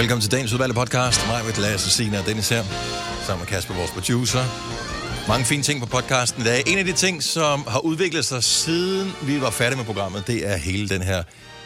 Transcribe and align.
Velkommen 0.00 0.22
til 0.22 0.32
dagens 0.32 0.52
udvalgte 0.52 0.74
podcast. 0.74 1.26
Mig 1.26 1.44
med 1.44 1.52
Lasse, 1.54 1.90
Signe 1.90 2.18
og 2.18 2.26
Dennis 2.26 2.48
her. 2.48 2.62
Sammen 3.26 3.40
med 3.40 3.46
Kasper, 3.46 3.74
vores 3.74 3.90
producer. 3.90 4.44
Mange 5.28 5.44
fine 5.44 5.62
ting 5.62 5.80
på 5.80 5.86
podcasten 5.86 6.42
i 6.42 6.44
dag. 6.44 6.62
En 6.66 6.78
af 6.78 6.84
de 6.84 6.92
ting, 6.92 7.22
som 7.22 7.64
har 7.68 7.80
udviklet 7.80 8.24
sig 8.24 8.44
siden 8.44 9.12
vi 9.22 9.40
var 9.40 9.50
færdige 9.50 9.76
med 9.76 9.84
programmet, 9.84 10.26
det 10.26 10.48
er 10.48 10.56
hele 10.56 10.88
den 10.88 11.02
her 11.02 11.22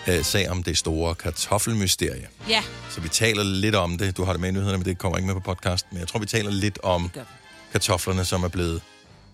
øh, 0.08 0.24
sag 0.24 0.50
om 0.50 0.62
det 0.62 0.78
store 0.78 1.14
kartoffelmysterie. 1.14 2.26
Ja, 2.48 2.62
Så 2.90 3.00
vi 3.00 3.08
taler 3.08 3.42
lidt 3.42 3.74
om 3.74 3.98
det. 3.98 4.16
Du 4.16 4.24
har 4.24 4.32
det 4.32 4.40
med 4.40 4.48
i 4.48 4.52
nyhederne, 4.52 4.78
men 4.78 4.84
det 4.84 4.98
kommer 4.98 5.18
ikke 5.18 5.26
med 5.26 5.34
på 5.34 5.54
podcasten. 5.54 5.88
Men 5.92 6.00
jeg 6.00 6.08
tror, 6.08 6.20
vi 6.20 6.26
taler 6.26 6.50
lidt 6.50 6.78
om 6.82 7.10
kartoflerne, 7.72 8.24
som 8.24 8.44
er 8.44 8.48
blevet... 8.48 8.80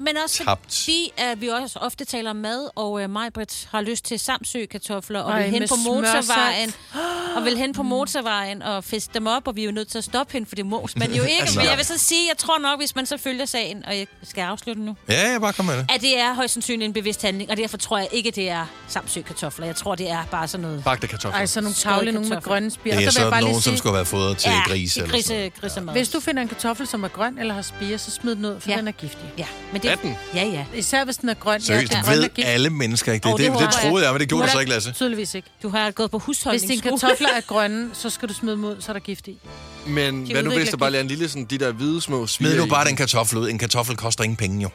men 0.00 0.16
også 0.24 0.44
Tabt. 0.44 0.60
fordi, 0.74 1.12
at 1.16 1.40
vi 1.40 1.48
også 1.48 1.78
ofte 1.78 2.04
taler 2.04 2.30
om 2.30 2.36
mad, 2.36 2.68
og 2.76 2.92
uh, 2.92 3.10
Majbrit 3.10 3.68
har 3.70 3.80
lyst 3.80 4.04
til 4.04 4.18
Samsø-kartofler, 4.18 5.20
og 5.20 5.30
Ej, 5.32 5.42
vil 5.42 5.50
hen 5.50 5.68
på 5.68 5.74
motorvejen, 5.76 6.22
smørsalt. 6.70 7.36
og 7.36 7.44
vil 7.44 7.56
hen 7.58 7.72
på 7.72 7.82
motorvejen 7.94 8.62
og 8.62 8.84
fiske 8.84 9.10
dem 9.14 9.26
op, 9.26 9.48
og 9.48 9.56
vi 9.56 9.60
er 9.60 9.64
jo 9.66 9.72
nødt 9.72 9.88
til 9.88 9.98
at 9.98 10.04
stoppe 10.04 10.32
hende, 10.32 10.48
for 10.48 10.54
det 10.56 10.66
mås 10.66 10.96
man 10.96 11.12
jo 11.14 11.22
ikke. 11.32 11.40
Altså- 11.40 11.58
Men 11.58 11.68
jeg 11.68 11.76
vil 11.76 11.84
så 11.86 11.98
sige, 11.98 12.28
jeg 12.28 12.38
tror 12.38 12.58
nok, 12.58 12.78
hvis 12.80 12.94
man 12.96 13.06
så 13.06 13.16
følger 13.16 13.44
sagen, 13.44 13.86
og 13.86 13.98
jeg 13.98 14.06
skal 14.22 14.42
afslutte 14.42 14.82
nu, 14.82 14.96
Ja, 15.08 15.30
jeg 15.30 15.40
bare 15.40 15.52
kom 15.52 15.64
med 15.64 15.76
det. 15.76 15.86
at 15.94 16.00
det 16.00 16.18
er 16.18 16.34
højst 16.34 16.52
sandsynligt 16.54 16.86
en 16.86 16.92
bevidst 16.92 17.22
handling, 17.22 17.50
og 17.50 17.56
derfor 17.56 17.76
tror 17.76 17.98
jeg 17.98 18.08
ikke, 18.12 18.30
det 18.30 18.48
er 18.50 18.66
Samsø-kartofler. 18.88 19.66
Jeg 19.66 19.76
tror, 19.76 19.94
det 19.94 20.10
er 20.10 20.24
bare 20.30 20.48
sådan 20.48 20.62
noget... 20.66 20.84
Bagte 20.84 21.06
kartofler. 21.06 21.38
Ej, 21.38 21.46
så 21.46 21.60
nogle 21.60 21.74
tavle, 21.74 22.12
nogle 22.12 22.28
med 22.28 22.40
grønne 22.42 22.70
spire. 22.70 22.96
Det 22.96 23.06
er 23.06 23.10
så 23.10 23.14
så 23.20 23.30
nogen, 23.40 23.54
som 23.54 23.62
sige, 23.62 23.78
skulle 23.78 23.94
være 23.94 24.04
fodret 24.04 24.36
til 24.38 24.50
grise. 24.66 25.00
ja, 25.00 25.04
eller 25.06 25.22
sådan 25.22 25.36
noget. 25.36 25.52
grise, 25.54 25.60
grisemad. 25.60 25.94
hvis 25.94 26.08
du 26.08 26.20
finder 26.20 26.42
en 26.42 26.48
kartoffel, 26.48 26.86
som 26.86 27.04
er 27.04 27.08
grøn 27.08 27.38
eller 27.38 27.54
har 27.54 27.62
spire, 27.62 27.98
så 27.98 28.10
smid 28.10 28.36
den 28.36 28.44
ud, 28.44 28.60
for 28.60 28.70
Ja. 28.70 28.76
den 28.76 28.88
er 28.88 28.92
giftig. 28.92 29.32
Ja, 29.38 29.46
men 29.72 29.82
det... 29.82 29.89
Den? 29.96 30.16
Ja, 30.34 30.44
ja. 30.44 30.64
Især 30.74 31.04
hvis 31.04 31.16
den 31.16 31.28
er 31.28 31.34
grøn. 31.34 31.60
Seriøst, 31.60 31.92
ja, 31.92 31.98
det 31.98 32.30
ved 32.36 32.44
alle 32.44 32.70
mennesker 32.70 33.12
ikke. 33.12 33.24
Det, 33.24 33.32
Åh, 33.34 33.38
det, 33.40 33.50
det 33.52 33.58
det, 33.60 33.66
det 33.68 33.74
troede 33.88 34.04
jeg, 34.04 34.12
men 34.12 34.20
det 34.20 34.28
gjorde 34.28 34.46
du 34.46 34.50
så 34.52 34.58
ikke, 34.58 34.72
Lasse. 34.72 34.92
Tydeligvis 34.92 35.34
ikke. 35.34 35.48
Du 35.62 35.68
har 35.68 35.90
gået 35.90 36.10
på 36.10 36.18
Hvis 36.18 36.24
husholdningsskole. 36.26 36.80
dine 36.80 36.98
kartofler 37.00 37.28
er 37.36 37.40
grønne, 37.40 37.90
så 37.92 38.10
skal 38.10 38.28
du 38.28 38.34
smide 38.34 38.54
dem 38.56 38.64
ud, 38.64 38.76
så 38.80 38.86
er 38.88 38.92
der 38.92 39.00
gift 39.00 39.28
i. 39.28 39.38
Men 39.86 40.30
hvad 40.32 40.42
nu 40.42 40.50
hvis 40.50 40.68
der 40.68 40.76
bare 40.76 40.90
gift. 40.90 40.96
er 40.96 41.00
en 41.00 41.08
lille 41.08 41.28
sådan, 41.28 41.44
de 41.44 41.58
der 41.58 41.72
hvide 41.72 42.00
små 42.00 42.26
Smid 42.26 42.48
spirer 42.50 42.64
nu 42.64 42.70
bare 42.70 42.84
den 42.88 42.96
kartoffel 42.96 43.38
ud. 43.38 43.48
En 43.48 43.58
kartoffel 43.58 43.96
koster 43.96 44.24
ingen 44.24 44.36
penge, 44.36 44.62
jo. 44.62 44.68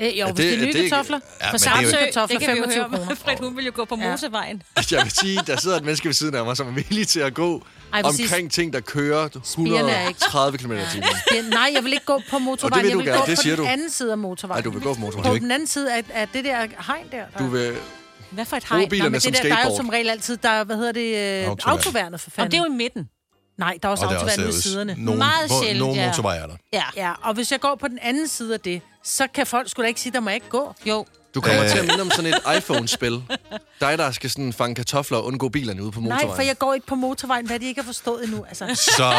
Øh, 0.00 0.18
jo, 0.20 0.26
Er 0.26 0.32
hvis 0.32 0.36
det- 0.36 0.36
det 0.36 0.52
er 0.54 0.56
nye 0.66 0.72
det 0.72 0.74
ikke- 0.78 0.88
kartofler. 0.90 1.20
Ja, 1.40 1.46
for 1.46 1.52
det 1.52 1.60
Samsø 1.60 1.96
kartofler 2.04 2.38
det 2.38 2.46
kan 2.46 2.54
vi 2.54 2.58
jo 2.58 2.64
25 2.64 2.84
høre. 2.90 2.98
kroner. 2.98 3.14
Fred, 3.24 3.36
hun 3.40 3.56
vil 3.56 3.64
jo 3.64 3.72
gå 3.74 3.84
på 3.84 3.96
Ja. 4.00 4.10
motorvejen. 4.10 4.62
Jeg 4.90 5.02
vil 5.04 5.12
sige, 5.20 5.40
der 5.46 5.56
sidder 5.60 5.76
et 5.76 5.84
menneske 5.84 6.06
ved 6.08 6.14
siden 6.14 6.34
af 6.34 6.44
mig, 6.44 6.56
som 6.56 6.66
er 6.68 6.72
villig 6.72 7.08
til 7.08 7.20
at 7.20 7.34
gå 7.34 7.64
Ej, 7.92 8.02
præcis. 8.02 8.20
omkring 8.32 8.50
ting, 8.52 8.72
der 8.72 8.80
kører 8.80 9.28
Spirene 9.44 9.90
er 9.92 10.08
ikke- 10.08 10.18
130 10.18 10.58
km 10.58 10.72
i 10.72 10.76
timen. 10.92 11.08
Ja, 11.34 11.42
nej, 11.42 11.70
jeg 11.74 11.84
vil 11.84 11.92
ikke 11.92 12.04
gå 12.04 12.20
på 12.30 12.38
motorvejen. 12.38 12.82
vil 12.84 12.88
jeg 12.88 12.94
du 12.94 12.98
vil 12.98 13.06
gerne, 13.06 13.20
gå 13.20 13.26
det 13.26 13.36
på 13.38 13.42
siger 13.42 13.56
den 13.56 13.64
du. 13.64 13.70
anden 13.70 13.90
side 13.90 14.12
af 14.12 14.18
motorvejen. 14.18 14.58
Nej, 14.58 14.64
du 14.64 14.70
vil 14.70 14.82
gå 14.82 14.88
på 14.88 14.94
På 14.94 15.00
motorvejen. 15.00 15.42
den 15.42 15.50
anden 15.50 15.68
side 15.68 15.94
af, 15.94 16.04
af 16.14 16.28
det 16.28 16.44
der 16.44 16.56
hegn 16.86 17.06
der. 17.12 17.24
der 17.32 17.38
Du 17.38 17.46
vil... 17.46 17.76
Hvad 18.30 18.44
for 18.44 18.56
et 18.56 18.64
Bruge 18.68 18.78
hegn? 18.78 18.90
bilerne 18.90 19.10
men 19.10 19.20
som 19.20 19.32
det 19.32 19.42
der, 19.42 19.48
der 19.48 19.54
er 19.54 19.58
jo 19.58 19.62
skateboard. 19.62 19.76
som 19.76 19.88
regel 19.88 20.08
altid, 20.10 20.36
der 20.36 20.48
er, 20.48 20.64
hvad 20.64 20.76
hedder 20.76 20.92
det, 20.92 21.16
øh, 21.42 21.48
Autoværn. 21.48 21.76
autoværnet 21.76 22.20
for 22.20 22.28
Og 22.28 22.32
fanden. 22.32 22.50
det 22.52 22.58
er 22.58 22.62
jo 22.64 22.72
i 22.72 22.76
midten. 22.76 23.08
Nej, 23.58 23.78
der 23.82 23.88
er 23.88 23.92
også 23.92 24.04
Og 24.04 24.10
det 24.10 24.16
autoværn 24.16 24.46
ved 24.46 24.52
siderne. 24.52 24.94
nogle, 24.98 25.18
Meget 25.18 25.48
på, 25.50 25.54
sjældent, 25.62 25.78
nogle 25.80 26.00
ja. 26.00 26.06
motorveje 26.06 26.38
er 26.38 26.46
der. 26.46 26.54
Ja. 26.72 26.82
Ja, 26.96 27.12
og 27.22 27.34
hvis 27.34 27.52
jeg 27.52 27.60
går 27.60 27.74
på 27.80 27.88
den 27.88 27.98
anden 28.02 28.28
side 28.28 28.54
af 28.54 28.60
det, 28.60 28.82
så 29.04 29.26
kan 29.34 29.46
folk 29.46 29.68
sgu 29.70 29.82
da 29.82 29.86
ikke 29.86 30.00
sige, 30.00 30.12
der 30.12 30.20
må 30.20 30.30
jeg 30.30 30.34
ikke 30.34 30.48
gå. 30.48 30.74
Jo. 30.86 31.06
Du 31.34 31.40
kommer 31.40 31.62
Øh. 31.64 31.70
til 31.70 31.78
at 31.78 31.86
minde 31.86 32.00
om 32.00 32.10
sådan 32.10 32.26
et 32.34 32.56
iPhone-spil. 32.56 33.22
Dig, 33.80 33.98
der 33.98 34.10
skal 34.10 34.30
sådan 34.30 34.52
fange 34.52 34.74
kartofler 34.74 35.18
og 35.18 35.24
undgå 35.24 35.48
bilerne 35.48 35.82
ude 35.82 35.92
på 35.92 36.00
motorvejen. 36.00 36.26
Nej, 36.28 36.36
for 36.36 36.42
jeg 36.42 36.58
går 36.58 36.74
ikke 36.74 36.86
på 36.86 36.94
motorvejen, 36.94 37.46
hvad 37.46 37.58
de 37.58 37.66
ikke 37.66 37.80
har 37.80 37.86
forstået 37.86 38.24
endnu. 38.24 38.44
Altså, 38.48 38.64
Så 38.98 39.12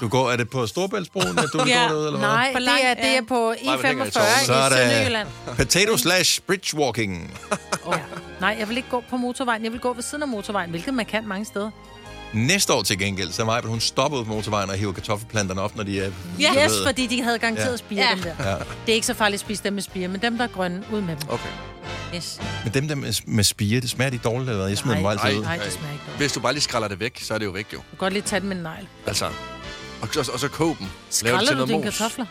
du 0.00 0.08
går, 0.08 0.30
er 0.30 0.36
det 0.36 0.50
på 0.50 0.66
Storbæltsbroen, 0.66 1.38
at 1.38 1.48
du 1.52 1.62
Ja. 1.66 1.82
gå 1.88 1.94
derud, 1.94 2.06
eller 2.06 2.18
hvad? 2.18 2.28
nej, 2.28 2.52
det 2.58 2.68
er, 2.84 2.94
det 2.94 3.16
er 3.16 3.22
på 3.28 3.54
Nej, 3.64 3.76
men 3.76 3.84
hænger 3.86 4.04
i 4.04 4.08
E45 4.08 4.10
tårnet. 4.12 4.46
Så 4.46 4.52
er 4.52 4.66
i 4.66 4.70
der- 4.70 4.76
Sønderjylland. 4.76 5.28
Potato 5.56 5.96
slash 5.96 6.40
bridgewalking. 6.46 7.38
Ja. 7.86 7.98
Nej, 8.40 8.56
jeg 8.58 8.68
vil 8.68 8.76
ikke 8.76 8.88
gå 8.90 9.02
på 9.10 9.16
motorvejen. 9.16 9.64
Jeg 9.64 9.72
vil 9.72 9.80
gå 9.80 9.92
ved 9.92 10.02
siden 10.02 10.22
af 10.22 10.28
motorvejen, 10.28 10.70
hvilket 10.70 10.94
man 10.94 11.06
kan 11.06 11.26
mange 11.28 11.44
steder. 11.44 11.70
Næste 12.34 12.72
år 12.72 12.82
til 12.82 12.98
gengæld, 12.98 13.32
så 13.32 13.44
mig, 13.44 13.62
hun 13.64 13.80
stopper 13.80 14.18
ud 14.18 14.24
på 14.24 14.30
motorvejen 14.30 14.70
og 14.70 14.76
hiver 14.76 14.92
kartoffelplanterne 14.92 15.60
op, 15.60 15.76
når 15.76 15.84
de 15.84 16.00
er... 16.00 16.10
Ja. 16.40 16.64
Yes, 16.64 16.72
ved. 16.72 16.84
fordi 16.86 17.06
de 17.06 17.22
havde 17.22 17.38
garanteret 17.38 17.66
Ja. 17.66 17.70
ja. 17.70 17.76
spire, 17.76 18.00
Ja. 18.08 18.14
dem 18.14 18.22
der. 18.22 18.50
Ja. 18.50 18.56
Det 18.58 18.64
er 18.88 18.94
ikke 18.94 19.06
så 19.06 19.14
farligt 19.14 19.34
at 19.34 19.46
spise 19.46 19.62
dem 19.62 19.72
med 19.72 19.82
spire, 19.82 20.08
men 20.08 20.22
dem, 20.22 20.36
der 20.38 20.44
er 20.44 20.48
grønne, 20.48 20.82
ud 20.92 21.00
med 21.00 21.16
dem. 21.16 21.28
Okay. 21.28 21.48
Yes. 22.16 22.40
Men 22.64 22.74
dem 22.74 22.88
der 22.88 22.94
med, 22.94 23.12
med 23.26 23.44
spire, 23.44 23.80
det 23.80 23.90
smager 23.90 24.10
de 24.10 24.18
dårligt, 24.18 24.48
eller 24.48 24.58
hvad? 24.60 24.68
Jeg 24.68 24.78
smider 24.78 24.96
dem 24.96 25.02
Nej. 25.04 25.12
altid 25.22 25.38
ud. 25.38 25.44
Nej, 25.44 25.56
det 25.56 25.72
smager 25.72 25.92
ikke 25.92 26.04
noget. 26.06 26.18
Hvis 26.18 26.32
du 26.32 26.40
bare 26.40 26.52
lige 26.52 26.62
skræller 26.62 26.88
det 26.88 27.00
væk, 27.00 27.18
så 27.22 27.34
er 27.34 27.38
det 27.38 27.46
jo 27.46 27.50
væk, 27.50 27.66
jo. 27.72 27.76
Du 27.78 27.82
kan 27.90 27.98
godt 27.98 28.12
lige 28.12 28.22
tage 28.22 28.40
dem 28.40 28.48
med 28.48 28.56
en 28.56 28.62
negl. 28.62 28.88
Altså. 29.06 29.24
Og, 29.26 29.32
og, 30.18 30.24
og 30.32 30.40
så 30.40 30.48
kog 30.48 30.76
dem. 30.78 30.86
Skræller 31.10 31.38
til 31.40 31.48
du 31.48 31.54
noget 31.54 31.68
dine 31.68 31.84
mos. 31.84 31.98
kartofler? 31.98 32.26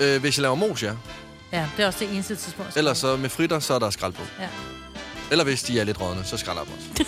Øh, 0.00 0.20
hvis 0.20 0.36
jeg 0.38 0.42
laver 0.42 0.54
mos, 0.54 0.82
ja. 0.82 0.92
Ja, 1.52 1.66
det 1.76 1.82
er 1.82 1.86
også 1.86 1.98
det 2.04 2.12
eneste 2.14 2.36
tidspunkt. 2.36 2.76
Ellers 2.76 2.98
så 2.98 3.16
med 3.16 3.28
fritter, 3.30 3.58
så 3.58 3.74
er 3.74 3.78
der 3.78 3.90
skrald 3.90 4.12
på. 4.12 4.22
Ja. 4.40 4.48
Eller 5.30 5.44
hvis 5.44 5.62
de 5.62 5.80
er 5.80 5.84
lidt 5.84 6.00
rådne, 6.00 6.24
så 6.24 6.36
skræller 6.36 6.62
dem 6.64 6.72
også. 6.72 7.04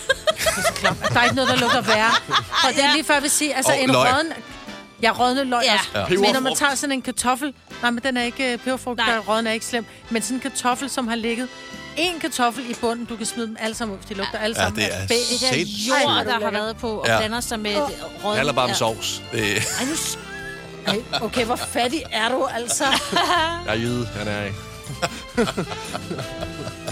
Der 1.13 1.19
er 1.19 1.23
ikke 1.23 1.35
noget, 1.35 1.49
der 1.49 1.55
lugter 1.57 1.81
værre. 1.81 2.11
Og 2.67 2.75
det 2.75 2.83
er 2.83 2.93
lige 2.93 3.03
før, 3.03 3.13
jeg 3.13 3.23
vil 3.23 3.31
sige, 3.31 3.55
altså 3.55 3.71
Og 3.71 3.79
en 3.79 3.87
løg. 3.89 3.97
rådden... 4.13 4.33
Ja, 5.01 5.11
rådne 5.19 5.43
løg 5.43 5.61
Ja. 5.63 5.73
også. 5.73 5.89
Men 5.93 6.19
når 6.19 6.27
man 6.29 6.33
Peberfrugt. 6.33 6.59
tager 6.59 6.75
sådan 6.75 6.91
en 6.91 7.01
kartoffel... 7.01 7.53
Nej, 7.81 7.91
men 7.91 8.03
den 8.03 8.17
er 8.17 8.23
ikke 8.23 8.53
øh, 8.53 8.57
peberfrugt, 8.59 8.97
Nej. 8.97 9.09
der 9.09 9.15
er 9.15 9.19
rådden 9.19 9.47
er 9.47 9.51
ikke 9.51 9.65
slem. 9.65 9.85
Men 10.09 10.21
sådan 10.21 10.35
en 10.37 10.41
kartoffel, 10.41 10.89
som 10.89 11.07
har 11.07 11.15
ligget... 11.15 11.47
En 11.97 12.19
kartoffel 12.19 12.69
i 12.69 12.73
bunden, 12.73 13.05
du 13.05 13.15
kan 13.15 13.25
smide 13.25 13.47
dem 13.47 13.57
alle 13.59 13.75
sammen 13.75 13.95
ud, 13.97 14.01
for 14.01 14.07
de 14.07 14.13
lugter 14.13 14.37
alle 14.39 14.55
Ja, 14.59 14.63
sammen. 14.63 14.81
det 14.83 14.87
af 14.89 14.97
er 15.03 15.05
bæ- 15.07 15.33
Det 15.33 15.41
der 15.41 15.53
Sindssygt. 15.53 15.89
jord, 15.89 16.25
der 16.25 16.35
er 16.39 16.43
har 16.43 16.51
været 16.51 16.77
på 16.77 16.89
og 16.89 17.07
Ja. 17.07 17.17
blander 17.17 17.39
sig 17.39 17.59
med 17.59 17.75
det. 17.75 17.83
Det 18.23 18.35
handler 18.35 18.53
bare 18.53 18.65
om 18.69 18.73
sovs. 18.75 19.21
Det, 19.31 19.41
Ej, 19.79 19.85
nu... 19.89 19.95
s- 19.95 20.19
Ej, 20.87 21.01
okay, 21.21 21.45
hvor 21.45 21.55
fattig 21.55 22.03
er 22.11 22.29
du, 22.29 22.45
altså? 22.45 22.83
Jeg 23.65 23.67
er 23.67 23.73
jyde, 23.75 24.05
han 24.15 24.27
er 24.27 24.43
ikke. 24.43 24.57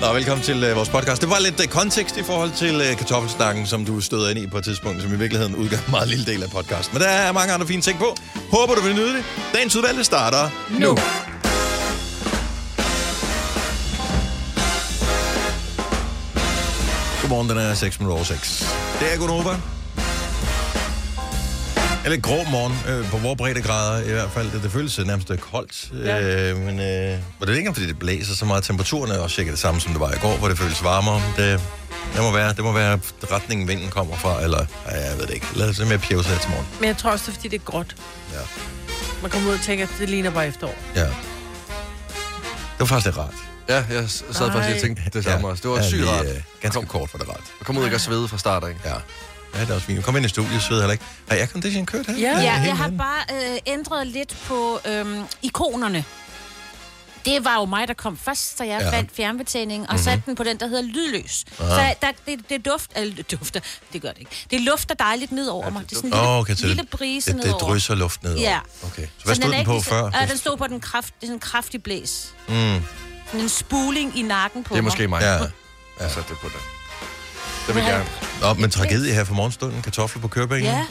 Nå, 0.00 0.12
velkommen 0.12 0.44
til 0.44 0.70
uh, 0.70 0.76
vores 0.76 0.88
podcast. 0.88 1.22
Det 1.22 1.30
var 1.30 1.38
lidt 1.38 1.60
uh, 1.60 1.66
kontekst 1.66 2.16
i 2.16 2.22
forhold 2.22 2.50
til 2.50 2.76
uh, 2.76 2.96
kartoffelsnakken, 2.96 3.66
som 3.66 3.84
du 3.84 4.00
støder 4.00 4.30
ind 4.30 4.38
i 4.38 4.46
på 4.46 4.58
et 4.58 4.64
tidspunkt, 4.64 5.02
som 5.02 5.12
i 5.14 5.16
virkeligheden 5.16 5.54
udgør 5.56 5.76
en 5.76 5.90
meget 5.90 6.08
lille 6.08 6.24
del 6.24 6.42
af 6.42 6.50
podcasten. 6.50 6.94
Men 6.94 7.02
der 7.02 7.08
er 7.08 7.32
mange 7.32 7.52
andre 7.52 7.66
fine 7.66 7.82
ting 7.82 7.98
på. 7.98 8.16
Håber, 8.52 8.74
du 8.74 8.80
vil 8.80 8.94
nyde 8.94 9.16
det. 9.16 9.24
Dagens 9.54 9.76
udvalgte 9.76 10.04
starter 10.04 10.50
nu. 10.70 10.88
Godmorgen, 17.20 17.48
den 17.48 17.58
er 17.58 17.74
6 17.74 18.00
minutter 18.00 18.14
over 18.14 18.24
6. 18.24 18.76
Det 19.00 19.12
er 19.14 19.18
Gunova. 19.18 19.75
Eller 22.06 22.20
grå 22.20 22.44
morgen, 22.50 22.74
øh, 22.88 23.10
på 23.10 23.16
vores 23.16 23.38
breddegrader 23.38 24.04
i 24.08 24.12
hvert 24.12 24.30
fald. 24.30 24.50
Det, 24.50 24.62
det 24.62 24.72
føles 24.72 24.98
nærmest 24.98 25.30
øh, 25.30 25.38
koldt. 25.38 25.90
Ja. 26.04 26.50
Øh, 26.50 26.56
men 26.56 26.80
øh, 26.80 27.18
og 27.40 27.46
det 27.46 27.52
er 27.52 27.58
ikke, 27.58 27.74
fordi 27.74 27.86
det 27.86 27.98
blæser 27.98 28.34
så 28.34 28.44
meget. 28.44 28.64
Temperaturen 28.64 29.10
er 29.12 29.18
også 29.18 29.36
cirka 29.36 29.50
det 29.50 29.58
samme, 29.58 29.80
som 29.80 29.92
det 29.92 30.00
var 30.00 30.12
i 30.12 30.18
går, 30.18 30.36
hvor 30.36 30.48
det 30.48 30.58
føles 30.58 30.84
varmere. 30.84 31.22
Det, 31.36 31.60
det, 32.14 32.22
må 32.22 32.32
være, 32.32 32.52
det 32.52 32.64
må 32.64 32.72
være 32.72 33.00
retningen, 33.32 33.68
vinden 33.68 33.88
kommer 33.88 34.16
fra, 34.16 34.42
eller 34.42 34.66
ja, 34.86 35.10
jeg 35.10 35.18
ved 35.18 35.26
det 35.26 35.34
ikke. 35.34 35.46
Lad 35.54 35.68
os 35.68 35.76
se 35.76 35.84
mere 35.84 35.98
pjevse 35.98 36.28
her 36.28 36.38
til 36.38 36.50
morgen. 36.50 36.66
Men 36.80 36.88
jeg 36.88 36.96
tror 36.96 37.10
også, 37.10 37.24
det 37.26 37.30
er, 37.30 37.34
fordi 37.34 37.48
det 37.48 37.60
er 37.60 37.64
gråt. 37.64 37.96
Ja. 38.32 38.38
Man 39.22 39.30
kommer 39.30 39.48
ud 39.50 39.54
og 39.54 39.60
tænker, 39.60 39.84
at 39.84 39.90
det 39.98 40.10
ligner 40.10 40.30
bare 40.30 40.48
efterår. 40.48 40.74
ja. 40.96 41.00
Det 41.04 42.80
var 42.80 42.86
faktisk 42.86 43.06
lidt 43.06 43.18
rart. 43.18 43.34
Ja, 43.68 43.84
jeg 43.90 44.10
sad 44.10 44.52
faktisk 44.52 44.74
og 44.76 44.80
tænkte 44.82 45.02
det 45.12 45.24
samme 45.24 45.48
også. 45.48 45.62
Det 45.62 45.70
var 45.70 45.82
sygt 45.82 46.00
lige, 46.00 46.10
rart. 46.10 46.26
Øh, 46.26 46.42
ganske 46.60 46.86
kort 46.86 47.10
var 47.12 47.18
det 47.18 47.28
rart. 47.28 47.40
Jeg 47.60 47.66
kom 47.66 47.76
ud 47.76 47.82
og 47.82 47.86
ikke 47.86 47.94
at 47.94 48.00
svede 48.00 48.28
fra 48.28 48.38
start, 48.38 48.64
ikke? 48.68 48.80
Ja. 48.84 48.94
Ja, 49.54 49.60
det 49.60 49.70
er 49.70 49.74
også 49.74 49.86
fint. 49.86 50.04
Kom 50.04 50.16
ind 50.16 50.26
i 50.26 50.28
studiet, 50.28 50.62
sved 50.62 50.78
heller 50.78 50.92
ikke. 50.92 51.04
Har 51.28 51.36
jeg 51.36 51.48
condition 51.48 51.86
kørt 51.86 52.06
her? 52.06 52.14
Ja. 52.18 52.40
Ja, 52.40 52.52
jeg 52.52 52.76
har 52.76 52.90
bare 52.90 53.52
øh, 53.52 53.58
ændret 53.66 54.06
lidt 54.06 54.36
på 54.46 54.80
øhm, 54.88 55.24
ikonerne. 55.42 56.04
Det 57.24 57.44
var 57.44 57.54
jo 57.54 57.64
mig, 57.64 57.88
der 57.88 57.94
kom 57.94 58.18
først, 58.18 58.58
så 58.58 58.64
jeg 58.64 58.80
Ja. 58.80 58.90
fandt 58.90 59.10
fjernbetjeningen 59.16 59.88
og 59.88 59.94
mm-hmm. 59.94 60.04
satte 60.04 60.22
den 60.26 60.34
på 60.34 60.44
den, 60.44 60.60
der 60.60 60.66
hedder 60.66 60.82
lydløs. 60.82 61.44
Aha. 61.60 61.68
Så 61.70 61.94
der, 62.02 62.12
det, 62.26 62.48
det 62.50 62.64
duft, 62.64 62.90
eller 62.96 63.14
det 63.14 63.30
dufter, 63.30 63.60
det 63.92 64.02
gør 64.02 64.08
det 64.08 64.18
ikke. 64.18 64.46
Det 64.50 64.60
lufter 64.60 64.94
dejligt 64.94 65.32
ned 65.32 65.46
over 65.48 65.64
Ja, 65.64 65.70
mig. 65.70 65.80
det 65.82 65.90
Det 65.90 65.96
er 65.96 66.00
sådan 66.00 66.10
en 66.10 66.14
Åh, 66.14 66.20
lille, 66.22 66.38
okay, 66.40 66.54
så 66.54 66.66
lille 66.66 66.82
det, 66.82 66.90
brise 66.90 67.30
det, 67.32 67.36
det 67.38 67.44
nedover. 67.44 67.64
drysser 67.72 67.94
luft 67.94 68.22
nedover. 68.22 68.42
Ja. 68.42 68.58
Okay. 68.84 69.02
Så 69.18 69.24
hvad 69.24 69.34
Så 69.34 69.40
stod 69.42 69.52
er 69.52 69.56
den 69.56 69.66
på 69.66 69.74
ikke 69.76 69.86
før? 69.88 70.10
Ja, 70.20 70.26
den 70.26 70.38
stod 70.38 70.56
på 70.56 70.66
den, 70.66 70.80
kraft, 70.80 71.06
det 71.06 71.22
er 71.22 71.26
sådan 71.26 71.36
en 71.36 71.40
kraftig 71.40 71.82
blæs. 71.82 72.34
Mm. 72.48 72.54
Sådan 73.26 73.40
en 73.40 73.48
spuling 73.48 74.18
i 74.18 74.22
nakken 74.22 74.64
på 74.64 74.68
Det 74.68 74.78
er 74.78 74.82
mig. 74.82 74.84
måske 74.84 75.08
mig. 75.08 75.20
Ja. 75.22 75.32
Ja. 75.34 75.38
Jeg 76.00 76.10
satte 76.10 76.28
det 76.30 76.38
på 76.38 76.48
den. 76.48 76.75
Det 77.66 77.74
vil 77.74 77.82
jeg 77.82 77.92
gerne. 77.92 78.06
Nå, 78.40 78.54
men 78.60 78.70
tragedie 78.70 79.14
her 79.14 79.24
for 79.24 79.34
morgenstunden. 79.34 79.82
Kartofler 79.82 80.22
på 80.22 80.28
kørbænken. 80.28 80.70
Ja, 80.72 80.86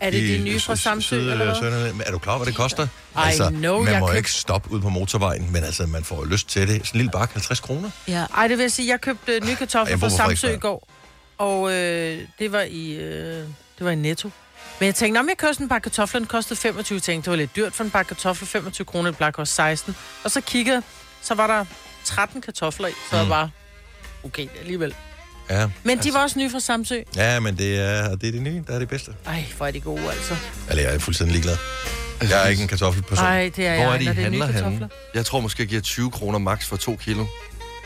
Er 0.00 0.10
det 0.10 0.38
de 0.38 0.44
nye 0.44 0.60
fra 0.60 0.76
Samsø, 0.76 1.16
eller 1.20 1.36
hvad? 1.60 2.06
Er 2.06 2.10
du 2.10 2.18
klar, 2.18 2.36
hvad 2.36 2.46
det 2.46 2.54
koster? 2.56 2.86
Altså, 3.16 3.44
I 3.48 3.52
know, 3.52 3.82
man 3.82 3.92
jeg 3.92 4.00
må 4.00 4.06
køb- 4.06 4.16
ikke 4.16 4.32
stoppe 4.32 4.70
ud 4.70 4.80
på 4.80 4.88
motorvejen, 4.88 5.52
men 5.52 5.64
altså, 5.64 5.86
man 5.86 6.04
får 6.04 6.24
lyst 6.24 6.48
til 6.48 6.62
det. 6.68 6.68
Sådan 6.68 6.80
en 6.94 6.98
lille 6.98 7.10
bakke, 7.10 7.34
50 7.34 7.60
kroner. 7.60 7.90
ja. 8.08 8.24
Ej, 8.36 8.48
det 8.48 8.58
vil 8.58 8.64
jeg 8.64 8.72
sige, 8.72 8.88
jeg 8.88 9.00
købte 9.00 9.32
øh, 9.32 9.46
nye 9.46 9.56
kartofler 9.56 9.90
Jeg 9.92 10.00
bor 10.00 10.08
fra 10.08 10.16
Samsø 10.16 10.48
i 10.54 10.56
går. 10.58 10.88
Og 11.38 11.72
øh, 11.72 12.18
det 12.38 12.52
var 12.52 12.60
i 12.62 12.90
øh, 12.96 13.02
det 13.78 13.84
var 13.84 13.90
i 13.90 13.94
Netto. 13.94 14.30
Men 14.80 14.86
jeg 14.86 14.94
tænkte, 14.94 15.18
om 15.18 15.28
jeg 15.28 15.36
købte 15.36 15.62
en 15.62 15.68
pakke 15.68 15.90
kartofler, 15.90 16.20
den 16.20 16.26
kostede 16.26 16.60
25, 16.60 16.96
jeg 16.96 17.02
tænkte, 17.02 17.24
det 17.24 17.30
var 17.30 17.36
lidt 17.36 17.56
dyrt 17.56 17.74
for 17.74 17.84
en 17.84 17.90
pakke 17.90 18.08
kartofler, 18.08 18.46
25 18.48 18.84
kroner, 18.84 19.10
det 19.10 19.34
koste 19.34 19.54
16. 19.54 19.96
Og 20.24 20.30
så 20.30 20.40
kiggede 20.40 20.82
så 21.22 21.34
var 21.34 21.46
der 21.46 21.64
13 22.04 22.42
kartofler 22.42 22.88
i, 22.88 22.92
så 23.10 23.16
Mm. 23.16 23.18
jeg 23.18 23.28
bare, 23.28 23.50
okay, 24.24 24.46
alligevel. 24.60 24.94
Ja, 25.50 25.68
Men 25.84 25.98
de 25.98 26.12
var 26.14 26.22
også 26.22 26.38
nye 26.38 26.50
fra 26.50 26.60
Samsø. 26.60 26.96
ja 27.16 27.40
men 27.40 27.56
det 27.58 27.78
er, 27.80 28.16
det 28.16 28.28
er 28.28 28.32
det 28.32 28.42
nye, 28.42 28.62
der 28.66 28.74
er 28.74 28.78
det 28.78 28.88
bedste. 28.88 29.10
Ej, 29.26 29.44
hvor 29.56 29.66
er 29.66 29.70
de 29.70 29.80
gode, 29.80 30.02
altså. 30.10 30.36
Eller 30.70 30.82
jeg 30.82 30.94
er 30.94 30.98
fuldstændig 30.98 31.32
ligeglad. 31.34 31.56
Jeg 32.20 32.44
er 32.44 32.48
ikke 32.48 32.62
en 32.62 32.68
kartoffelperson. 32.68 33.24
Ej, 33.26 33.50
det 33.56 33.66
er 33.66 33.74
Hvor 33.74 33.84
jeg, 33.84 33.92
er 33.94 33.98
de 33.98 34.04
nye 34.04 34.22
handler 34.22 34.46
kartofler. 34.46 34.70
henne? 34.70 34.88
Jeg 35.14 35.26
tror 35.26 35.40
måske, 35.40 35.60
jeg 35.62 35.68
giver 35.68 35.80
20 35.82 36.10
kroner 36.10 36.38
max 36.38 36.64
for 36.66 36.76
2 36.76 36.96
kilo. 36.96 37.26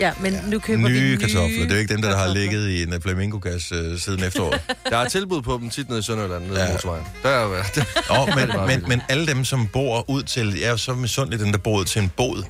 Ja, 0.00 0.12
men 0.20 0.38
nu 0.47 0.59
køber 0.59 0.82
vi 0.88 0.94
Nye 0.94 1.00
nye 1.00 1.17
kartofler. 1.19 1.49
Det 1.62 1.70
er 1.70 1.75
jo 1.75 1.81
ikke 1.81 1.93
dem, 1.94 2.03
der, 2.03 2.11
der 2.11 2.17
har 2.17 2.35
ligget 2.35 2.69
i 2.69 2.82
en 2.82 3.03
flamingogas 3.03 3.73
øh, 3.73 3.99
siden 3.99 4.25
efteråret. 4.25 4.61
Der 4.91 4.97
er 4.99 5.09
tilbud 5.09 5.43
på 5.43 5.59
dem 5.62 5.70
tit 5.70 5.88
nede 5.88 5.99
i 6.00 6.03
Sønderjylland, 6.03 6.47
nede 6.47 6.61
Ja. 6.61 6.67
ja. 6.67 6.73
motorvejen. 6.73 7.05
Der 7.23 7.29
er 7.29 7.43
jo... 7.43 7.50
Der, 7.75 8.26
Nå, 8.26 8.35
men, 8.37 8.67
men, 8.67 8.88
men 8.88 9.03
alle 9.09 9.26
dem, 9.26 9.44
som 9.44 9.69
bor 9.69 10.11
ud 10.11 10.23
til... 10.23 10.55
Jeg 10.59 10.67
er 10.67 10.70
jo 10.70 10.76
så 10.76 10.94
misundelig, 10.94 11.41
den 11.41 11.53
der 11.53 11.59
bor 11.59 11.79
ud 11.79 11.85
til 11.85 12.03
en 12.03 12.09
båd. 12.17 12.44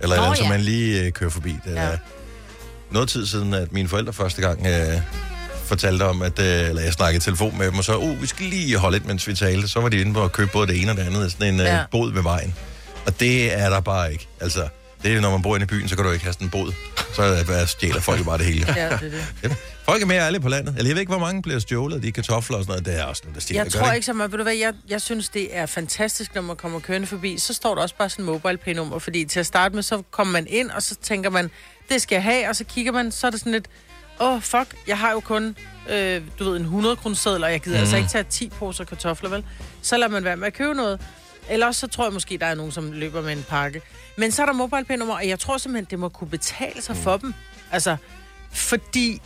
Eller 0.00 0.16
Nå, 0.16 0.24
den, 0.26 0.36
som 0.36 0.44
ja. 0.44 0.50
man 0.50 0.60
lige 0.60 1.04
øh, 1.04 1.12
kører 1.12 1.30
forbi. 1.30 1.56
Det 1.64 1.78
er 1.78 1.90
Ja. 1.90 1.96
Noget 2.90 3.08
tid 3.08 3.26
siden, 3.26 3.54
at 3.54 3.72
mine 3.72 3.88
forældre 3.88 4.12
første 4.12 4.42
gang 4.42 4.66
øh, 4.66 5.00
fortalte 5.64 6.02
om, 6.02 6.22
at... 6.22 6.38
Øh, 6.38 6.68
eller 6.68 6.82
jeg 6.82 6.92
snakkede 6.92 7.16
i 7.16 7.20
telefon 7.20 7.58
med 7.58 7.66
dem, 7.66 7.78
og 7.78 7.84
så, 7.84 7.96
uh, 7.96 8.22
vi 8.22 8.26
skal 8.26 8.46
lige 8.46 8.76
holde 8.76 8.94
lidt, 8.98 9.06
mens 9.06 9.28
vi 9.28 9.34
talte. 9.34 9.68
Så 9.68 9.80
var 9.80 9.88
de 9.88 10.00
inde 10.00 10.14
på 10.14 10.24
at 10.24 10.32
købe 10.32 10.50
både 10.52 10.66
det 10.66 10.82
ene 10.82 10.90
og 10.90 10.96
det 10.96 11.02
andet. 11.02 11.32
Sådan 11.32 11.54
en 11.54 11.60
øh, 11.60 11.66
Ja. 11.66 11.84
båd 11.90 12.12
ved 12.12 12.22
vejen. 12.22 12.54
Og 13.06 13.20
det 13.20 13.58
er 13.58 13.70
der 13.70 13.80
bare 13.80 14.12
ikke. 14.12 14.28
Altså, 14.40 14.68
det 15.02 15.12
er, 15.16 15.20
når 15.20 15.30
man 15.30 15.42
bor 15.42 15.56
inde 15.56 15.64
i 15.64 15.66
byen, 15.66 15.88
så 15.88 15.96
kan 15.96 16.04
du 16.04 16.10
ikke 16.10 16.24
have 16.24 16.32
sådan 16.32 16.46
en 16.46 16.50
båd. 16.50 16.72
Så 17.14 17.22
er 17.22 17.42
det, 17.42 17.68
stjæler 17.68 18.00
folk 18.00 18.24
bare 18.24 18.38
det 18.38 18.46
hele. 18.46 18.74
Ja, 18.76 18.84
det 18.84 18.92
er 18.92 18.98
det. 18.98 19.24
Ja. 19.42 19.48
Folk 19.84 20.02
er 20.02 20.06
mere 20.06 20.18
ærlige 20.20 20.40
på 20.40 20.48
landet. 20.48 20.74
Eller 20.76 20.88
jeg 20.88 20.94
ved 20.94 21.00
ikke, 21.00 21.10
hvor 21.10 21.18
mange 21.20 21.42
bliver 21.42 21.58
stjålet 21.58 22.02
de 22.02 22.12
kartofler 22.12 22.56
og 22.56 22.64
sådan 22.64 22.70
noget. 22.70 22.86
Det 22.86 23.00
er 23.00 23.04
også 23.04 23.22
noget, 23.24 23.34
der 23.34 23.40
stjæler. 23.40 23.62
Jeg 23.64 23.72
tror 23.72 23.86
det 23.86 23.94
ikke 23.94 24.06
så 24.06 24.12
meget. 24.12 24.32
Ved 24.32 24.38
du 24.38 24.42
hvad, 24.42 24.54
jeg, 24.54 24.72
jeg 24.88 25.00
synes, 25.00 25.28
det 25.28 25.56
er 25.56 25.66
fantastisk, 25.66 26.34
når 26.34 26.42
man 26.42 26.56
kommer 26.56 26.80
kørende 26.80 27.06
forbi. 27.06 27.38
Så 27.38 27.54
står 27.54 27.74
der 27.74 27.82
også 27.82 27.94
bare 27.98 28.10
sådan 28.10 28.24
en 28.24 28.30
mobile 28.30 28.74
nummer 28.74 28.98
fordi 28.98 29.24
til 29.24 29.40
at 29.40 29.46
starte 29.46 29.74
med, 29.74 29.82
så 29.82 30.02
kommer 30.10 30.32
man 30.32 30.46
ind, 30.50 30.70
og 30.70 30.82
så 30.82 30.94
tænker 31.02 31.30
man, 31.30 31.50
det 31.88 32.02
skal 32.02 32.16
jeg 32.16 32.22
have, 32.22 32.48
og 32.48 32.56
så 32.56 32.64
kigger 32.64 32.92
man, 32.92 33.12
så 33.12 33.26
er 33.26 33.30
det 33.30 33.40
sådan 33.40 33.52
lidt, 33.52 33.68
åh, 34.20 34.32
oh, 34.32 34.42
fuck, 34.42 34.74
jeg 34.86 34.98
har 34.98 35.12
jo 35.12 35.20
kun, 35.20 35.56
øh, 35.90 36.22
du 36.38 36.44
ved, 36.44 36.56
en 36.56 36.62
100 36.62 36.96
kroner 36.96 37.38
og 37.44 37.52
jeg 37.52 37.60
gider 37.60 37.76
mm. 37.76 37.80
altså 37.80 37.96
ikke 37.96 38.08
tage 38.08 38.24
10 38.30 38.48
poser 38.48 38.84
kartofler, 38.84 39.30
vel? 39.30 39.44
Så 39.82 39.96
lader 39.96 40.10
man 40.10 40.24
være 40.24 40.36
med 40.36 40.46
at 40.46 40.54
købe 40.54 40.74
noget. 40.74 41.00
Ellers 41.50 41.76
så 41.76 41.86
tror 41.86 42.04
jeg 42.04 42.12
måske, 42.12 42.38
der 42.38 42.46
er 42.46 42.54
nogen, 42.54 42.72
som 42.72 42.92
løber 42.92 43.22
med 43.22 43.32
en 43.32 43.44
pakke. 43.48 43.82
Men 44.16 44.32
så 44.32 44.42
er 44.42 44.46
der 44.46 44.52
mobile 44.52 44.84
pay 44.84 44.94
nummer 44.94 45.14
og 45.14 45.28
jeg 45.28 45.38
tror 45.38 45.58
simpelthen, 45.58 45.86
det 45.90 45.98
må 45.98 46.08
kunne 46.08 46.30
betale 46.30 46.82
sig 46.82 46.96
for 46.96 47.16
dem. 47.16 47.34
Altså, 47.72 47.96
fordi 48.52 49.20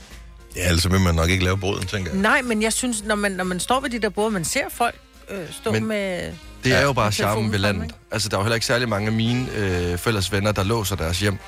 Ja, 0.57 0.61
altså 0.61 0.89
vil 0.89 1.01
man 1.01 1.15
nok 1.15 1.31
ikke 1.31 1.45
lave 1.45 1.59
båden, 1.59 1.87
tænker 1.87 2.11
jeg. 2.13 2.21
Nej, 2.21 2.43
men 2.43 2.63
jeg 2.63 2.73
synes, 2.73 3.05
når 3.05 3.15
man, 3.15 3.33
når 3.33 3.45
man 3.45 3.61
står 3.61 3.81
ved 3.81 3.91
de 3.91 3.99
der 3.99 4.09
både, 4.09 4.31
man 4.31 4.45
ser 4.45 4.65
folk 4.71 4.95
øh, 5.31 5.53
stå 5.53 5.73
men, 5.73 5.87
med... 5.87 6.33
det 6.65 6.73
er 6.73 6.83
jo 6.83 6.93
bare 6.93 7.13
charmen 7.13 7.53
ved 7.53 7.59
landet. 7.59 7.95
Altså, 8.11 8.29
der 8.29 8.37
er 8.37 8.41
jo 8.41 8.45
heller 8.45 8.55
ikke 8.55 8.67
særlig 8.67 8.89
mange 8.89 9.07
af 9.07 9.13
mine 9.13 9.47
øh, 9.57 9.99
forældres 9.99 10.33
venner, 10.33 10.53
der 10.53 10.65
låser 10.65 10.97
deres 10.97 11.21
hjem, 11.21 11.39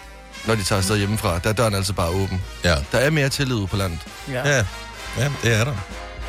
når 0.46 0.54
de 0.54 0.62
tager 0.62 0.78
afsted 0.78 0.98
hjemmefra. 0.98 1.38
Der 1.38 1.48
er 1.48 1.52
døren 1.52 1.74
altså 1.74 1.92
bare 1.92 2.08
åben. 2.08 2.42
Ja. 2.64 2.76
Der 2.92 2.98
er 2.98 3.10
mere 3.10 3.28
tillid 3.28 3.56
ude 3.56 3.66
på 3.66 3.76
landet. 3.76 3.98
Ja. 4.28 4.48
Ja, 4.48 4.64
ja 5.18 5.32
det 5.42 5.52
er 5.60 5.64
der. 5.64 5.74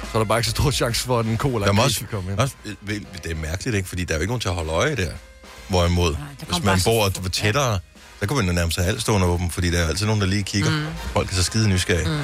Så 0.03 0.09
er 0.13 0.17
der 0.19 0.25
bare 0.25 0.39
ikke 0.39 0.45
så 0.45 0.51
stor 0.51 0.71
chance 0.71 1.01
for, 1.05 1.19
at 1.19 1.25
en 1.25 1.37
cola 1.37 1.65
Der 1.65 1.71
må 1.71 1.81
ikke 1.81 1.87
også, 1.87 1.99
kan 1.99 2.07
komme 2.07 2.31
ind. 2.31 2.39
også, 2.39 2.55
øh, 2.65 3.01
det 3.23 3.31
er 3.31 3.35
mærkeligt, 3.35 3.75
ikke? 3.77 3.89
Fordi 3.89 4.03
der 4.03 4.13
er 4.13 4.17
jo 4.17 4.21
ikke 4.21 4.29
nogen 4.31 4.41
til 4.41 4.49
at 4.49 4.55
holde 4.55 4.71
øje 4.71 4.95
der. 4.95 5.11
Hvorimod, 5.67 6.11
der 6.11 6.45
hvis 6.45 6.63
man 6.63 6.79
bor 6.85 7.09
få- 7.23 7.29
tættere, 7.29 7.79
der 8.19 8.25
kunne 8.27 8.37
man 8.37 8.45
jo 8.47 8.53
nærmest 8.53 8.77
have 8.77 8.87
alt 8.89 9.01
stående 9.01 9.27
åben, 9.27 9.51
fordi 9.51 9.71
der 9.71 9.79
er 9.79 9.87
altid 9.87 10.05
nogen, 10.05 10.21
der 10.21 10.27
lige 10.27 10.43
kigger. 10.43 10.69
Mm. 10.71 10.85
Folk 11.13 11.31
er 11.31 11.35
så 11.35 11.43
skide 11.43 11.69
nysgerrige. 11.69 12.07
Mm. 12.09 12.21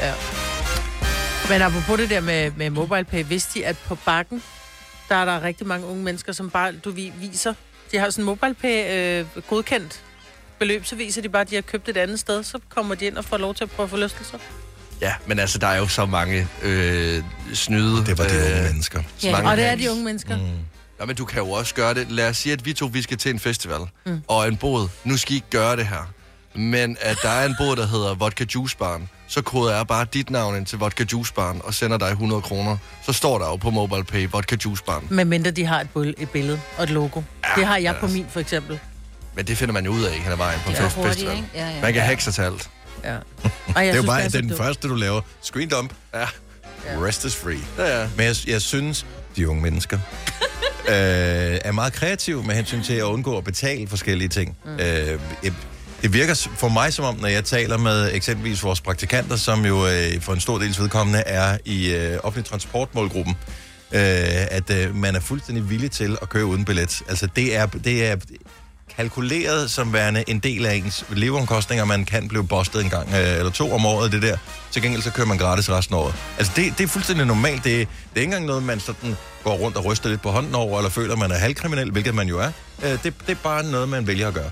ja. 0.00 0.12
Men 1.48 1.62
apropos 1.62 1.98
det 1.98 2.10
der 2.10 2.20
med, 2.20 2.50
med 2.56 2.70
mobile 2.70 3.04
pay, 3.04 3.24
vidste 3.28 3.58
de, 3.60 3.66
at 3.66 3.76
på 3.78 3.94
bakken, 3.94 4.42
der 5.08 5.14
er 5.16 5.24
der 5.24 5.42
rigtig 5.42 5.66
mange 5.66 5.86
unge 5.86 6.02
mennesker, 6.04 6.32
som 6.32 6.50
bare, 6.50 6.72
du 6.72 6.90
vi- 6.90 7.12
viser, 7.20 7.54
de 7.92 7.98
har 7.98 8.10
sådan 8.10 8.24
mobile 8.24 8.54
pay 8.54 8.90
øh, 9.20 9.26
godkendt 9.50 10.00
beløb, 10.58 10.84
så 10.84 10.96
viser 10.96 11.22
de 11.22 11.28
bare, 11.28 11.42
at 11.42 11.50
de 11.50 11.54
har 11.54 11.62
købt 11.62 11.88
et 11.88 11.96
andet 11.96 12.20
sted, 12.20 12.42
så 12.42 12.58
kommer 12.68 12.94
de 12.94 13.04
ind 13.06 13.16
og 13.16 13.24
får 13.24 13.36
lov 13.36 13.54
til 13.54 13.64
at 13.64 13.70
prøve 13.70 13.88
forlystelser. 13.88 14.38
Ja, 15.00 15.14
men 15.26 15.38
altså, 15.38 15.58
der 15.58 15.66
er 15.66 15.76
jo 15.78 15.88
så 15.88 16.06
mange 16.06 16.48
øh, 16.62 17.22
snyde. 17.54 18.06
Det 18.06 18.18
var 18.18 18.24
de 18.24 18.34
unge 18.34 18.58
øh, 18.58 18.64
mennesker. 18.64 19.02
så 19.18 19.26
Ja. 19.26 19.32
mange 19.32 19.50
Og 19.50 19.56
det 19.56 19.64
er 19.64 19.74
de 19.74 19.90
unge 19.90 20.04
mennesker. 20.04 20.36
Mm. 20.36 20.42
Nå, 21.00 21.06
men 21.06 21.16
du 21.16 21.24
kan 21.24 21.38
jo 21.42 21.50
også 21.50 21.74
gøre 21.74 21.94
det. 21.94 22.10
Lad 22.10 22.28
os 22.28 22.36
sige, 22.36 22.52
at 22.52 22.64
vi 22.66 22.72
to 22.72 22.86
vi 22.86 23.02
skal 23.02 23.16
til 23.18 23.30
en 23.30 23.38
festival 23.40 23.80
mm. 24.06 24.22
og 24.28 24.48
en 24.48 24.56
båd. 24.56 24.88
Nu 25.04 25.16
skal 25.16 25.32
I 25.32 25.34
ikke 25.36 25.50
gøre 25.50 25.76
det 25.76 25.86
her. 25.86 26.10
Men 26.54 26.96
at 27.00 27.16
der 27.22 27.28
er 27.28 27.46
en 27.46 27.54
båd, 27.58 27.76
der 27.76 27.86
hedder 27.86 28.14
Vodka 28.14 28.44
Juice 28.54 28.76
Barn, 28.76 29.08
så 29.28 29.42
koder 29.42 29.76
jeg 29.76 29.86
bare 29.86 30.06
dit 30.12 30.30
navn 30.30 30.56
ind 30.56 30.66
til 30.66 30.78
Vodka 30.78 31.04
Juice 31.12 31.32
Barn 31.34 31.60
og 31.64 31.74
sender 31.74 31.98
dig 31.98 32.08
100 32.10 32.42
kroner. 32.42 32.76
Så 33.06 33.12
står 33.12 33.38
der 33.38 33.46
jo 33.46 33.56
på 33.56 33.70
Mobile 33.70 34.04
Pay 34.04 34.28
Vodka 34.30 34.56
Juice 34.64 34.84
Barn. 34.84 35.06
Med 35.10 35.24
mindre 35.24 35.50
de 35.50 35.64
har 35.64 35.80
et, 35.80 35.88
bul- 35.96 36.14
et 36.22 36.30
billede 36.30 36.60
og 36.76 36.84
et 36.84 36.90
logo. 36.90 37.22
Ja, 37.44 37.48
det 37.60 37.66
har 37.66 37.76
jeg 37.76 37.94
på 38.00 38.06
altså. 38.06 38.16
min, 38.18 38.26
for 38.30 38.40
eksempel. 38.40 38.78
Men 39.36 39.46
det 39.46 39.58
finder 39.58 39.72
man 39.72 39.84
jo 39.84 39.90
ud 39.90 40.04
af, 40.04 40.10
ikke? 40.12 40.22
Han 40.24 40.32
er 40.32 40.36
vejen 40.36 40.60
på 40.64 40.70
er 40.70 40.74
fest- 40.74 40.94
hurtigt, 40.96 41.14
festival. 41.14 41.44
Ja, 41.54 41.68
ja. 41.68 41.80
Man 41.82 41.92
kan 41.92 42.02
hacke 42.02 42.24
sig 42.24 42.34
til 42.34 42.42
alt. 42.42 42.70
Ja. 43.04 43.16
Og 43.16 43.20
jeg 43.76 43.84
Det 43.84 43.90
er 43.92 43.96
jo 43.96 44.02
bare 44.02 44.28
den 44.28 44.48
dumt. 44.48 44.60
første, 44.60 44.88
du 44.88 44.94
laver. 44.94 45.20
Screen 45.42 45.68
dump. 45.68 45.92
Ja. 46.14 46.26
Rest 47.02 47.24
is 47.24 47.36
free. 47.36 47.58
Ja, 47.78 48.00
ja. 48.00 48.08
Men 48.16 48.26
jeg, 48.26 48.36
jeg 48.46 48.62
synes, 48.62 49.06
de 49.36 49.48
unge 49.48 49.62
mennesker 49.62 49.98
øh, 50.88 50.94
er 51.64 51.72
meget 51.72 51.92
kreative 51.92 52.42
med 52.42 52.54
hensyn 52.54 52.82
til 52.82 52.92
at 52.94 53.02
undgå 53.02 53.38
at 53.38 53.44
betale 53.44 53.88
forskellige 53.88 54.28
ting. 54.28 54.56
Mm. 54.64 54.70
Øh, 54.80 55.20
det 56.02 56.12
virker 56.12 56.48
for 56.56 56.68
mig 56.68 56.92
som 56.92 57.04
om, 57.04 57.16
når 57.20 57.28
jeg 57.28 57.44
taler 57.44 57.78
med 57.78 58.10
eksempelvis 58.14 58.62
vores 58.62 58.80
praktikanter, 58.80 59.36
som 59.36 59.64
jo 59.66 59.86
øh, 59.86 60.20
for 60.20 60.32
en 60.32 60.40
stor 60.40 60.58
dels 60.58 60.80
vedkommende 60.80 61.18
er 61.20 61.58
i 61.64 61.94
øh, 61.94 62.18
offentlig 62.22 62.50
transportmålgruppen, 62.50 63.34
øh, 63.92 64.00
at 64.50 64.70
øh, 64.70 64.96
man 64.96 65.16
er 65.16 65.20
fuldstændig 65.20 65.70
villig 65.70 65.90
til 65.90 66.16
at 66.22 66.28
køre 66.28 66.44
uden 66.44 66.64
billet. 66.64 67.02
Altså 67.08 67.28
det 67.36 67.56
er, 67.56 67.66
det 67.66 68.06
er 68.06 68.16
kalkuleret 68.96 69.70
som 69.70 69.92
værende 69.92 70.24
en 70.26 70.38
del 70.38 70.66
af 70.66 70.74
ens 70.74 71.04
leveomkostninger. 71.10 71.84
Man 71.84 72.04
kan 72.04 72.28
blive 72.28 72.46
bustet 72.46 72.84
en 72.84 72.90
gang 72.90 73.08
øh, 73.08 73.38
eller 73.38 73.50
to 73.50 73.72
om 73.72 73.86
året, 73.86 74.12
det 74.12 74.22
der. 74.22 74.36
Til 74.70 74.82
gengæld 74.82 75.02
så 75.02 75.10
kører 75.10 75.26
man 75.26 75.38
gratis 75.38 75.70
resten 75.70 75.94
af 75.94 75.98
året. 75.98 76.14
Altså 76.38 76.52
det, 76.56 76.78
det 76.78 76.84
er 76.84 76.88
fuldstændig 76.88 77.26
normalt. 77.26 77.64
Det, 77.64 77.64
det 77.64 77.88
er 78.16 78.20
ikke 78.20 78.22
engang 78.24 78.44
noget, 78.46 78.62
man 78.62 78.80
sådan 78.80 79.16
går 79.44 79.54
rundt 79.54 79.76
og 79.76 79.84
ryster 79.84 80.08
lidt 80.08 80.22
på 80.22 80.30
hånden 80.30 80.54
over, 80.54 80.78
eller 80.78 80.90
føler, 80.90 81.16
man 81.16 81.30
er 81.30 81.34
halvkriminel, 81.38 81.90
hvilket 81.90 82.14
man 82.14 82.28
jo 82.28 82.38
er. 82.38 82.50
Øh, 82.82 82.90
det, 82.90 83.02
det 83.02 83.14
er 83.28 83.34
bare 83.34 83.62
noget, 83.62 83.88
man 83.88 84.06
vælger 84.06 84.28
at 84.28 84.34
gøre. 84.34 84.50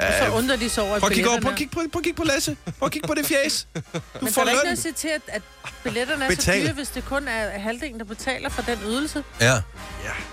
Og 0.00 0.06
så 0.18 0.32
undrer 0.32 0.56
de 0.56 0.68
sig 0.68 0.84
over, 0.84 0.94
at 0.94 1.00
Prøv 1.00 1.08
at 1.10 1.14
kigge 1.14 1.30
over, 1.30 1.40
prøv 1.40 1.52
at 1.52 1.58
kigge 1.58 1.72
på, 1.74 1.80
prøv 1.92 1.98
at 2.00 2.04
kigge 2.04 2.16
på 2.16 2.24
Lasse. 2.24 2.56
Prøv 2.78 2.86
at 2.86 2.92
kigge 2.92 3.08
på 3.08 3.14
det 3.14 3.26
fjes. 3.26 3.66
Du 3.74 4.00
Men 4.22 4.32
får 4.32 4.42
der 4.42 4.48
er 4.48 4.52
ikke 4.52 4.64
noget 4.64 4.76
at 4.76 4.82
sige 4.82 4.92
til, 4.92 5.08
at, 5.08 5.22
at 5.28 5.42
billetterne 5.84 6.24
er 6.24 6.28
Betal. 6.28 6.60
så 6.60 6.64
dyre, 6.66 6.74
hvis 6.74 6.88
det 6.88 7.04
kun 7.04 7.28
er 7.28 7.58
halvdelen, 7.58 7.98
der 7.98 8.04
betaler 8.04 8.48
for 8.48 8.62
den 8.62 8.78
ydelse. 8.86 9.24
Ja. 9.40 9.46
Ja, 9.52 9.60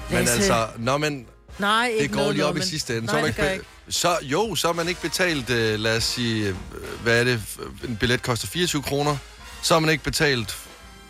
men 0.10 0.20
Lasse. 0.20 0.34
altså, 0.34 0.68
når 0.78 0.98
man, 0.98 1.26
Nej, 1.60 1.88
ikke 1.88 2.04
det 2.04 2.12
går 2.12 2.20
noget 2.20 2.36
lige 2.36 2.46
op 2.46 2.50
lommen. 2.50 2.64
i 2.64 2.70
sidste 2.70 2.98
ende. 2.98 3.06
Nej, 3.06 3.14
så, 3.14 3.18
er 3.18 3.22
man 3.22 3.28
det 3.28 3.36
gør 3.36 3.44
ikke, 3.44 3.54
ikke. 3.54 3.66
så 3.90 4.18
jo, 4.22 4.56
så 4.56 4.68
har 4.68 4.74
man 4.74 4.88
ikke 4.88 5.02
betalt, 5.02 5.50
øh, 5.50 5.80
lad 5.80 5.98
os 5.98 6.04
sige, 6.04 6.48
øh, 6.48 6.56
hvad 7.04 7.20
er 7.20 7.24
det, 7.24 7.42
en 7.88 7.96
billet 7.98 8.22
koster 8.22 8.48
24 8.48 8.82
kroner. 8.84 9.18
Så 9.62 9.74
har 9.74 9.80
man 9.80 9.90
ikke 9.90 10.04
betalt 10.04 10.58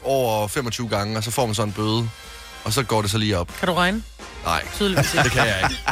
over 0.04 0.48
25 0.48 0.90
gange, 0.90 1.18
og 1.18 1.24
så 1.24 1.32
får 1.32 1.46
man 1.46 1.56
så 1.56 1.64
en 1.64 1.72
bøde. 1.72 2.10
Og 2.64 2.74
så 2.74 2.84
går 2.84 3.02
det 3.02 3.12
så 3.12 3.18
lige 3.18 3.38
op. 3.38 3.48
Kan 3.60 3.68
du 3.68 3.74
regne? 3.74 4.04
Nej, 4.44 4.68
Tydeligvis 4.76 5.14
ikke. 5.14 5.24
det 5.28 5.32
kan 5.32 5.48
jeg 5.48 5.70
ikke. 5.70 5.84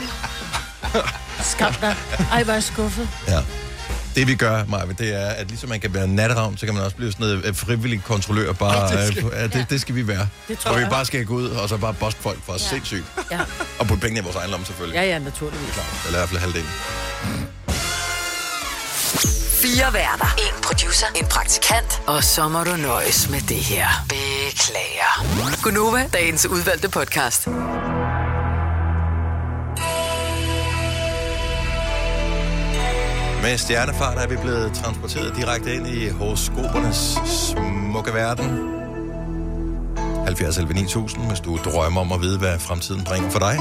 Skam 1.43 1.73
dig. 1.73 1.95
Ej, 2.31 2.43
hvor 2.43 2.51
er 2.51 2.55
jeg 2.55 2.63
skuffet. 2.63 3.09
Ja. 3.27 3.39
Det 4.17 4.27
vi 4.27 4.35
gør, 4.35 4.65
Maja, 4.65 4.85
det 4.97 5.15
er, 5.15 5.27
at 5.27 5.47
ligesom 5.47 5.69
man 5.69 5.79
kan 5.79 5.93
være 5.93 6.07
natteravn, 6.07 6.57
så 6.57 6.65
kan 6.65 6.75
man 6.75 6.83
også 6.83 6.95
blive 6.95 7.11
sådan 7.11 7.27
noget 7.27 7.45
øh, 7.45 7.55
frivillig 7.55 8.03
kontrollør. 8.03 8.53
Bare, 8.53 8.91
Ja, 8.99 9.05
det 9.07 9.13
skal- 9.17 9.23
øh, 9.25 9.53
det, 9.53 9.65
det 9.69 9.81
skal 9.81 9.95
vi 9.95 10.07
være. 10.07 10.27
Det 10.47 10.59
tror 10.59 10.71
Og 10.71 10.77
vi 10.77 10.81
jeg. 10.81 10.89
bare 10.89 11.05
skal 11.05 11.25
gå 11.25 11.33
ud, 11.33 11.49
og 11.49 11.69
så 11.69 11.77
bare 11.77 11.93
bost 11.93 12.17
folk 12.21 12.39
for 12.45 12.53
ja. 12.53 12.59
Ja. 12.63 12.69
sindssygt. 12.69 13.03
Ja. 13.31 13.39
Og 13.79 13.87
putte 13.87 14.01
pengene 14.01 14.19
i 14.19 14.23
vores 14.23 14.35
egen 14.35 14.49
lomme, 14.51 14.65
selvfølgelig. 14.65 14.95
ja, 14.99 15.05
ja, 15.05 15.19
naturligvis. 15.19 15.69
Eller 16.05 16.17
i 16.17 16.19
hvert 16.19 16.29
fald 16.29 16.39
halvdelen. 16.41 16.69
Fire 19.61 19.93
værter. 19.93 20.35
En 20.37 20.61
producer. 20.63 21.07
En 21.15 21.25
praktikant. 21.25 22.01
Og 22.07 22.23
så 22.23 22.47
må 22.47 22.63
du 22.63 22.75
nøjes 22.75 23.29
med 23.29 23.41
det 23.41 23.57
her. 23.57 23.87
Beklager. 24.09 25.25
Gunova, 25.63 26.07
dagens 26.13 26.45
udvalgte 26.45 26.89
podcast. 26.89 27.47
Med 33.47 33.57
stjernefart 33.57 34.17
er 34.17 34.27
vi 34.27 34.35
blevet 34.35 34.73
transporteret 34.73 35.35
direkte 35.35 35.75
ind 35.75 35.87
i 35.87 36.09
horoskopernes 36.09 37.17
smukke 37.25 38.13
verden. 38.13 38.45
70 40.25 40.57
11 40.57 40.73
9000, 40.73 41.27
hvis 41.27 41.39
du 41.39 41.57
drømmer 41.65 42.01
om 42.01 42.11
at 42.11 42.21
vide, 42.21 42.37
hvad 42.39 42.59
fremtiden 42.59 43.03
bringer 43.03 43.29
for 43.29 43.39
dig. 43.39 43.59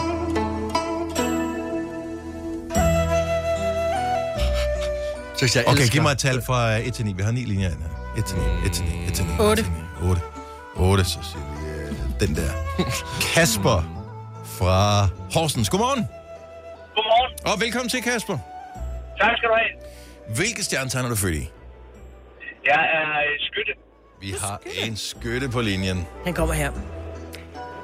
Jeg 5.54 5.64
Okay, 5.66 5.80
elsker- 5.80 5.92
giv 5.92 6.02
mig 6.02 6.12
et 6.12 6.18
tal 6.18 6.42
fra 6.42 6.76
1 6.76 6.94
til 6.94 7.04
9. 7.04 7.12
Vi 7.12 7.22
har 7.22 7.30
ni 7.30 7.40
linjer 7.44 7.70
ind 7.70 7.78
her. 7.78 8.18
1 8.18 8.24
til 8.24 8.36
9, 8.36 8.66
1 8.66 8.72
til 8.72 8.84
9, 8.84 9.06
1 9.06 9.14
til 9.14 9.24
9. 9.24 9.30
Otte. 9.38 9.66
8. 10.02 10.20
8, 10.76 11.04
så 11.04 11.10
siger 11.22 11.44
vi 11.62 11.68
øh, 12.24 12.28
den 12.28 12.36
der. 12.36 12.50
Kasper 13.34 13.82
fra 14.44 15.08
Horsens. 15.34 15.68
Godmorgen. 15.70 16.06
Godmorgen. 16.94 17.32
Og 17.54 17.60
velkommen 17.60 17.88
til, 17.88 18.02
Kasper. 18.02 18.38
Tak 19.18 19.36
skal 19.36 19.48
du 19.48 19.54
have. 19.54 19.70
Hvilke 20.36 20.64
stjernetegn 20.64 21.04
er 21.04 21.08
du 21.08 21.16
født 21.16 21.34
i? 21.34 21.50
Jeg 22.64 22.84
er 22.94 23.12
skytte. 23.38 23.72
Vi 24.20 24.30
har 24.40 24.60
en 24.86 24.96
skytte 24.96 25.48
på 25.48 25.60
linjen. 25.60 26.06
Han 26.24 26.34
kommer 26.34 26.54
her. 26.54 26.72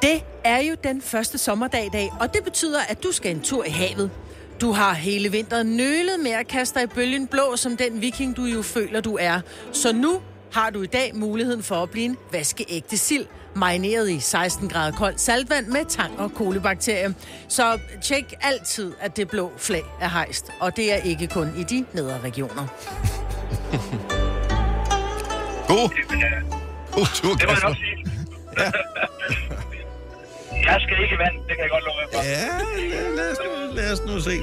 Det 0.02 0.24
er 0.44 0.58
jo 0.58 0.76
den 0.84 1.02
første 1.02 1.38
sommerdag 1.38 1.86
i 1.86 1.88
dag, 1.88 2.08
og 2.20 2.34
det 2.34 2.44
betyder, 2.44 2.80
at 2.88 3.02
du 3.02 3.12
skal 3.12 3.30
en 3.30 3.40
tur 3.40 3.64
i 3.64 3.70
havet. 3.70 4.10
Du 4.60 4.72
har 4.72 4.94
hele 4.94 5.28
vinteren 5.28 5.76
nølet 5.76 6.20
med 6.20 6.30
at 6.30 6.48
kaste 6.48 6.78
dig 6.78 6.84
i 6.84 6.94
bølgen 6.94 7.26
blå 7.26 7.56
som 7.56 7.76
den 7.76 8.00
viking, 8.00 8.36
du 8.36 8.44
jo 8.44 8.62
føler, 8.62 9.00
du 9.00 9.16
er. 9.20 9.40
Så 9.72 9.92
nu 9.92 10.22
har 10.52 10.70
du 10.70 10.82
i 10.82 10.86
dag 10.86 11.10
muligheden 11.14 11.62
for 11.62 11.74
at 11.74 11.90
blive 11.90 12.04
en 12.04 12.16
vaskeægte 12.32 12.98
sild. 12.98 13.26
Marineret 13.54 14.10
i 14.10 14.20
16 14.20 14.68
grader 14.68 14.92
koldt 14.92 15.20
saltvand 15.20 15.66
med 15.66 15.84
tang 15.88 16.20
og 16.20 16.34
kolibakterier. 16.34 17.12
Så 17.48 17.78
tjek 18.02 18.34
altid, 18.40 18.92
at 19.00 19.16
det 19.16 19.28
blå 19.28 19.52
flag 19.58 19.84
er 20.00 20.08
hejst, 20.08 20.50
og 20.60 20.76
det 20.76 20.92
er 20.92 20.96
ikke 20.96 21.26
kun 21.26 21.48
i 21.56 21.62
de 21.62 21.84
nedre 21.92 22.20
regioner. 22.20 22.66
God, 25.68 25.88
god 26.92 27.06
tur, 27.14 27.34
det 27.34 27.46
må 27.46 27.52
jeg 27.52 27.60
nok 27.62 27.76
sige. 27.76 28.06
jeg 30.68 30.76
skal 30.80 31.02
ikke 31.02 31.14
i 31.14 31.18
vand, 31.18 31.34
det 31.48 31.56
kan 31.56 31.62
jeg 31.62 31.70
godt 31.70 31.84
love 31.84 31.94
for. 32.12 32.22
Ja, 32.24 32.58
lad, 32.90 33.16
lad, 33.16 33.30
os 33.32 33.38
nu, 33.44 33.50
lad 33.74 33.92
os 33.92 34.00
nu 34.06 34.20
se. 34.20 34.40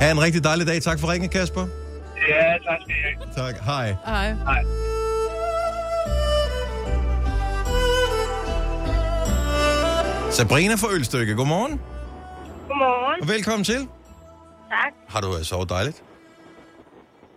Ha' 0.00 0.10
en 0.10 0.20
rigtig 0.22 0.44
dejlig 0.44 0.66
dag. 0.66 0.82
Tak 0.82 1.00
for 1.00 1.12
ringen, 1.12 1.30
Kasper. 1.30 1.66
Ja, 2.28 2.42
tak 2.66 2.78
skal 2.80 2.94
I 2.94 2.98
have. 3.04 3.14
Tak. 3.36 3.54
Hej. 3.64 3.94
Hej. 4.06 4.32
Hej. 4.32 4.62
Sabrina 10.38 10.74
fra 10.74 10.88
Ølstykke, 10.92 11.34
godmorgen. 11.34 11.80
Godmorgen. 12.68 13.22
Og 13.22 13.28
velkommen 13.28 13.64
til. 13.64 13.88
Tak. 14.70 14.92
Har 15.08 15.20
du 15.20 15.36
øh, 15.36 15.42
sovet 15.42 15.68
dejligt? 15.68 16.02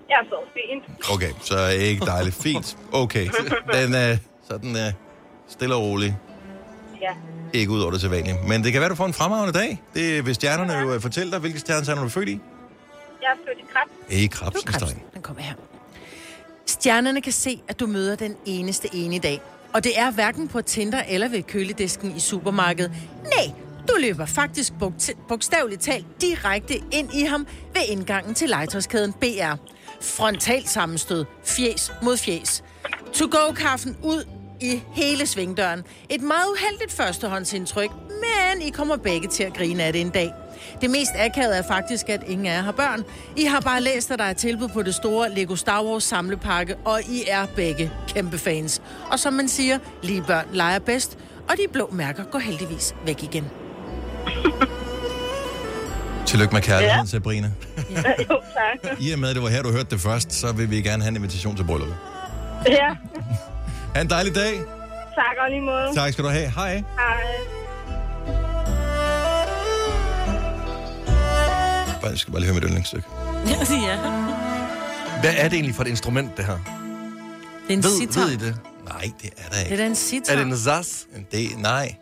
Jeg 0.09 0.15
er 0.15 0.25
så 0.29 0.35
fint. 0.53 1.09
Okay, 1.13 1.31
så 1.41 1.57
er 1.57 1.69
ikke 1.69 2.05
dejligt. 2.05 2.35
Fint. 2.43 2.77
Okay. 2.91 3.29
Den 3.73 3.93
er 3.93 4.17
sådan 4.49 4.71
uh, 4.71 4.93
stille 5.47 5.75
og 5.75 5.81
rolig. 5.81 6.17
Ja. 7.01 7.13
Ikke 7.53 7.71
ud 7.71 7.81
over 7.81 7.91
det 7.91 8.01
sædvanlige. 8.01 8.37
Men 8.47 8.63
det 8.63 8.71
kan 8.71 8.81
være, 8.81 8.89
du 8.89 8.95
får 8.95 9.05
en 9.05 9.13
fremragende 9.13 9.59
dag. 9.59 9.81
Det 9.93 10.25
vil 10.25 10.35
stjernerne 10.35 10.73
jo 10.73 10.93
øh, 10.93 11.01
fortælle 11.01 11.31
dig. 11.31 11.39
Hvilke 11.39 11.59
stjerner 11.59 11.95
er 11.95 12.03
du 12.03 12.09
født 12.09 12.29
i? 12.29 12.39
Jeg 13.21 13.27
er 13.27 13.37
født 13.47 13.59
i 14.09 14.27
krab. 14.27 14.53
I 14.55 14.71
tegn. 14.79 15.01
Den 15.13 15.21
kommer 15.21 15.41
her. 15.41 15.53
Stjernerne 16.65 17.21
kan 17.21 17.33
se, 17.33 17.61
at 17.67 17.79
du 17.79 17.87
møder 17.87 18.15
den 18.15 18.35
eneste 18.45 18.95
ene 18.95 19.15
i 19.15 19.19
dag. 19.19 19.41
Og 19.73 19.83
det 19.83 19.99
er 19.99 20.11
hverken 20.11 20.47
på 20.47 20.61
Tinder 20.61 21.03
eller 21.09 21.27
ved 21.27 21.43
køledisken 21.43 22.15
i 22.15 22.19
supermarkedet. 22.19 22.91
Nej, 23.23 23.53
du 23.87 23.93
løber 24.01 24.25
faktisk 24.25 24.73
bogstaveligt 25.27 25.81
talt 25.81 26.05
direkte 26.21 26.75
ind 26.91 27.13
i 27.13 27.21
ham 27.21 27.47
ved 27.73 27.81
indgangen 27.87 28.33
til 28.33 28.49
legetøjskæden 28.49 29.13
BR. 29.13 29.55
Frontalt 30.01 30.69
sammenstød. 30.69 31.25
Fjes 31.43 31.91
mod 32.01 32.17
fjes. 32.17 32.63
To-go-kaffen 33.13 33.97
ud 34.03 34.27
i 34.61 34.81
hele 34.93 35.25
svingdøren. 35.25 35.83
Et 36.09 36.21
meget 36.21 36.45
uheldigt 36.51 36.91
førstehåndsindtryk, 36.91 37.89
men 38.09 38.61
I 38.61 38.69
kommer 38.69 38.97
begge 38.97 39.27
til 39.27 39.43
at 39.43 39.53
grine 39.53 39.83
af 39.83 39.93
det 39.93 40.01
en 40.01 40.09
dag. 40.09 40.31
Det 40.81 40.89
mest 40.89 41.11
akavede 41.15 41.55
er 41.57 41.61
faktisk, 41.61 42.09
at 42.09 42.23
ingen 42.27 42.47
af 42.47 42.55
jer 42.55 42.61
har 42.61 42.71
børn. 42.71 43.03
I 43.37 43.45
har 43.45 43.59
bare 43.59 43.81
læst, 43.81 44.11
at 44.11 44.19
der 44.19 44.25
er 44.25 44.33
tilbud 44.33 44.67
på 44.67 44.81
det 44.83 44.95
store 44.95 45.29
Lego 45.35 45.55
Star 45.55 45.83
Wars 45.83 46.03
samlepakke, 46.03 46.75
og 46.85 47.01
I 47.01 47.23
er 47.27 47.45
begge 47.55 47.91
kæmpe 48.07 48.37
fans. 48.37 48.81
Og 49.11 49.19
som 49.19 49.33
man 49.33 49.47
siger, 49.47 49.79
lige 50.03 50.21
børn 50.21 50.45
leger 50.53 50.79
bedst, 50.79 51.17
og 51.49 51.57
de 51.57 51.63
blå 51.73 51.89
mærker 51.91 52.23
går 52.23 52.39
heldigvis 52.39 52.95
væk 53.05 53.23
igen. 53.23 53.49
Tillykke 56.25 56.53
med 56.53 56.61
kærligheden, 56.61 57.05
ja. 57.05 57.09
Sabrina. 57.09 57.51
jo, 58.29 58.41
tak. 58.83 58.97
I 59.05 59.11
og 59.11 59.19
med, 59.19 59.29
at 59.29 59.35
det 59.35 59.43
var 59.43 59.49
her, 59.49 59.61
du 59.61 59.71
hørte 59.71 59.89
det 59.89 59.99
først, 59.99 60.33
så 60.33 60.51
vil 60.51 60.69
vi 60.69 60.81
gerne 60.81 61.03
have 61.03 61.09
en 61.09 61.15
invitation 61.15 61.55
til 61.55 61.63
brylluppet. 61.63 61.95
Ja. 62.67 62.89
Ha' 63.95 64.01
en 64.01 64.09
dejlig 64.09 64.35
dag. 64.35 64.53
Tak 65.15 65.35
og 65.43 65.49
lige 65.49 65.61
måde. 65.61 65.95
Tak 65.95 66.13
skal 66.13 66.23
du 66.23 66.29
have. 66.29 66.49
Hej. 66.49 66.73
Hej. 66.75 67.60
Jeg 72.11 72.19
skal 72.19 72.31
bare 72.31 72.41
lige 72.41 72.47
høre 72.51 72.55
mit 72.61 72.63
yndlingsstykke. 72.63 73.07
ja. 73.87 73.97
Hvad 75.21 75.33
er 75.37 75.43
det 75.43 75.53
egentlig 75.53 75.75
for 75.75 75.83
et 75.83 75.87
instrument, 75.87 76.37
det 76.37 76.45
her? 76.45 76.53
Det 77.67 77.73
er 77.73 77.73
en 77.73 77.83
Ved, 77.83 77.97
sitar. 77.99 78.21
ved 78.21 78.31
I 78.31 78.35
det? 78.35 78.57
Nej, 78.89 79.11
det 79.21 79.29
er 79.37 79.43
der 79.43 79.55
Det 79.55 79.59
ikke. 79.63 79.73
er 79.73 79.77
da 79.77 79.85
en 79.85 79.95
sitar. 79.95 80.33
Er 80.33 80.37
det 80.37 80.45
en 80.47 80.57
zaz? 80.57 80.87
Det, 81.31 81.49
nej. 81.57 81.95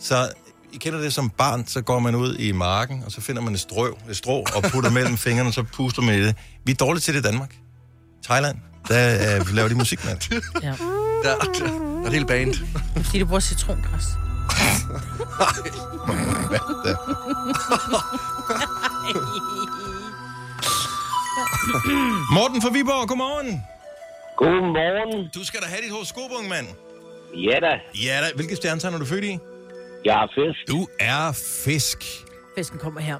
Så 0.00 0.28
I 0.72 0.76
kender 0.76 1.00
det 1.00 1.12
som 1.12 1.30
barn, 1.30 1.66
så 1.66 1.80
går 1.80 1.98
man 1.98 2.14
ud 2.14 2.36
i 2.36 2.52
marken, 2.52 3.02
og 3.06 3.12
så 3.12 3.20
finder 3.20 3.42
man 3.42 3.54
et 3.54 3.60
strå, 3.60 3.98
et 4.10 4.16
strå 4.16 4.46
og 4.56 4.62
putter 4.62 4.90
mellem 4.90 5.16
fingrene, 5.26 5.48
og 5.48 5.54
så 5.54 5.62
puster 5.62 6.02
man 6.02 6.14
i 6.18 6.22
det. 6.22 6.36
Vi 6.64 6.72
er 6.72 6.76
dårlige 6.76 7.00
til 7.00 7.14
det 7.14 7.20
i 7.20 7.22
Danmark. 7.22 7.54
Thailand, 8.24 8.56
der 8.88 9.40
uh, 9.40 9.54
laver 9.54 9.68
de 9.68 9.74
musik 9.74 10.04
med. 10.04 10.14
det. 10.14 10.44
Ja. 10.62 10.68
Der, 10.68 10.74
der, 11.22 11.52
der 11.58 12.02
er 12.02 12.06
et 12.06 12.12
helt 12.12 12.26
band. 12.28 12.54
Fordi 13.04 13.18
du 13.18 13.26
bruger 13.26 13.40
citrongræs. 13.40 14.04
Morten 22.32 22.62
fra 22.62 22.70
Viborg, 22.70 23.08
godmorgen. 23.08 23.62
Godmorgen. 24.36 25.28
Du 25.34 25.44
skal 25.46 25.60
da 25.60 25.66
have 25.66 25.82
dit 25.82 25.90
horoskop, 25.90 26.30
unge 26.38 26.48
mand. 26.48 26.66
Ja 27.34 27.58
da, 27.60 27.72
Ja 27.94 28.20
da. 28.22 28.28
Hvilke 28.34 28.56
stjernetegn 28.56 28.94
er 28.94 28.98
du 28.98 29.04
født 29.04 29.24
i? 29.24 29.38
jeg 30.04 30.22
er 30.22 30.26
fisk. 30.34 30.68
Du 30.68 30.88
er 31.00 31.32
fisk. 31.64 32.04
Fisken 32.56 32.78
kommer 32.78 33.00
her. 33.00 33.18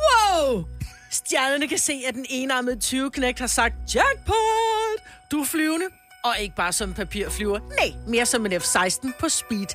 Wow! 0.00 0.64
Stjernerne 1.10 1.68
kan 1.68 1.78
se, 1.78 1.92
at 2.08 2.14
den 2.14 2.26
enarmede 2.28 2.76
20-knægt 2.84 3.38
har 3.38 3.46
sagt 3.46 3.74
jackpot! 3.94 4.98
Du 5.30 5.40
er 5.40 5.44
flyvende. 5.44 5.86
Og 6.24 6.34
ikke 6.40 6.54
bare 6.56 6.72
som 6.72 6.88
en 6.88 6.94
papirflyver. 6.94 7.58
Nej, 7.58 7.92
mere 8.06 8.26
som 8.26 8.46
en 8.46 8.52
F-16 8.52 9.10
på 9.20 9.28
speed. 9.28 9.66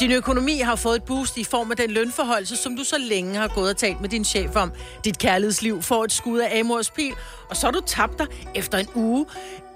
Din 0.00 0.12
økonomi 0.12 0.58
har 0.58 0.76
fået 0.76 0.96
et 0.96 1.02
boost 1.02 1.36
i 1.36 1.44
form 1.44 1.70
af 1.70 1.76
den 1.76 1.90
lønforholdelse, 1.90 2.56
som 2.56 2.76
du 2.76 2.84
så 2.84 2.96
længe 2.98 3.34
har 3.34 3.48
gået 3.48 3.70
og 3.70 3.76
talt 3.76 4.00
med 4.00 4.08
din 4.08 4.24
chef 4.24 4.56
om. 4.56 4.72
Dit 5.04 5.18
kærlighedsliv 5.18 5.82
får 5.82 6.04
et 6.04 6.12
skud 6.12 6.38
af 6.38 6.60
Amors 6.60 6.90
pil, 6.90 7.12
og 7.50 7.56
så 7.56 7.66
er 7.66 7.70
du 7.70 7.80
tabt 7.86 8.18
dig 8.18 8.26
efter 8.54 8.78
en 8.78 8.86
uge 8.94 9.26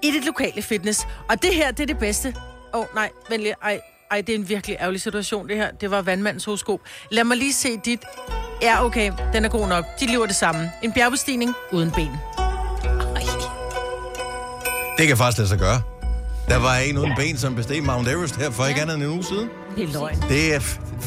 i 0.03 0.11
dit 0.11 0.25
lokale 0.25 0.61
fitness. 0.61 1.07
Og 1.29 1.41
det 1.41 1.55
her, 1.55 1.71
det 1.71 1.79
er 1.79 1.87
det 1.87 1.97
bedste. 1.97 2.35
Åh, 2.73 2.79
oh, 2.79 2.85
nej, 2.95 3.09
venlig. 3.29 3.53
Ej, 3.63 3.81
ej, 4.11 4.21
det 4.21 4.35
er 4.35 4.39
en 4.39 4.49
virkelig 4.49 4.77
ærgerlig 4.79 5.01
situation, 5.01 5.47
det 5.47 5.55
her. 5.55 5.71
Det 5.71 5.91
var 5.91 6.01
vandmandens 6.01 6.45
horoskop. 6.45 6.79
Lad 7.11 7.23
mig 7.23 7.37
lige 7.37 7.53
se 7.53 7.77
dit. 7.85 7.99
Ja, 8.61 8.85
okay, 8.85 9.11
den 9.33 9.45
er 9.45 9.49
god 9.49 9.67
nok. 9.67 9.85
Dit 9.99 10.09
liv 10.09 10.21
er 10.21 10.25
det 10.25 10.35
samme. 10.35 10.71
En 10.83 10.93
bjergbestigning 10.93 11.53
uden 11.71 11.91
ben. 11.91 12.11
Det 14.97 15.07
kan 15.07 15.17
faktisk 15.17 15.37
lade 15.37 15.49
sig 15.49 15.59
gøre. 15.59 15.96
Der 16.47 16.57
var 16.57 16.75
en 16.75 16.97
uden 16.97 17.13
ben, 17.15 17.37
som 17.37 17.55
besteg 17.55 17.83
Mount 17.83 18.07
Everest 18.07 18.35
her 18.35 18.51
for 18.51 18.65
ikke 18.65 18.81
andet 18.81 18.95
end 18.95 19.03
en 19.03 19.09
uge 19.09 19.23
siden. 19.23 19.49
Det 19.75 19.83
er 19.83 19.87
løgn. 19.93 20.23
Det 20.29 20.55
er, 20.55 20.59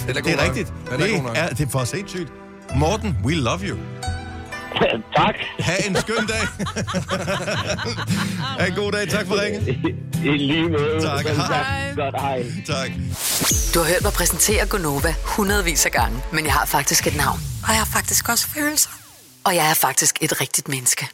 Den 0.07 0.17
er 0.17 0.21
det 0.23 0.33
er 0.33 0.45
rigtigt. 0.45 0.73
Den 0.91 1.01
er 1.01 1.07
det, 1.07 1.15
er, 1.35 1.49
det 1.49 1.67
er 1.67 1.71
for 1.71 1.85
sindssygt. 1.85 2.33
Morten, 2.77 3.17
we 3.25 3.35
love 3.35 3.59
you. 3.61 3.77
tak. 5.17 5.35
Ha' 5.59 5.77
en 5.89 5.97
skøn 5.97 6.27
dag. 6.29 6.41
ha' 8.59 8.67
en 8.67 8.75
god 8.75 8.93
dag. 8.93 9.09
Tak 9.09 9.27
for 9.27 9.43
ringen. 9.43 9.63
I 10.25 10.29
lige 10.37 10.69
måde. 10.69 11.01
Tak. 11.03 11.27
Hej. 11.27 11.93
Godt, 11.97 12.21
hej. 12.21 12.45
Tak. 12.67 12.91
Du 13.75 13.79
har 13.79 13.87
hørt 13.87 14.03
mig 14.03 14.13
præsentere 14.13 14.67
Gonova 14.67 15.15
hundredvis 15.25 15.87
af 15.87 15.93
gange, 15.93 16.23
men 16.33 16.45
jeg 16.45 16.53
har 16.53 16.67
faktisk 16.67 17.07
et 17.07 17.17
navn. 17.17 17.41
Og 17.63 17.69
jeg 17.69 17.77
har 17.79 17.89
faktisk 17.93 18.29
også 18.29 18.47
følelser. 18.49 18.91
Og 19.45 19.55
jeg 19.55 19.71
er 19.71 19.75
faktisk 19.75 20.19
et 20.21 20.41
rigtigt 20.41 20.69
menneske. 20.69 21.09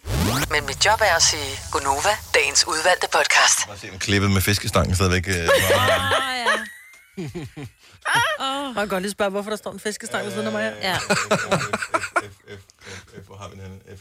Men 0.50 0.66
mit 0.66 0.84
job 0.86 1.00
er 1.00 1.16
at 1.16 1.22
sige 1.22 1.58
Gonova, 1.72 2.08
dagens 2.34 2.64
udvalgte 2.68 3.06
podcast. 3.12 3.58
Jeg 3.68 3.78
se, 3.80 3.90
om 3.92 3.98
klippet 3.98 4.30
med 4.30 4.40
fiskestangen 4.40 4.94
stadigvæk. 4.94 5.28
Øh, 5.28 5.34
Ah, 8.08 8.38
ja. 8.38 8.62
Man 8.66 8.74
kan 8.74 8.88
godt 8.88 9.02
lige 9.02 9.12
spørge, 9.12 9.30
hvorfor 9.30 9.50
der 9.50 9.56
står 9.56 9.72
en 9.72 9.80
fiskestang 9.80 10.24
ved 10.24 10.32
siden 10.32 10.46
af 10.46 10.52
mig 10.52 10.62
her. 10.62 10.74
ja. 10.82 10.96
F, 10.96 11.00
F, 11.10 12.60
F, 12.86 13.22
F, 13.22 13.26
hvor 13.26 13.36
har 13.36 13.48
vi 13.48 13.56
den? 13.56 13.96
F. 13.98 14.00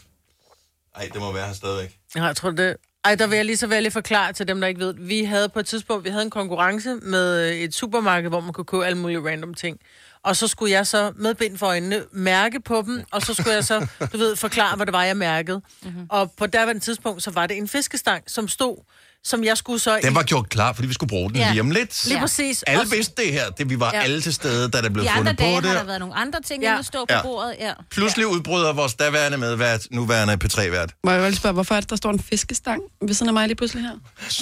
Ej, 0.96 1.10
det 1.13 1.22
må 1.22 1.32
være 1.32 1.48
her 1.48 1.53
stadigvæk. 1.53 1.98
Ja, 2.15 2.24
jeg 2.24 2.36
tror 2.36 2.51
det. 2.51 2.75
Ej, 3.05 3.15
der 3.15 3.27
vil 3.27 3.36
jeg 3.36 3.46
lige 3.46 3.58
så 3.58 3.67
vel 3.67 3.84
lige 3.84 3.91
forklare 3.91 4.34
til 4.34 4.48
dem, 4.48 4.62
der 4.62 4.67
ikke 4.67 4.79
ved. 4.79 4.94
Vi 4.98 5.24
havde 5.24 5.50
på 5.50 5.60
et 5.60 5.67
tidspunkt, 5.67 6.03
vi 6.05 6.10
havde 6.10 6.24
en 6.24 6.29
konkurrence 6.29 6.96
med 6.96 7.50
øh, 7.50 7.55
et 7.55 7.74
supermarked, 7.75 8.29
hvor 8.29 8.39
man 8.39 8.53
kunne 8.53 8.65
købe 8.65 8.86
alle 8.86 8.98
mulige 8.98 9.20
random 9.29 9.53
ting. 9.53 9.79
Og 10.25 10.36
så 10.36 10.48
skulle 10.48 10.72
jeg 10.72 10.88
så 10.88 11.12
med 11.15 11.36
bind 11.36 11.58
for 11.58 11.65
øjnene 11.65 12.03
mærke 12.13 12.60
på 12.62 12.84
dem, 12.86 13.03
og 13.12 13.22
så 13.22 13.34
skulle 13.34 13.53
jeg 13.53 13.63
så, 13.65 13.88
du 14.13 14.17
ved, 14.17 14.36
forklare, 14.36 14.75
hvad 14.75 14.86
det 14.86 14.94
var, 14.94 15.03
jeg 15.03 15.17
mærkede. 15.17 15.62
Mm-hmm. 15.84 16.05
Og 16.10 16.32
på 16.38 16.46
derværende 16.48 16.82
tidspunkt, 16.82 17.24
så 17.24 17.32
var 17.32 17.48
det 17.48 17.58
en 17.58 17.67
fiskestang, 17.67 18.24
som 18.27 18.48
stod, 18.48 18.77
som 19.24 19.44
jeg 19.44 19.58
skulle 19.58 19.79
så... 19.79 20.00
Den 20.03 20.15
var 20.15 20.24
gjort 20.24 20.50
klar, 20.50 20.74
fordi 20.74 20.88
vi 20.88 20.94
skulle 20.94 21.08
bruge 21.10 21.29
den 21.29 21.38
Ja. 21.38 21.50
lige 21.51 21.62
om 21.62 21.72
lidt. 21.72 22.05
Lige 22.08 22.20
præcis. 22.20 22.63
Alle 22.63 22.89
vidste 22.91 23.24
det 23.24 23.32
her. 23.34 23.50
Det, 23.50 23.70
vi 23.70 23.79
var 23.79 23.91
Ja. 23.94 24.01
alle 24.01 24.22
til 24.22 24.34
stede, 24.34 24.70
da 24.70 24.82
der 24.82 24.89
blev 24.89 25.03
De 25.05 25.10
andre 25.10 25.20
fundet 25.20 25.38
på 25.38 25.44
dage 25.44 25.53
har 25.55 25.62
der 25.62 25.77
det. 25.77 25.88
været 25.88 26.00
nogle 26.00 26.15
andre 26.15 26.41
ting, 26.41 26.63
Ja. 26.63 26.72
ja. 26.72 26.79
at 26.79 26.86
stå 26.86 27.00
på 27.00 27.05
Ja. 27.10 27.15
ja. 27.17 27.22
bordet. 27.24 27.55
Ja. 27.60 27.74
Pludselig 27.91 28.27
udbryder 28.27 28.74
vores 28.74 28.94
daværende 28.94 29.38
medvært, 29.38 29.88
nuværende 29.91 30.38
P3-vært. 30.46 30.89
Må 31.03 31.12
jeg 31.12 31.22
lige 31.22 31.36
spørge, 31.36 31.53
hvorfor 31.53 31.75
er 31.75 31.79
det, 31.79 31.89
der 31.89 31.96
står 31.96 32.10
en 32.10 32.20
fiskestang 32.20 32.82
ved 33.01 33.13
siden 33.13 33.27
af 33.29 33.34
mig 33.34 33.48
lige 33.48 33.55
pludselig 33.55 33.84
her? 33.84 33.96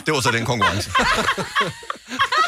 Det 0.06 0.14
var 0.14 0.20
så 0.22 0.32
den 0.32 0.46
konkurrence. 0.46 0.92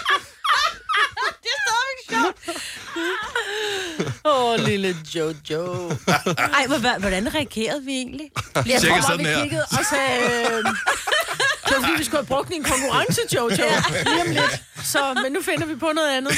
Åh, 4.26 4.52
oh, 4.52 4.60
lille 4.66 4.96
Jojo. 5.16 5.90
Ej, 6.38 6.68
hvor- 6.68 7.00
hvordan 7.00 7.34
reagerede 7.36 7.82
vi 7.86 7.92
egentlig? 7.92 8.30
Jeg 8.56 8.64
Cirka 8.66 8.88
tror 8.88 8.90
bare, 8.96 9.02
sådan 9.02 9.26
vi 9.26 9.30
her. 9.30 9.42
kiggede 9.44 9.66
og 9.72 9.86
sagde... 9.90 10.22
Øh, 10.24 10.64
det 11.66 11.74
var 11.76 11.82
fordi, 11.82 11.94
vi 11.98 12.04
skulle 12.04 12.18
have 12.18 12.26
brugt 12.26 12.52
en 12.54 12.64
konkurrence, 12.64 13.22
Jojo. 13.36 13.50
Lige 13.50 14.22
om 14.22 14.28
lidt. 14.30 14.62
Så, 14.84 15.14
men 15.24 15.32
nu 15.32 15.40
finder 15.42 15.66
vi 15.66 15.76
på 15.76 15.92
noget 15.96 16.18
andet. 16.18 16.32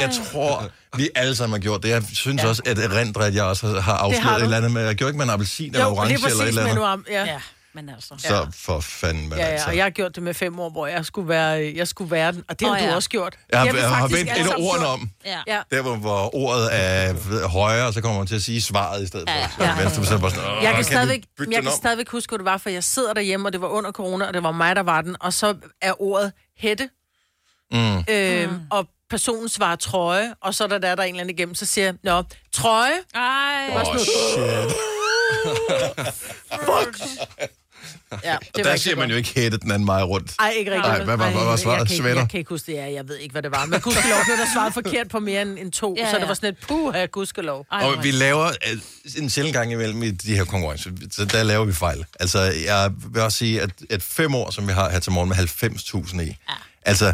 jeg 0.00 0.10
tror, 0.32 0.70
vi 0.96 1.08
alle 1.14 1.36
sammen 1.36 1.52
har 1.52 1.62
gjort 1.62 1.82
det. 1.82 1.88
Jeg 1.88 2.02
synes 2.14 2.42
ja. 2.42 2.48
også, 2.48 2.62
at 2.66 2.78
erindre, 2.78 3.26
at 3.26 3.34
jeg 3.34 3.44
også 3.44 3.66
har 3.80 3.92
afsløret 3.96 4.36
et 4.38 4.42
eller 4.42 4.56
andet 4.56 4.70
med... 4.70 4.84
Jeg 4.84 4.94
gjorde 4.94 5.08
ikke 5.10 5.18
med 5.18 5.24
en 5.24 5.30
appelsin 5.30 5.66
eller 5.66 5.80
Jo, 5.86 5.90
orange 5.92 6.08
lige 6.08 6.14
eller 6.16 6.26
et 6.28 6.32
præcis 6.38 6.48
eller 6.48 6.62
med 6.62 6.70
andet. 6.70 6.74
nu 6.82 6.86
om. 6.86 7.04
Ja. 7.10 7.24
ja. 7.24 7.38
Men 7.74 7.88
altså... 7.88 8.14
Så 8.18 8.46
for 8.54 8.80
fanden, 8.80 9.28
men 9.28 9.38
Ja, 9.38 9.44
ja, 9.44 9.50
altså. 9.50 9.68
og 9.68 9.76
jeg 9.76 9.84
har 9.84 9.90
gjort 9.90 10.14
det 10.14 10.22
med 10.22 10.34
fem 10.34 10.58
år, 10.60 10.70
hvor 10.70 10.86
jeg 10.86 11.04
skulle 11.04 11.28
være, 11.28 11.72
jeg 11.76 11.88
skulle 11.88 12.10
være 12.10 12.32
den, 12.32 12.44
og 12.48 12.60
det 12.60 12.68
har 12.68 12.78
du 12.78 12.84
ja. 12.84 12.94
også 12.94 13.08
gjort. 13.08 13.38
Jeg 13.50 13.58
har, 13.58 13.66
jeg 13.66 13.88
har 13.88 13.98
faktisk 14.00 14.18
vendt 14.26 14.30
et 14.40 14.46
sammen 14.46 14.66
ordene 14.70 14.86
om. 14.86 15.10
Ja. 15.26 15.62
Der, 15.70 15.82
hvor, 15.82 15.96
hvor 15.96 16.34
ordet 16.34 16.68
er 16.72 17.48
højere, 17.48 17.92
så 17.92 18.00
kommer 18.00 18.18
man 18.18 18.26
til 18.26 18.34
at 18.34 18.42
sige 18.42 18.62
svaret 18.62 19.02
i 19.02 19.06
stedet 19.06 19.28
Ja, 19.28 19.46
for. 19.46 19.50
Så 19.62 19.64
ja. 19.64 19.82
venstre, 19.82 20.04
så 20.04 20.18
bare 20.18 20.30
sådan, 20.30 20.50
"Åh, 20.56 20.62
Jeg 20.64 20.74
kan, 20.74 20.84
stadigvæk, 20.84 21.22
jeg 21.38 21.46
kan 21.54 21.66
om?" 21.66 21.72
stadigvæk 21.76 22.08
huske, 22.08 22.30
hvad 22.30 22.38
det 22.38 22.44
var, 22.44 22.56
for 22.58 22.70
jeg 22.70 22.84
sidder 22.84 23.12
derhjemme, 23.14 23.48
og 23.48 23.52
det 23.52 23.60
var 23.60 23.68
under 23.68 23.92
corona, 23.92 24.26
og 24.26 24.34
det 24.34 24.42
var 24.42 24.52
mig, 24.52 24.76
der 24.76 24.82
var 24.82 25.00
den, 25.00 25.16
og 25.20 25.32
så 25.32 25.54
er 25.82 26.02
ordet 26.02 26.32
hætte, 26.58 26.88
Mm. 27.72 28.04
øhm, 28.08 28.60
og 28.70 28.86
personen 29.10 29.48
svarer 29.48 29.76
trøje, 29.76 30.34
og 30.42 30.54
så 30.54 30.64
er 30.64 30.68
der 30.68 30.78
der, 30.78 30.94
der 30.94 31.02
er 31.02 31.06
en 31.06 31.14
eller 31.14 31.20
anden 31.20 31.36
igennem, 31.36 31.54
så 31.54 31.66
siger 31.66 31.84
jeg, 31.84 31.94
nå, 32.02 32.22
trøje, 32.52 32.92
Ej. 33.14 33.70
Åh, 33.74 33.98
shit. 33.98 34.76
ja, 38.24 38.34
Og 38.36 38.40
det 38.56 38.64
der 38.64 38.76
siger 38.76 38.96
man 38.96 39.10
jo 39.10 39.16
ikke 39.16 39.32
hætte 39.34 39.58
den 39.58 39.70
anden 39.70 39.86
vej 39.86 40.02
rundt. 40.02 40.32
Ej, 40.38 40.50
ikke 40.58 40.70
rigtigt. 40.70 40.86
Ej, 40.86 41.04
hvad 41.04 41.16
var- 41.16 41.30
hvad 41.30 41.44
var 41.44 41.50
jeg 41.50 41.58
svaret? 41.58 41.76
kan, 41.78 41.94
ikke, 41.94 42.02
Sweater? 42.02 42.20
jeg 42.20 42.28
kan 42.30 42.38
ikke 42.38 42.48
huske 42.48 42.72
det, 42.72 42.78
ja, 42.78 42.92
jeg 42.92 43.08
ved 43.08 43.16
ikke, 43.16 43.32
hvad 43.32 43.42
det 43.42 43.50
var. 43.50 43.66
Men 43.66 43.80
gudskelov 43.80 44.18
blev 44.24 44.36
der 44.36 44.46
svaret 44.54 44.74
forkert 44.74 45.08
på 45.08 45.18
mere 45.18 45.42
end, 45.42 45.58
end 45.58 45.72
to, 45.72 45.94
Ja, 45.98 46.04
ja, 46.04 46.10
så 46.12 46.18
det 46.18 46.28
var 46.28 46.34
sådan 46.34 46.48
et 46.48 46.56
puh 46.68 46.94
af 46.96 47.10
gudskelov. 47.10 47.66
Ej, 47.72 47.82
Og 47.86 48.04
vi 48.04 48.10
laver 48.10 48.46
øh, 48.46 48.78
en 49.22 49.30
sjældent 49.30 49.54
gang 49.56 49.72
imellem 49.72 50.02
i 50.02 50.10
de 50.10 50.36
her 50.36 50.44
konkurrencer, 50.44 50.90
så 51.12 51.24
der 51.24 51.42
laver 51.42 51.64
vi 51.64 51.72
fejl. 51.72 52.04
Altså, 52.20 52.40
jeg 52.64 52.90
vil 53.12 53.22
også 53.22 53.38
sige, 53.38 53.60
at, 53.62 53.70
at 53.90 54.02
fem 54.02 54.34
år, 54.34 54.50
som 54.50 54.68
vi 54.68 54.72
har 54.72 54.90
her 54.90 54.98
til 54.98 55.12
morgen 55.12 55.28
med 55.28 55.36
90.000 55.36 56.20
i, 56.20 56.26
ja. 56.26 56.34
altså, 56.82 57.12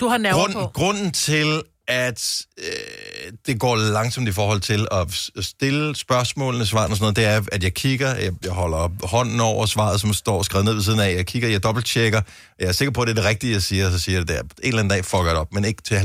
Du 0.00 0.08
har 0.08 0.18
nerver 0.18 0.40
grund, 0.40 0.52
på. 0.52 0.66
grunden 0.74 1.12
til, 1.12 1.62
at 1.88 2.42
øh, 2.58 3.32
det 3.46 3.60
går 3.60 3.76
langsomt 3.76 4.28
i 4.28 4.32
forhold 4.32 4.60
til 4.60 4.88
at 4.92 5.06
stille 5.44 5.96
spørgsmålene, 5.96 6.66
svarene 6.66 6.92
og 6.92 6.96
sådan 6.96 7.04
noget, 7.04 7.16
det 7.16 7.24
er, 7.24 7.54
at 7.56 7.62
jeg 7.64 7.74
kigger, 7.74 8.14
jeg, 8.14 8.32
jeg 8.44 8.52
holder 8.52 9.06
hånden 9.06 9.40
over 9.40 9.66
svaret, 9.66 10.00
som 10.00 10.12
står 10.14 10.42
skrevet 10.42 10.64
ned 10.64 10.74
ved 10.74 10.82
siden 10.82 11.00
af, 11.00 11.14
jeg 11.14 11.26
kigger, 11.26 11.48
jeg 11.48 11.62
dobbelttjekker, 11.62 12.20
jeg 12.58 12.68
er 12.68 12.72
sikker 12.72 12.92
på, 12.92 13.00
at 13.02 13.06
det 13.08 13.12
er 13.12 13.20
det 13.22 13.24
rigtige, 13.24 13.52
jeg 13.52 13.62
siger, 13.62 13.86
og 13.86 13.92
så 13.92 13.98
siger 13.98 14.18
jeg 14.18 14.28
det 14.28 14.36
der. 14.36 14.42
En 14.42 14.48
eller 14.62 14.78
anden 14.78 14.90
dag 14.90 15.04
fucker 15.04 15.24
jeg 15.24 15.30
det 15.30 15.40
op, 15.40 15.52
men 15.52 15.64
ikke 15.64 15.82
til 15.82 15.94
90.000, 15.94 16.00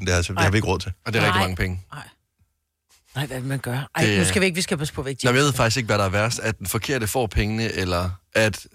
det, 0.00 0.08
har- 0.08 0.22
det 0.22 0.38
har 0.38 0.50
vi 0.50 0.56
ikke 0.58 0.68
råd 0.68 0.78
til. 0.78 0.92
Og 1.06 1.12
det 1.12 1.18
er 1.18 1.22
rigtig 1.24 1.38
Nej. 1.38 1.42
mange 1.42 1.56
penge. 1.56 1.80
Nej, 3.16 3.26
hvad 3.26 3.36
vil 3.40 3.48
man 3.48 3.58
gøre? 3.58 3.84
Ej, 3.96 4.04
Det- 4.04 4.18
nu 4.18 4.24
skal 4.24 4.40
vi 4.40 4.46
ikke, 4.46 4.54
vi 4.56 4.62
skal 4.62 4.78
passe 4.78 4.94
på 4.94 5.02
væk. 5.02 5.16
Jeg 5.22 5.34
ved 5.34 5.52
faktisk 5.52 5.76
ikke, 5.76 5.86
hvad 5.86 5.98
der 5.98 6.04
er 6.04 6.08
værst. 6.08 6.38
At 6.38 6.58
den 6.58 6.66
forkerte 6.66 7.06
får 7.06 7.26
pengene, 7.26 7.72
eller 7.72 8.10
at 8.34 8.66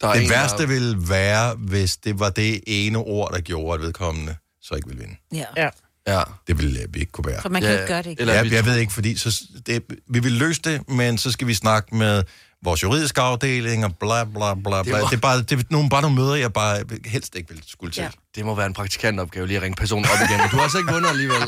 der 0.00 0.08
er 0.08 0.12
Det 0.12 0.22
en, 0.22 0.30
værste 0.30 0.58
der... 0.62 0.66
ville 0.66 0.96
være, 1.08 1.54
hvis 1.54 1.96
det 1.96 2.18
var 2.18 2.30
det 2.30 2.60
ene 2.66 2.98
ord, 2.98 3.32
der 3.34 3.40
gjorde, 3.40 3.74
at 3.74 3.80
vedkommende 3.86 4.36
så 4.62 4.74
ikke 4.74 4.88
ville 4.88 5.00
vinde. 5.02 5.16
Ja. 5.32 5.44
Ja. 5.56 5.68
Ja. 6.06 6.22
Det 6.46 6.58
ville 6.58 6.80
øh, 6.80 6.94
vi 6.94 7.00
ikke 7.00 7.12
kunne 7.12 7.26
være. 7.30 7.42
For 7.42 7.48
man 7.48 7.62
kan 7.62 7.72
ikke 7.72 7.86
gøre 7.86 8.02
det, 8.02 8.10
ikke? 8.10 8.20
Eller 8.20 8.34
Ja, 8.34 8.42
vi 8.42 8.54
jeg 8.54 8.66
ved 8.66 8.76
ikke, 8.76 8.92
fordi 8.92 9.16
så, 9.16 9.42
det, 9.66 9.82
vi 10.10 10.18
vil 10.18 10.32
løse 10.32 10.62
det, 10.62 10.88
men 10.88 11.18
så 11.18 11.32
skal 11.32 11.46
vi 11.46 11.54
snakke 11.54 11.96
med 11.96 12.22
vores 12.64 12.82
juridiske 12.82 13.20
afdeling 13.20 13.84
og 13.84 13.96
bla 14.00 14.24
bla 14.24 14.54
bla 14.54 14.82
bla. 14.82 14.98
var- 14.98 15.08
Det 15.08 15.16
er 15.16 15.20
bare, 15.20 15.42
det 15.42 15.52
er 15.52 15.62
nogle, 15.70 15.90
bare 15.90 16.02
nogle 16.02 16.16
møder, 16.16 16.34
jeg 16.34 16.52
bare 16.52 16.84
helst 17.06 17.34
ikke 17.36 17.48
vil 17.54 17.62
skulle 17.66 17.92
til. 17.92 18.02
Ja. 18.02 18.08
Det 18.34 18.44
må 18.44 18.54
være 18.54 18.66
en 18.66 18.74
praktikantopgave 18.74 19.46
lige 19.46 19.56
at 19.56 19.62
ringe 19.62 19.76
personen 19.76 20.04
op 20.04 20.18
igen. 20.28 20.40
Men 20.40 20.48
du 20.50 20.56
har 20.56 20.62
altså 20.62 20.78
ikke 20.78 20.92
vundet 20.92 21.10
alligevel. 21.10 21.40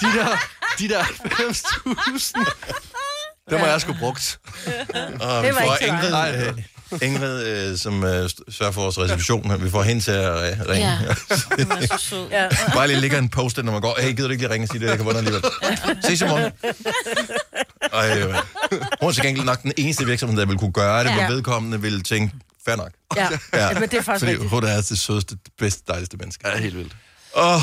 De 0.00 0.06
der, 0.18 0.36
de 0.78 0.88
der 0.88 1.02
90.000, 1.02 2.44
dem 3.50 3.58
har 3.58 3.66
jeg 3.66 3.80
sgu 3.80 3.92
brugt. 3.98 4.40
Og 5.20 5.44
Det 5.44 5.54
var 5.54 5.76
ikke 5.76 6.10
dig. 6.10 6.48
Ingrid, 6.48 6.62
Ingrid 7.02 7.42
øh, 7.46 7.78
som 7.78 8.04
øh, 8.04 8.30
sørger 8.48 8.72
for 8.72 8.80
vores 8.82 8.98
reservation. 8.98 9.62
Vi 9.64 9.70
får 9.70 9.82
hende 9.82 10.02
til 10.02 10.10
at 10.10 10.52
øh, 10.52 10.66
ringe. 10.68 10.88
Ja. 10.90 10.96
Hun 11.64 11.72
er 11.72 11.86
så 11.86 11.96
sød. 11.98 12.28
Ja. 12.30 12.48
Bare 12.74 12.86
lige 12.88 13.00
ligger 13.00 13.18
en 13.18 13.28
post 13.28 13.56
når 13.56 13.72
man 13.72 13.80
går. 13.80 13.98
Hey, 14.00 14.08
gider 14.16 14.28
du 14.28 14.32
ikke 14.32 14.42
lige 14.42 14.52
ringe 14.52 14.64
og 14.64 14.68
sige 14.68 14.80
det? 14.80 14.86
Jeg 14.86 14.96
kan 14.96 15.06
vundet 15.06 15.18
alligevel. 15.18 15.42
Ses 16.04 16.20
i 16.20 16.24
morgen. 16.24 16.52
Ej, 17.92 18.18
øh, 18.18 18.34
hun 19.00 19.08
er 19.08 19.12
til 19.12 19.22
gengæld 19.22 19.44
nok 19.46 19.62
den 19.62 19.72
eneste 19.76 20.06
virksomhed, 20.06 20.38
der 20.40 20.46
vil 20.46 20.56
kunne 20.58 20.72
gøre 20.72 21.04
det, 21.04 21.10
Ja. 21.10 21.14
hvor 21.26 21.34
vedkommende 21.34 21.80
vil 21.80 22.02
tænke, 22.02 22.34
fair 22.64 22.76
nok. 22.76 22.90
Ja. 23.16 23.28
ja, 23.54 23.72
men 23.78 23.82
det 23.82 23.94
er 23.94 24.02
faktisk 24.02 24.18
Fordi 24.20 24.32
rigtigt. 24.32 24.50
hun 24.50 24.64
er 24.64 24.76
det 24.76 24.98
sødeste, 24.98 25.34
det 25.34 25.52
bedste, 25.58 25.82
dejligste 25.88 26.16
menneske. 26.16 26.48
Ja, 26.48 26.58
helt 26.58 26.76
vildt. 26.76 26.92
Åh, 27.36 27.54
oh, 27.56 27.60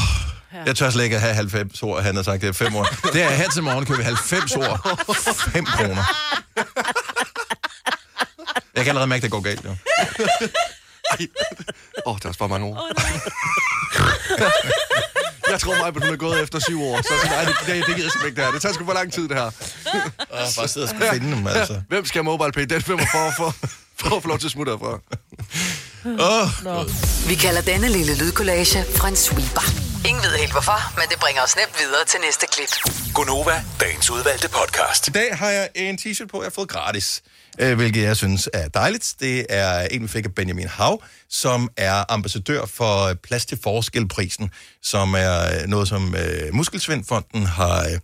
jeg 0.66 0.76
tør 0.76 0.90
slet 0.90 1.04
ikke 1.04 1.16
at 1.16 1.22
have 1.22 1.34
90 1.34 1.84
ord, 1.84 2.04
han 2.04 2.16
har 2.16 2.24
sagt, 2.24 2.42
det 2.42 2.50
er 2.50 2.54
5 2.54 2.76
år. 2.76 2.88
Det 3.14 3.24
er 3.24 3.30
her 3.30 3.50
til 3.50 3.64
morgen, 3.64 3.86
køber 3.86 3.98
vi 3.98 4.04
90 4.04 4.56
ord. 4.56 5.00
5 5.54 5.66
kroner. 5.66 6.04
Jeg 8.78 8.86
kan 8.86 8.92
allerede 8.92 9.08
mærke, 9.08 9.20
at 9.20 9.24
det 9.24 9.32
går 9.32 9.42
galt, 9.42 9.66
jo. 9.66 9.70
Åh, 12.06 12.14
oh, 12.14 12.18
der 12.20 12.26
er 12.26 12.30
også 12.30 12.40
bare 12.40 12.50
mange 12.50 12.68
ord. 12.68 12.78
jeg 15.52 15.60
tror 15.60 15.76
mig, 15.78 15.88
at 15.88 15.94
hun 15.94 16.04
er 16.14 16.16
gået 16.18 16.44
efter 16.44 16.60
syv 16.60 16.84
år. 16.84 17.02
Så 17.02 17.14
sådan, 17.22 17.32
nej, 17.32 17.44
det, 17.44 17.56
det, 17.60 17.88
det 17.88 17.96
gider 17.96 18.12
jeg 18.16 18.26
ikke 18.26 18.36
det 18.36 18.44
her. 18.46 18.52
Det 18.52 18.62
tager 18.62 18.74
sgu 18.74 18.86
for 18.86 18.94
lang 18.94 19.14
tid, 19.14 19.30
det 19.30 19.38
her. 19.38 19.44
Og 20.30 20.48
bare 20.58 20.68
sidde 20.68 20.84
og 20.84 20.90
skulle 20.90 21.10
finde 21.12 21.32
dem, 21.36 21.48
altså. 21.48 21.82
Hvem 21.90 22.06
skal 22.06 22.24
have 22.24 22.38
mobile 22.38 22.52
pay? 22.52 22.66
Den 22.76 22.82
45 22.82 23.34
for, 23.38 23.56
for 24.00 24.16
at 24.16 24.22
få 24.22 24.28
lov 24.28 24.40
til 24.40 24.48
at 24.48 24.52
smutte 24.52 24.72
herfra. 24.72 25.00
Åh, 26.06 26.78
oh, 26.78 26.86
Vi 27.30 27.36
kalder 27.36 27.62
denne 27.62 27.88
lille 27.90 28.18
lydkollage 28.18 28.80
en 29.08 29.16
sweeper. 29.16 29.66
Ingen 30.06 30.24
ved 30.24 30.38
helt 30.38 30.52
hvorfor, 30.52 30.80
men 31.00 31.06
det 31.10 31.20
bringer 31.20 31.42
os 31.42 31.56
nemt 31.56 31.76
videre 31.80 32.06
til 32.06 32.20
næste 32.26 32.46
klip. 32.54 32.72
Gonova, 33.14 33.64
dagens 33.80 34.10
udvalgte 34.10 34.50
podcast. 34.50 35.08
I 35.08 35.12
dag 35.12 35.38
har 35.38 35.50
jeg 35.50 35.70
en 35.76 36.00
t-shirt 36.02 36.28
på, 36.28 36.38
jeg 36.42 36.46
har 36.46 36.56
fået 36.60 36.70
gratis, 36.70 37.22
øh, 37.60 37.76
hvilket 37.76 38.04
jeg 38.04 38.18
synes 38.18 38.50
er 38.54 38.68
dejligt. 38.68 39.14
Det 39.20 39.46
er 39.50 39.82
en, 39.82 40.02
vi 40.02 40.08
fik 40.08 40.26
af 40.26 40.36
Benjamin 40.36 40.68
Hav, 40.68 41.04
som 41.30 41.70
er 41.78 42.12
ambassadør 42.12 42.66
for 42.66 43.14
Plads 43.14 43.46
til 43.46 43.60
Forskelprisen, 43.64 44.50
som 44.84 45.14
er 45.14 45.62
øh, 45.62 45.68
noget, 45.68 45.88
som 45.88 46.16
øh, 46.16 46.54
Muskelsvindfonden 46.54 47.46
har, 47.46 48.00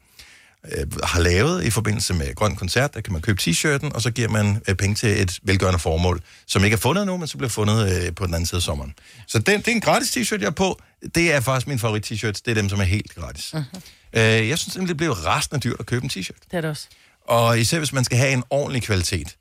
øh, 0.72 0.88
har 1.04 1.20
lavet 1.20 1.64
i 1.64 1.70
forbindelse 1.70 2.14
med 2.14 2.36
Grøn 2.36 2.56
Koncert. 2.56 2.94
Der 2.94 3.02
kan 3.02 3.14
man 3.14 3.22
købe 3.22 3.42
t-shirten, 3.42 3.92
og 3.96 4.02
så 4.02 4.12
giver 4.12 4.30
man 4.30 4.62
øh, 4.68 4.76
penge 4.76 4.96
til 4.96 5.22
et 5.22 5.40
velgørende 5.44 5.80
formål, 5.80 6.22
som 6.48 6.64
ikke 6.64 6.74
er 6.74 6.80
fundet 6.80 7.06
nu, 7.06 7.18
men 7.18 7.28
som 7.28 7.38
bliver 7.38 7.50
fundet 7.50 8.06
øh, 8.06 8.16
på 8.16 8.26
den 8.26 8.34
anden 8.34 8.46
side 8.46 8.60
af 8.60 8.64
sommeren. 8.64 8.94
Så 9.28 9.40
den, 9.40 9.60
det 9.60 9.68
er 9.68 9.72
en 9.72 9.82
gratis 9.82 10.18
t-shirt, 10.18 10.40
jeg 10.40 10.48
er 10.48 10.52
på. 10.52 10.82
Det 11.16 11.34
er 11.34 11.40
faktisk 11.40 11.68
min 11.68 11.80
favorit 11.80 12.12
t-shirt. 12.12 12.42
Det 12.46 12.48
er 12.48 12.54
dem, 12.54 12.70
som 12.70 12.80
er 12.80 12.84
helt 12.84 13.16
gratis. 13.16 13.54
Uh-huh. 13.54 13.80
Øh, 14.14 14.22
jeg 14.22 14.60
synes 14.60 14.62
simpelthen, 14.62 14.88
det 14.88 14.98
bliver 14.98 15.36
resten 15.36 15.56
af 15.56 15.62
dyrt 15.62 15.76
at 15.80 15.86
købe 15.86 16.04
en 16.04 16.10
t-shirt. 16.10 16.40
Det 16.52 16.58
er 16.58 16.62
det 16.62 16.70
også. 16.70 16.88
Og 17.28 17.60
især 17.60 17.78
hvis 17.78 17.94
man 17.94 18.04
skal 18.04 18.18
have 18.18 18.32
en 18.32 18.44
ordentlig 18.50 18.84
kvalitet. 18.84 19.36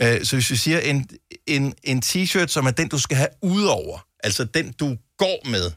Øh, 0.00 0.24
så 0.24 0.36
hvis 0.36 0.50
vi 0.50 0.56
siger 0.56 0.78
en, 0.78 1.08
en, 1.46 1.74
en 1.84 2.02
t-shirt, 2.04 2.46
som 2.46 2.66
er 2.66 2.70
den, 2.70 2.88
du 2.88 2.98
skal 2.98 3.16
have 3.16 3.28
udover, 3.42 4.06
altså 4.24 4.44
den, 4.44 4.72
du 4.72 4.96
går 5.18 5.48
med, 5.50 5.70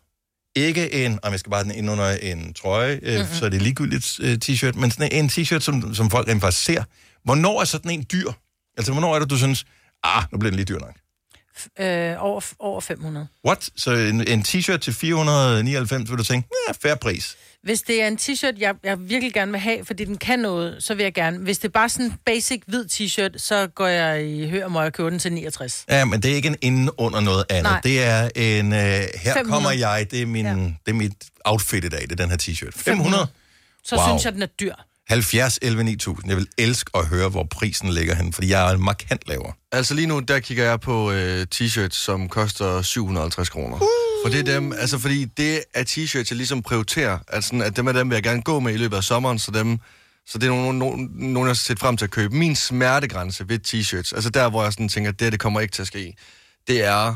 ikke 0.55 0.93
en, 1.05 1.19
om 1.23 1.31
jeg 1.31 1.39
skal 1.39 1.49
bare 1.49 1.63
den 1.63 1.71
ind 1.71 1.89
under 1.89 2.09
en 2.09 2.53
trøje, 2.53 2.99
øh, 3.03 3.19
mm-hmm. 3.19 3.35
så 3.35 3.45
er 3.45 3.49
det 3.49 3.61
ligegyldigt 3.61 4.19
øh, 4.19 4.37
t-shirt, 4.45 4.79
men 4.79 4.91
sådan 4.91 5.11
en 5.11 5.29
t-shirt, 5.29 5.59
som, 5.59 5.95
som 5.95 6.09
folk 6.09 6.27
rent 6.27 6.41
faktisk 6.41 6.63
ser. 6.63 6.83
Hvornår 7.23 7.61
er 7.61 7.65
sådan 7.65 7.91
en 7.91 8.05
dyr? 8.11 8.31
Altså, 8.77 8.91
hvornår 8.91 9.15
er 9.15 9.19
det, 9.19 9.29
du 9.29 9.37
synes, 9.37 9.65
ah, 10.03 10.23
nu 10.31 10.37
bliver 10.37 10.51
den 10.51 10.55
lige 10.55 10.65
dyr 10.65 10.79
nok? 10.79 10.95
Øh, 11.79 12.15
over, 12.23 12.41
over 12.59 12.81
500. 12.81 13.27
What? 13.47 13.69
Så 13.75 13.91
en, 13.91 14.27
en 14.27 14.41
t-shirt 14.41 14.77
til 14.77 14.93
499, 14.93 16.09
vil 16.09 16.17
du 16.17 16.23
tænke, 16.23 16.49
ja, 16.67 16.73
fair 16.89 16.95
pris. 16.95 17.37
Hvis 17.63 17.81
det 17.81 18.01
er 18.03 18.07
en 18.07 18.17
t-shirt, 18.21 18.59
jeg, 18.59 18.75
jeg 18.83 19.09
virkelig 19.09 19.33
gerne 19.33 19.51
vil 19.51 19.59
have, 19.61 19.85
fordi 19.85 20.05
den 20.05 20.17
kan 20.17 20.39
noget, 20.39 20.83
så 20.83 20.95
vil 20.95 21.03
jeg 21.03 21.13
gerne. 21.13 21.37
Hvis 21.37 21.57
det 21.59 21.67
er 21.67 21.71
bare 21.71 21.89
sådan 21.89 22.05
en 22.05 22.13
basic 22.25 22.61
hvid 22.67 22.85
t-shirt, 22.85 23.37
så 23.37 23.67
går 23.67 23.87
jeg 23.87 24.25
i 24.29 24.49
hør 24.49 24.65
og 24.65 24.93
køber 24.93 25.09
den 25.09 25.19
til 25.19 25.33
69. 25.33 25.85
Ja, 25.89 26.05
men 26.05 26.21
det 26.21 26.31
er 26.31 26.35
ikke 26.35 26.47
en 26.47 26.55
inden 26.61 26.89
under 26.97 27.19
noget 27.19 27.45
andet. 27.49 27.63
Nej. 27.63 27.81
Det 27.83 28.03
er 28.03 28.29
en, 28.35 28.73
øh, 28.73 28.79
her 28.79 29.07
500. 29.33 29.45
kommer 29.45 29.71
jeg, 29.71 30.07
det 30.11 30.21
er, 30.21 30.25
min, 30.25 30.45
ja. 30.45 30.53
Det 30.53 30.71
er 30.87 30.93
mit 30.93 31.13
outfit 31.45 31.83
i 31.83 31.89
dag, 31.89 32.01
det 32.01 32.11
er 32.11 32.15
den 32.15 32.29
her 32.29 32.37
t-shirt. 32.37 32.71
500? 32.75 33.27
Så 33.83 33.95
Wow. 33.95 34.03
wow. 34.05 34.09
synes 34.09 34.25
jeg, 34.25 34.33
den 34.33 34.41
er 34.41 34.45
dyr. 34.45 34.73
70, 35.11 35.59
11, 35.61 35.83
9000. 35.83 36.29
Jeg 36.29 36.37
vil 36.37 36.47
elske 36.57 36.91
at 36.93 37.05
høre, 37.05 37.29
hvor 37.29 37.47
prisen 37.51 37.89
ligger 37.89 38.15
hen, 38.15 38.33
fordi 38.33 38.49
jeg 38.49 38.73
er 38.73 38.77
markant 38.77 39.21
lavere. 39.27 39.53
Altså 39.71 39.93
lige 39.93 40.07
nu, 40.07 40.19
der 40.19 40.39
kigger 40.39 40.63
jeg 40.63 40.79
på 40.79 41.11
øh, 41.11 41.45
t-shirts, 41.55 41.93
som 41.95 42.29
koster 42.29 42.81
750 42.81 43.49
kroner. 43.49 43.75
Uh. 43.75 43.81
For 44.23 44.29
det 44.29 44.39
er 44.39 44.53
dem, 44.53 44.73
altså 44.73 44.99
fordi 44.99 45.25
det 45.25 45.63
er 45.73 45.83
t-shirts, 45.83 46.27
jeg 46.29 46.37
ligesom 46.37 46.61
prioriterer. 46.61 47.19
Altså, 47.27 47.61
at 47.65 47.77
dem 47.77 47.87
er 47.87 47.91
dem, 47.91 48.09
vil 48.09 48.15
jeg 48.15 48.23
gerne 48.23 48.41
gå 48.41 48.59
med 48.59 48.73
i 48.73 48.77
løbet 48.77 48.97
af 48.97 49.03
sommeren, 49.03 49.39
så 49.39 49.51
dem... 49.51 49.79
Så 50.27 50.37
det 50.37 50.47
er 50.47 50.51
nogen, 50.51 50.79
nogen, 50.79 51.09
nogen 51.13 51.47
jeg 51.47 51.49
har 51.49 51.53
set 51.53 51.79
frem 51.79 51.97
til 51.97 52.05
at 52.05 52.11
købe. 52.11 52.35
Min 52.35 52.55
smertegrænse 52.55 53.49
ved 53.49 53.59
t-shirts, 53.67 54.15
altså 54.15 54.29
der, 54.29 54.49
hvor 54.49 54.63
jeg 54.63 54.73
sådan 54.73 54.89
tænker, 54.89 55.11
det, 55.11 55.31
det 55.31 55.39
kommer 55.39 55.59
ikke 55.59 55.71
til 55.71 55.81
at 55.81 55.87
ske, 55.87 56.13
det 56.67 56.83
er 56.83 57.15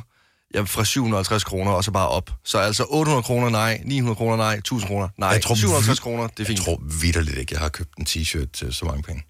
jamen, 0.53 0.67
fra 0.67 0.85
750 0.85 1.43
kroner 1.43 1.71
og 1.71 1.83
så 1.83 1.91
bare 1.91 2.07
op. 2.09 2.31
Så 2.43 2.57
altså 2.57 2.85
800 2.89 3.23
kroner 3.23 3.49
nej, 3.49 3.81
900 3.85 4.15
kroner 4.15 4.37
nej, 4.37 4.53
1000 4.55 4.87
kroner 4.87 5.09
nej, 5.17 5.29
Jeg 5.29 5.41
tror 5.41 5.55
750 5.55 5.99
vi- 5.99 6.01
kroner, 6.01 6.27
det 6.27 6.39
er 6.39 6.45
fint. 6.47 6.59
Jeg 6.59 6.65
tror 6.65 6.81
vidderligt 7.01 7.37
ikke, 7.37 7.53
jeg 7.53 7.61
har 7.61 7.69
købt 7.69 7.97
en 7.97 8.05
t-shirt 8.09 8.47
til 8.53 8.73
så 8.73 8.85
mange 8.85 9.03
penge. 9.03 9.23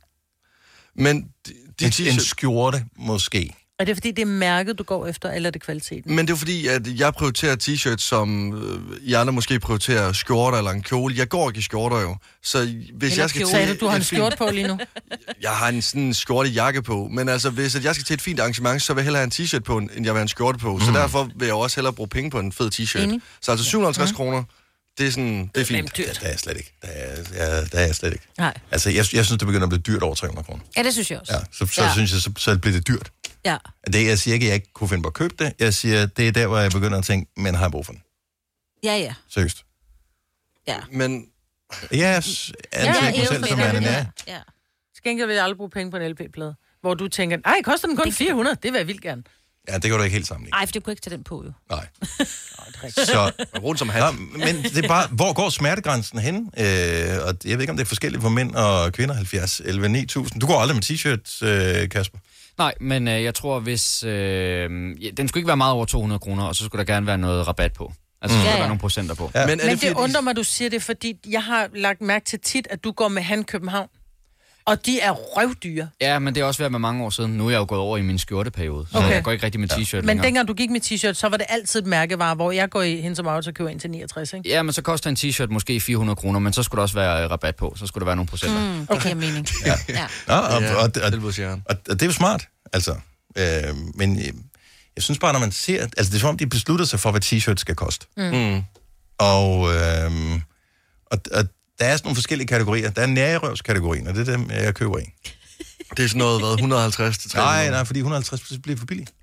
Men 0.95 1.21
de, 1.47 1.54
de 1.80 1.86
En, 1.86 1.86
en 1.86 1.91
t-shirts... 1.91 2.19
skjorte, 2.19 2.86
måske. 2.97 3.56
Er 3.79 3.85
det 3.85 3.95
fordi, 3.95 4.11
det 4.11 4.21
er 4.21 4.25
mærket, 4.25 4.77
du 4.77 4.83
går 4.83 5.07
efter, 5.07 5.31
eller 5.31 5.49
er 5.49 5.51
det 5.51 5.61
kvaliteten? 5.61 6.15
Men 6.15 6.27
det 6.27 6.33
er 6.33 6.38
fordi, 6.38 6.67
at 6.67 6.99
jeg 6.99 7.13
prioriterer 7.13 7.55
t-shirts, 7.63 7.97
som 8.01 8.53
øh, 8.63 8.79
I 9.01 9.13
andre 9.13 9.33
måske 9.33 9.59
prioriterer 9.59 10.13
skjorter 10.13 10.57
eller 10.57 10.71
en 10.71 10.81
kjole. 10.81 11.15
Jeg 11.17 11.29
går 11.29 11.49
ikke 11.49 11.57
i 11.57 11.61
skjorter 11.61 12.01
jo. 12.01 12.15
Så 12.43 12.59
hvis 12.59 13.11
Eller 13.11 13.23
jeg 13.23 13.29
skal 13.29 13.41
kjole. 13.41 13.51
til 13.51 13.57
Sagde 13.59 13.73
du, 13.73 13.79
du 13.79 13.85
har 13.88 13.95
en 13.95 14.01
et 14.01 14.07
fint- 14.07 14.17
skjort 14.19 14.35
på 14.38 14.49
lige 14.53 14.67
nu? 14.67 14.77
Jeg 15.41 15.51
har 15.51 15.69
en 15.69 15.81
sådan 15.81 16.13
skjorte 16.13 16.49
jakke 16.49 16.81
på. 16.81 17.07
Men 17.11 17.29
altså, 17.29 17.49
hvis 17.49 17.75
at 17.75 17.83
jeg 17.83 17.95
skal 17.95 18.05
til 18.05 18.13
et 18.13 18.21
fint 18.21 18.39
arrangement, 18.39 18.81
så 18.81 18.93
vil 18.93 19.01
jeg 19.01 19.05
hellere 19.05 19.19
have 19.19 19.31
en 19.39 19.45
t-shirt 19.45 19.59
på, 19.63 19.77
end 19.77 19.89
jeg 19.91 20.01
vil 20.03 20.09
have 20.13 20.21
en 20.21 20.27
skjorte 20.27 20.59
på. 20.59 20.79
Så 20.79 20.91
derfor 20.91 21.29
vil 21.35 21.45
jeg 21.45 21.55
også 21.55 21.75
hellere 21.77 21.93
bruge 21.93 22.09
penge 22.09 22.31
på 22.31 22.39
en 22.39 22.51
fed 22.51 22.71
t-shirt. 22.73 23.01
Enig. 23.01 23.21
Så 23.41 23.51
altså 23.51 23.65
750 23.65 24.11
kroner, 24.11 24.43
det 24.97 25.08
er 25.08 25.12
sådan, 25.12 25.51
det 25.55 25.62
er 25.62 25.65
fint. 25.65 25.97
dyrt. 25.97 26.17
Der 26.21 26.25
er 26.25 26.29
jeg 26.29 26.39
slet 26.39 26.58
ikke. 26.58 26.73
Der 26.81 26.88
er, 26.88 27.15
ja, 27.34 27.65
der 27.65 27.79
er 27.79 27.86
jeg 27.86 27.95
slet 27.95 28.13
ikke. 28.13 28.25
Nej. 28.38 28.53
Altså, 28.71 28.89
jeg, 28.89 28.95
jeg 28.97 29.25
synes, 29.25 29.29
det 29.29 29.45
begynder 29.47 29.63
at 29.63 29.69
blive 29.69 29.81
dyrt 29.81 30.03
over 30.03 30.15
300 30.15 30.45
kroner. 30.45 30.63
Ja, 30.77 30.84
det 30.84 30.93
synes 30.93 31.12
jeg 31.12 31.19
også. 31.19 31.34
Ja, 31.34 31.39
så, 31.51 31.65
så 31.73 31.81
Ja. 31.81 31.88
ja. 31.88 31.93
synes 31.93 32.12
jeg, 32.13 32.21
så, 32.21 32.31
så 32.38 32.58
bliver 32.60 32.73
det 32.73 32.88
dyrt. 32.88 33.12
Ja. 33.45 33.58
Det, 33.93 34.05
jeg 34.08 34.19
siger 34.19 34.34
ikke, 34.34 34.43
at 34.45 34.47
jeg 34.47 34.55
ikke 34.55 34.73
kunne 34.73 34.89
finde 34.89 35.01
på 35.03 35.08
at 35.08 35.13
købe 35.13 35.36
det. 35.39 35.53
Jeg 35.60 35.73
siger, 35.73 36.05
det 36.05 36.27
er 36.27 36.31
der, 36.31 36.47
hvor 36.47 36.58
jeg 36.60 36.71
begynder 36.71 36.97
at 36.97 37.03
tænke, 37.05 37.31
men 37.38 37.55
har 37.55 37.63
jeg 37.63 37.71
brug 37.71 37.86
for 37.86 37.93
den? 37.93 38.01
Ja, 38.84 38.97
ja. 38.97 39.13
Seriøst. 39.29 39.65
Ja. 40.67 40.77
Men 40.91 41.27
Jeg 41.91 42.23
s- 42.23 42.51
anser 42.71 43.03
Ja, 43.03 43.08
ikke 43.08 43.19
mig 43.19 43.27
selv 43.27 43.45
som 43.45 43.58
værende 43.60 43.81
nær. 43.81 44.05
Ja. 44.27 44.39
Gengæld 45.03 45.27
vil 45.27 45.34
jeg 45.36 45.43
aldrig 45.43 45.58
bruge 45.58 45.69
penge 45.69 45.91
på 45.91 45.97
en 45.97 46.12
LP-plade. 46.12 46.55
Hvor 46.81 46.93
du 46.93 47.08
tænker, 47.08 47.38
ej, 47.45 47.55
koster 47.63 47.88
den 47.88 47.97
kun 47.97 48.12
400? 48.12 48.58
Det 48.63 48.71
vil 48.73 48.77
jeg 48.79 48.88
vildt 48.88 49.01
gerne. 49.01 49.23
Ja, 49.69 49.73
det 49.73 49.82
kan 49.82 49.91
du 49.91 50.04
ikke 50.04 50.13
helt 50.13 50.28
sammenligne. 50.28 50.58
Ej, 50.58 50.65
for 50.65 50.71
det 50.71 50.84
kunne 50.84 50.91
ikke 50.91 51.01
tage 51.01 51.15
den 51.15 51.23
på, 51.23 51.43
jo. 51.45 51.51
Nej. 51.69 51.88
Så, 52.89 53.32
rundt 53.63 53.80
som 53.80 53.89
hat. 53.89 54.15
men 54.34 54.63
det 54.63 54.84
er 54.84 54.88
bare, 54.88 55.08
hvor 55.12 55.34
går 55.34 55.49
smertegrænsen 55.49 56.19
hen? 56.19 56.36
Øh, 56.36 56.65
og 57.28 57.36
jeg 57.45 57.54
ved 57.54 57.62
ikke, 57.62 57.71
om 57.71 57.78
det 57.78 57.84
er 57.84 57.88
forskelligt 57.88 58.21
for 58.23 58.30
mænd 58.30 58.56
og 58.56 58.93
kvinder, 58.93 59.15
70, 59.15 59.62
11, 59.65 59.89
9000. 59.89 60.41
Du 60.41 60.47
går 60.47 60.60
aldrig 60.60 60.75
med 60.75 60.84
t-shirt, 60.84 61.45
øh, 61.47 61.89
Kasper. 61.89 62.17
Nej, 62.58 62.73
men 62.82 63.08
øh, 63.08 63.23
jeg 63.23 63.36
tror, 63.36 63.60
hvis... 63.60 64.04
Øh, 64.04 64.12
ja, 65.04 65.10
den 65.17 65.28
skulle 65.28 65.39
ikke 65.39 65.47
være 65.47 65.58
meget 65.58 65.73
over 65.73 65.86
200 65.86 66.19
kroner, 66.19 66.43
og 66.43 66.56
så 66.56 66.65
skulle 66.65 66.86
der 66.86 66.93
gerne 66.93 67.08
være 67.08 67.17
noget 67.17 67.47
rabat 67.47 67.73
på. 67.73 67.93
Altså, 68.21 68.38
mm. 68.38 68.43
Ja, 68.43 68.49
der 68.49 68.54
ja. 68.54 68.60
være 68.60 68.67
nogle 68.67 68.80
procenter 68.80 69.15
på. 69.15 69.32
Ja. 69.36 69.39
Men 69.39 69.49
Men 69.49 69.60
er 69.60 69.63
det, 69.63 69.71
det, 69.71 69.82
det 69.82 69.89
fordi, 69.89 70.04
undrer 70.04 70.21
mig, 70.21 70.36
du 70.36 70.43
siger 70.43 70.69
det, 70.69 70.84
fordi 70.84 71.13
jeg 71.28 71.43
har 71.43 71.69
lagt 71.75 72.01
mærke 72.01 72.25
til 72.25 72.39
tit, 72.39 72.67
at 72.69 72.84
du 72.84 72.91
går 72.91 73.08
med 73.08 73.21
Han 73.21 73.43
København. 73.43 73.88
Og 74.67 74.86
de 74.86 74.99
er 74.99 75.12
røvdyre. 75.12 75.89
Ja, 76.01 76.19
men 76.19 76.36
det 76.36 76.41
er 76.41 76.45
også 76.45 76.58
været 76.58 76.71
med 76.71 76.80
mange 76.80 77.04
år 77.04 77.10
siden. 77.10 77.32
Nu 77.32 77.45
er 77.47 77.51
jeg 77.51 77.58
jo 77.58 77.65
gået 77.69 77.82
over 77.82 77.97
i 77.97 78.01
min 78.01 78.17
skjorteperiode, 78.19 78.88
så 78.91 78.97
Okay. 78.97 79.10
jeg 79.10 79.23
går 79.23 79.32
ikke 79.32 79.45
rigtig 79.45 79.60
med 79.62 79.71
t-shirt 79.71 79.95
Men 79.95 80.06
længere. 80.06 80.25
dengang 80.25 80.47
du 80.47 80.54
gik 80.54 80.69
med 80.69 80.82
t-shirt, 80.82 81.13
så 81.13 81.30
var 81.30 81.38
det 81.38 81.45
altid 81.49 81.80
et 81.82 81.86
mærkevare, 81.88 82.36
hvor 82.36 82.51
jeg 82.51 82.69
går 82.69 82.82
i 82.82 83.01
hen 83.01 83.15
som 83.15 83.28
auto 83.28 83.49
og 83.49 83.54
køber 83.54 83.69
ind 83.69 83.80
til 83.80 83.89
69, 83.89 84.34
ikke? 84.34 84.49
Ja, 84.49 84.62
men 84.63 84.73
så 84.73 84.82
koster 84.82 85.10
en 85.10 85.15
t-shirt 85.15 85.47
måske 85.49 85.80
400 85.80 86.15
kroner, 86.15 86.39
men 86.39 86.54
så 86.54 86.63
skulle 86.63 86.78
der 86.80 86.82
også 86.82 86.95
være 86.95 87.23
øh, 87.23 87.32
rabat 87.32 87.56
på. 87.56 87.73
Så 87.78 87.88
skulle 87.88 88.01
der 88.01 88.06
være 88.06 88.15
nogle 88.15 88.28
procenter. 88.28 88.60
Mm. 88.60 88.80
Mm, 88.80 88.88
det 88.88 89.01
giver 89.04 89.15
mening. 89.15 89.47
Ja. 89.65 89.73
ja. 89.89 90.08
Nå, 90.28 90.34
og, 90.34 90.62
Ja, 90.62 90.73
og, 90.75 90.82
og, 90.82 90.91
og, 91.04 91.12
tilbudsjern. 91.12 91.63
og, 91.69 91.75
og 91.89 91.93
det 91.93 92.01
er 92.01 92.06
jo 92.06 92.12
smart, 92.13 92.47
altså. 92.73 92.95
Øh, 93.38 93.45
men 93.95 94.17
øh, 94.19 94.25
jeg 94.95 95.04
synes 95.04 95.19
bare, 95.19 95.34
når 95.34 95.39
man 95.39 95.51
ser... 95.51 95.82
Altså, 95.84 96.12
det 96.12 96.15
er 96.15 96.19
som 96.19 96.30
om, 96.30 96.38
de 96.38 96.47
beslutter 96.47 96.86
sig 96.86 96.99
for, 96.99 97.12
hvad 97.12 97.21
t-shirt 97.25 97.56
skal 97.58 97.75
koste. 97.75 98.06
Mm. 98.17 98.62
Og, 99.17 99.73
øh, 99.75 100.12
og, 101.12 101.19
og 101.34 101.43
der 101.79 101.85
er 101.85 101.97
sådan 101.97 102.07
nogle 102.07 102.15
forskellige 102.15 102.47
kategorier. 102.47 102.89
Der 102.89 103.01
er 103.01 103.05
nærrøvskategorien, 103.05 104.07
og 104.07 104.15
det 104.15 104.29
er 104.29 104.38
dem, 104.38 104.49
jeg 104.49 104.75
køber 104.75 104.97
i. 104.97 105.03
Det 105.97 106.03
er 106.03 106.07
sådan 106.07 106.19
noget, 106.19 106.41
hvad, 106.41 106.53
150 106.53 107.17
til 107.17 107.29
300? 107.31 107.55
Nej, 107.55 107.69
nej, 107.69 107.83
fordi 107.85 107.99
150 107.99 108.57
bliver 108.63 108.77
for 108.77 108.85
billigt. 108.85 109.13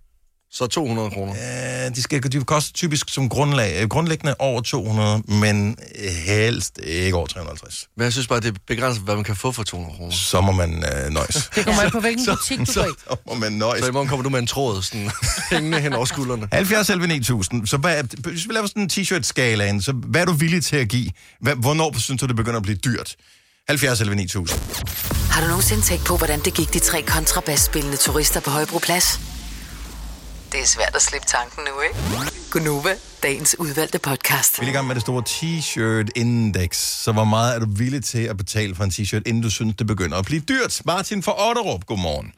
Så 0.55 0.67
200 0.67 1.11
kroner. 1.11 1.35
Ja, 1.37 1.89
de, 1.89 2.03
skal, 2.03 2.33
de 2.33 2.45
koster 2.45 2.73
typisk 2.73 3.09
som 3.09 3.29
grundlag, 3.29 3.83
øh, 3.83 3.89
grundlæggende 3.89 4.35
over 4.39 4.61
200, 4.61 5.23
men 5.29 5.77
øh, 5.99 6.11
helst 6.27 6.79
ikke 6.83 7.17
over 7.17 7.27
350. 7.27 7.89
Men 7.97 8.05
jeg 8.05 8.13
synes 8.13 8.27
bare, 8.27 8.41
det 8.41 8.49
er 8.49 8.59
begrænset, 8.67 9.05
hvad 9.05 9.15
man 9.15 9.25
kan 9.25 9.37
få 9.37 9.53
for 9.53 9.63
200 9.63 9.97
kroner. 9.97 10.13
Så 10.13 10.41
må 10.41 10.53
man 10.53 10.85
øh, 10.85 11.11
nøjes. 11.11 11.35
Det 11.55 11.65
kommer 11.65 11.83
an 11.83 11.91
på, 11.91 12.01
hvilken 12.01 12.27
butik 12.37 12.59
du 12.59 12.65
går 12.65 12.85
i. 12.85 12.89
Så 13.05 13.17
må 13.27 13.35
man 13.35 13.53
nøjes. 13.53 13.85
Så 13.85 13.89
i 13.89 13.93
morgen 13.93 14.09
kommer 14.09 14.23
du 14.23 14.31
med 14.31 14.39
en 14.39 14.47
tråd, 14.47 14.83
sådan 14.83 15.11
hængende 15.53 15.81
hen 15.81 15.93
over 15.93 16.05
skuldrene. 16.05 16.49
70 16.53 16.91
11 16.91 17.07
9000. 17.07 17.67
Så 17.67 17.77
hvad, 17.77 18.05
hvis 18.19 18.49
vi 18.49 18.53
laver 18.53 18.67
sådan 18.67 18.83
en 18.83 18.89
t-shirt-skalaen, 18.89 19.83
så 19.83 19.93
hvad 19.93 20.21
er 20.21 20.25
du 20.25 20.33
villig 20.33 20.65
til 20.65 20.77
at 20.77 20.89
give? 20.89 21.11
Hvad, 21.41 21.55
hvornår 21.55 21.99
synes 21.99 22.21
du, 22.21 22.27
det 22.27 22.37
begynder 22.37 22.57
at 22.57 22.63
blive 22.63 22.77
dyrt? 22.77 23.17
70 23.69 24.01
11 24.01 24.17
9000. 24.17 24.61
Har 25.31 25.41
du 25.41 25.47
nogensinde 25.47 25.83
tænkt 25.83 26.05
på, 26.05 26.17
hvordan 26.17 26.41
det 26.41 26.55
gik 26.55 26.73
de 26.73 26.79
tre 26.79 27.03
kontrabasspillende 27.03 27.97
turister 27.97 28.41
på 28.41 28.51
Højbroplads? 28.51 29.32
Det 30.53 30.61
er 30.67 30.71
svært 30.77 30.95
at 31.01 31.03
slippe 31.09 31.29
tanken 31.37 31.61
nu, 31.69 31.75
ikke? 31.87 31.97
Gunova, 32.53 32.93
dagens 33.27 33.53
udvalgte 33.65 33.99
podcast. 34.11 34.53
Vi 34.61 34.67
er 34.67 34.71
i 34.73 34.77
gang 34.77 34.87
med 34.91 34.95
det 34.99 35.05
store 35.09 35.23
t-shirt-index. 35.35 36.71
Så 37.05 37.11
hvor 37.17 37.29
meget 37.35 37.51
er 37.55 37.61
du 37.65 37.69
villig 37.83 38.03
til 38.13 38.25
at 38.33 38.37
betale 38.43 38.73
for 38.77 38.85
en 38.89 38.93
t-shirt, 38.97 39.25
inden 39.29 39.43
du 39.47 39.51
synes, 39.59 39.73
det 39.81 39.87
begynder 39.93 40.17
at 40.23 40.27
blive 40.31 40.43
dyrt? 40.53 40.75
Martin 40.93 41.21
fra 41.27 41.35
Otterup, 41.49 41.83
godmorgen. 41.91 42.29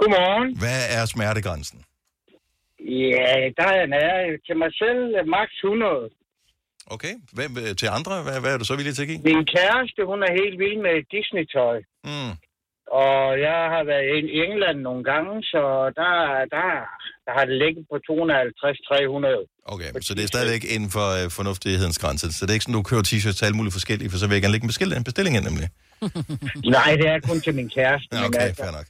Godmorgen. 0.00 0.48
Hvad 0.62 0.80
er 0.96 1.02
smertegrænsen? 1.14 1.78
Ja, 3.10 3.32
der 3.60 3.68
er 3.80 3.86
nær 3.94 4.14
til 4.46 4.56
mig 4.62 4.70
selv 4.82 5.02
max 5.34 5.48
100. 5.64 6.10
Okay. 6.94 7.14
Hvem, 7.36 7.50
øh, 7.62 7.70
til 7.80 7.88
andre, 7.98 8.12
hvad, 8.26 8.36
hvad 8.42 8.50
er 8.54 8.58
du 8.62 8.66
så 8.70 8.74
villig 8.78 8.94
til 8.94 9.04
at 9.06 9.08
give? 9.08 9.20
Min 9.30 9.44
kæreste, 9.56 10.00
hun 10.10 10.18
er 10.26 10.32
helt 10.40 10.56
vild 10.62 10.78
med 10.86 10.96
Disney-tøj. 11.14 11.76
Mm. 12.10 12.32
Og 13.00 13.18
jeg 13.48 13.60
har 13.74 13.82
været 13.92 14.06
i 14.14 14.32
England 14.46 14.78
nogle 14.88 15.02
gange, 15.10 15.32
så 15.52 15.62
der, 16.00 16.12
der, 16.54 16.64
der 17.26 17.32
har 17.38 17.44
det 17.50 17.56
ligget 17.62 17.84
på 17.90 17.96
250-300. 18.08 19.72
Okay, 19.72 19.90
så 20.06 20.14
det 20.16 20.22
er 20.24 20.30
stadigvæk 20.34 20.64
inden 20.74 20.90
for 20.96 21.06
øh, 21.18 21.30
fornuftighedens 21.38 21.98
grænse. 21.98 22.32
Så 22.32 22.40
det 22.44 22.50
er 22.50 22.56
ikke 22.58 22.66
sådan, 22.66 22.78
du 22.80 22.82
køber 22.82 23.04
t-shirts 23.10 23.36
til 23.38 23.44
alle 23.44 23.58
mulige 23.60 23.72
forskellige, 23.78 24.10
for 24.10 24.18
så 24.18 24.26
vil 24.26 24.34
jeg 24.34 24.42
gerne 24.42 24.52
lægge 24.52 24.64
en 24.64 24.72
bestilling, 24.74 24.98
en 24.98 25.04
bestilling 25.10 25.36
ind, 25.36 25.44
nemlig. 25.50 25.68
Nej, 26.76 26.90
det 27.00 27.06
er 27.14 27.20
kun 27.30 27.40
til 27.40 27.54
min 27.54 27.68
kæreste. 27.76 28.08
Ja, 28.12 28.20
men 28.20 28.26
okay, 28.28 28.40
altså, 28.40 28.62
fair 28.62 28.72
nok. 28.78 28.86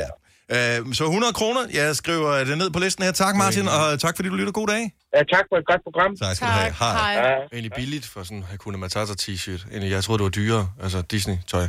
Ja. 0.00 0.08
Øh, 0.54 0.94
så 0.94 1.04
100 1.04 1.32
kroner, 1.32 1.60
jeg 1.74 1.96
skriver 1.96 2.30
det 2.48 2.58
ned 2.58 2.70
på 2.70 2.78
listen 2.78 3.04
her. 3.04 3.12
Tak, 3.12 3.34
Martin, 3.36 3.68
og 3.68 4.00
tak 4.00 4.16
fordi 4.16 4.28
du 4.28 4.34
lytter. 4.34 4.52
God 4.52 4.66
dag. 4.66 4.82
Ja, 5.14 5.22
tak 5.34 5.44
for 5.50 5.56
et 5.62 5.66
godt 5.66 5.82
program. 5.88 6.16
Tak 6.16 6.36
skal 6.36 6.48
du 6.48 6.52
have. 6.52 6.72
Hej. 6.78 7.12
Ja. 7.12 7.34
Egentlig 7.52 7.72
billigt 7.72 8.06
for 8.06 8.22
sådan 8.22 8.36
en 8.36 8.42
Hakuna 8.50 8.76
Matata 8.76 9.14
t-shirt. 9.22 9.62
Egentlig, 9.70 9.90
jeg 9.90 10.04
troede, 10.04 10.18
det 10.18 10.24
var 10.24 10.30
dyrere. 10.30 10.68
Altså 10.82 11.02
Disney-tøj. 11.02 11.66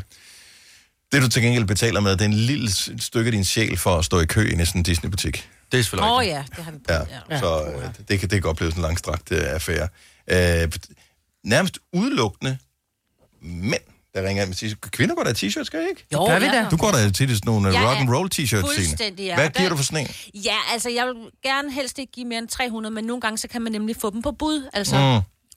Det, 1.12 1.22
du 1.22 1.30
til 1.30 1.42
gengæld 1.42 1.66
betaler 1.66 2.00
med, 2.00 2.12
det 2.12 2.22
er 2.22 2.26
en 2.26 2.34
lille 2.34 2.72
stykke 3.02 3.28
af 3.28 3.32
din 3.32 3.46
sjæl 3.46 3.78
for 3.78 3.96
at 3.98 4.06
stå 4.06 4.20
i 4.20 4.26
kø 4.26 4.52
i 4.52 4.56
næsten 4.56 4.80
en 4.80 4.84
Disney-butik. 4.84 5.50
Det 5.72 5.80
er 5.80 5.84
selvfølgelig 5.84 6.12
Åh 6.12 6.18
oh, 6.18 6.26
ja, 6.26 6.44
det 6.56 6.64
har 6.64 6.72
vi 6.72 6.78
Ja, 6.90 6.98
prøvet. 6.98 7.24
Ja. 7.30 7.40
så 7.40 7.66
øh, 7.66 7.84
det, 7.98 8.20
kan, 8.20 8.20
det 8.20 8.30
kan 8.30 8.42
godt 8.42 8.58
blive 8.58 8.72
sådan 8.72 8.84
en 8.84 8.88
langstrakt 8.88 9.32
øh, 9.32 9.42
affære. 9.44 9.88
Øh, 10.28 10.72
nærmest 11.44 11.80
udelukkende 11.94 12.58
mænd, 13.42 13.82
der 14.14 14.28
ringer 14.28 14.44
ind 14.44 14.50
med 14.50 14.56
t-shirts. 14.58 14.90
Kvinder 14.90 15.16
går 15.16 15.24
der 15.24 15.30
i 15.30 15.34
t-shirts, 15.48 15.64
skal 15.64 15.80
I 15.80 15.90
ikke? 15.90 16.06
Jo, 16.14 16.26
Gør 16.26 16.40
vi 16.40 16.46
ja. 16.46 16.52
da? 16.52 16.68
Du 16.72 16.78
går 16.78 16.92
der 16.92 17.12
til 17.12 17.30
sådan 17.30 17.42
nogle 17.46 17.70
Ja, 17.70 17.82
ja, 17.82 17.90
rock 17.90 18.00
and 18.00 18.10
roll 18.10 18.30
t-shirts, 18.36 18.46
Signe. 18.46 18.62
Fuldstændig, 18.62 19.24
ja. 19.26 19.36
Hvad 19.36 19.50
giver 19.50 19.70
du 19.70 19.76
for 19.78 19.84
sådan 19.84 20.00
en? 20.00 20.42
Ja, 20.46 20.56
altså 20.74 20.90
jeg 20.90 21.08
vil 21.08 21.16
gerne 21.44 21.72
helst 21.72 22.00
ikke 22.00 22.12
give 22.12 22.26
mere 22.26 22.40
end 22.40 22.48
300, 22.48 22.96
men 22.96 23.04
nogle 23.04 23.22
gange 23.22 23.38
så 23.38 23.48
kan 23.48 23.62
man 23.62 23.72
nemlig 23.72 23.96
få 23.96 24.10
dem 24.10 24.22
på 24.22 24.32
bud. 24.32 24.70
Altså, 24.74 24.96
mm. 24.96 25.02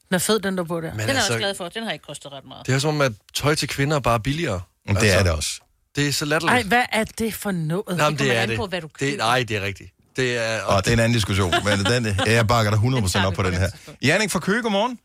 Den 0.08 0.14
er 0.14 0.18
fed, 0.18 0.40
den 0.40 0.58
der 0.58 0.64
på 0.64 0.80
der. 0.80 0.90
Men 0.90 0.92
Den 0.92 1.00
er 1.00 1.06
jeg 1.06 1.16
altså, 1.16 1.32
også 1.32 1.38
glad 1.38 1.54
for. 1.54 1.68
Den 1.68 1.84
har 1.84 1.90
ikke 1.90 2.04
kostet 2.04 2.32
ret 2.32 2.44
meget. 2.44 2.66
det 2.66 2.74
er 2.74 2.78
som 2.78 2.94
om, 2.94 3.00
at 3.00 3.12
tøj 3.34 3.54
til 3.54 3.68
kvinder 3.68 3.96
er 3.96 4.00
bare 4.00 4.20
billigere. 4.20 4.60
Men 4.86 4.96
Det 4.96 5.12
er 5.18 5.22
det 5.22 5.32
også. 5.32 5.60
Det 5.96 6.08
er 6.08 6.12
så 6.12 6.24
latterligt. 6.24 6.56
Ej, 6.64 6.68
hvad 6.68 6.84
er 6.92 7.04
det 7.04 7.34
for 7.34 7.50
noget? 7.50 7.84
Jamen, 7.88 7.98
kommer 8.04 8.18
det 8.18 8.36
er 8.36 8.40
an 8.42 8.48
det. 8.48 8.56
på, 8.56 8.66
hvad 8.66 8.80
du 8.80 8.86
det 8.86 8.98
køber. 8.98 9.16
nej, 9.16 9.44
det 9.48 9.56
er 9.56 9.62
rigtigt. 9.62 9.90
Det 10.16 10.28
er, 10.46 10.62
Og 10.62 10.84
det 10.84 10.88
er 10.90 10.92
en 10.92 11.00
anden 11.00 11.12
diskussion, 11.20 11.52
men 11.64 11.78
den, 11.92 12.02
jeg 12.26 12.46
bakker 12.46 12.70
dig 12.70 12.80
100% 12.80 13.26
op 13.26 13.34
på 13.34 13.42
den 13.42 13.54
her. 13.54 13.68
Jannik 14.02 14.30
fra 14.30 14.38
Køge, 14.40 14.62
godmorgen. 14.62 14.98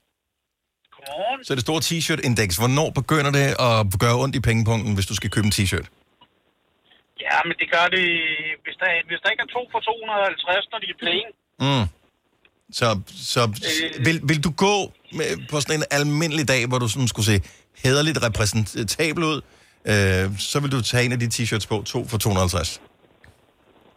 Godmorgen. 0.96 1.46
Så 1.46 1.56
det 1.56 1.62
store 1.68 1.82
t-shirt-indeks, 1.88 2.56
hvornår 2.58 2.90
begynder 2.90 3.32
det 3.40 3.48
at 3.68 4.00
gøre 4.04 4.16
ondt 4.24 4.36
i 4.36 4.40
pengepunkten, 4.40 4.94
hvis 4.94 5.06
du 5.06 5.16
skal 5.16 5.30
købe 5.30 5.46
en 5.46 5.52
t-shirt? 5.58 5.88
Ja, 7.26 7.38
men 7.48 7.54
det 7.62 7.68
gør 7.76 7.86
det, 7.96 8.06
hvis 8.66 8.76
der, 8.82 8.88
hvis 9.10 9.20
der 9.24 9.30
ikke 9.34 9.44
er 9.48 9.52
to 9.58 9.62
for 9.74 9.80
250, 9.80 10.68
når 10.72 10.80
de 10.84 10.88
er 10.96 10.98
plain. 11.04 11.28
Mm. 11.66 11.86
Så, 12.80 12.88
så 13.34 13.42
vil, 14.06 14.20
vil 14.24 14.44
du 14.44 14.52
gå 14.52 14.76
med, 15.18 15.48
på 15.52 15.62
sådan 15.62 15.80
en 15.80 15.86
almindelig 15.92 16.48
dag, 16.48 16.68
hvor 16.68 16.80
du 16.80 16.88
sådan 16.88 17.08
skulle 17.08 17.26
se 17.26 17.42
hederligt 17.84 18.24
repræsentabel 18.24 19.24
ud, 19.24 19.42
øh, 19.92 20.24
så 20.52 20.58
vil 20.62 20.70
du 20.76 20.80
tage 20.90 21.04
en 21.08 21.12
af 21.16 21.20
de 21.24 21.28
t-shirts 21.36 21.68
på, 21.72 21.76
to 21.94 22.00
for 22.12 22.18
250. 22.18 22.82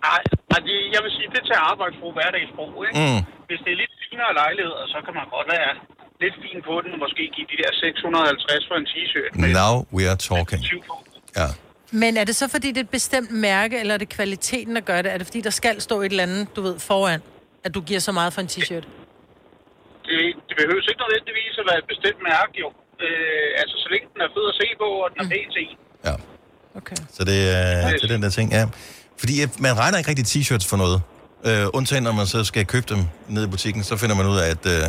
Nej, 0.08 0.22
det, 0.66 0.76
jeg 0.94 1.00
vil 1.04 1.12
sige, 1.16 1.28
det 1.36 1.42
tager 1.48 1.64
arbejdsbrug 1.72 2.12
hverdagsbrug, 2.18 2.72
ikke? 2.86 2.94
Mm. 3.00 3.20
Hvis 3.48 3.60
det 3.64 3.70
er 3.74 3.78
lidt 3.82 3.92
finere 4.10 4.32
lejligheder, 4.42 4.82
så 4.94 4.98
kan 5.06 5.14
man 5.20 5.26
godt 5.36 5.48
være 5.56 5.72
lidt 6.24 6.36
fin 6.44 6.58
på 6.68 6.74
den, 6.82 6.90
og 6.96 7.00
måske 7.04 7.22
give 7.36 7.46
de 7.52 7.56
der 7.62 7.70
650 7.72 8.68
for 8.68 8.76
en 8.82 8.86
t-shirt. 8.92 9.32
Now 9.60 9.74
we 9.96 10.02
are 10.10 10.20
talking. 10.30 10.62
20 10.62 10.82
på. 10.88 10.94
Ja. 11.40 11.48
Men 12.02 12.12
er 12.20 12.24
det 12.24 12.36
så, 12.36 12.46
fordi 12.54 12.68
det 12.68 12.80
er 12.82 12.86
et 12.90 12.96
bestemt 12.98 13.30
mærke, 13.48 13.74
eller 13.80 13.94
er 13.94 13.98
det 14.04 14.08
kvaliteten, 14.18 14.72
der 14.76 14.84
gør 14.90 15.02
det? 15.02 15.12
Er 15.12 15.18
det, 15.18 15.26
fordi 15.26 15.40
der 15.40 15.54
skal 15.60 15.80
stå 15.80 16.00
et 16.00 16.10
eller 16.14 16.22
andet, 16.22 16.56
du 16.56 16.60
ved, 16.62 16.78
foran, 16.78 17.20
at 17.64 17.74
du 17.74 17.80
giver 17.80 18.00
så 18.08 18.12
meget 18.12 18.32
for 18.32 18.40
en 18.40 18.50
t-shirt? 18.54 18.86
Det, 20.06 20.18
det 20.48 20.54
behøver 20.60 20.82
ikke 20.92 21.02
nødvendigvis 21.06 21.54
at 21.62 21.66
være 21.70 21.78
et 21.78 21.88
bestemt 21.92 22.20
mærke, 22.32 22.52
jo. 22.64 22.68
Øh, 23.06 23.48
altså, 23.62 23.74
så 23.84 23.88
længe 23.92 24.06
den 24.14 24.20
er 24.26 24.30
fed 24.36 24.46
at 24.52 24.56
se 24.60 24.66
på, 24.82 24.88
og 25.04 25.08
den 25.12 25.18
er 25.24 25.28
pæn 25.32 25.46
til 25.54 25.62
en. 25.68 25.76
ja. 26.08 26.14
Okay. 26.80 26.98
Så 27.16 27.20
det, 27.30 27.38
er- 27.58 27.90
det 28.00 28.04
er 28.08 28.12
den 28.16 28.22
der 28.24 28.32
ting, 28.38 28.46
ja. 28.58 28.64
Fordi 29.22 29.34
at 29.46 29.52
man 29.66 29.72
regner 29.82 29.96
ikke 30.00 30.10
rigtig 30.12 30.26
t-shirts 30.32 30.66
for 30.72 30.78
noget. 30.84 30.98
Øh, 31.48 31.64
undtagen 31.78 32.02
når 32.08 32.14
man 32.20 32.26
så 32.34 32.38
skal 32.50 32.62
købe 32.74 32.86
dem 32.92 33.00
ned 33.34 33.42
i 33.48 33.50
butikken, 33.54 33.80
så 33.90 33.94
finder 34.02 34.16
man 34.20 34.26
ud 34.32 34.38
af, 34.44 34.48
at 34.56 34.64
øh, 34.74 34.84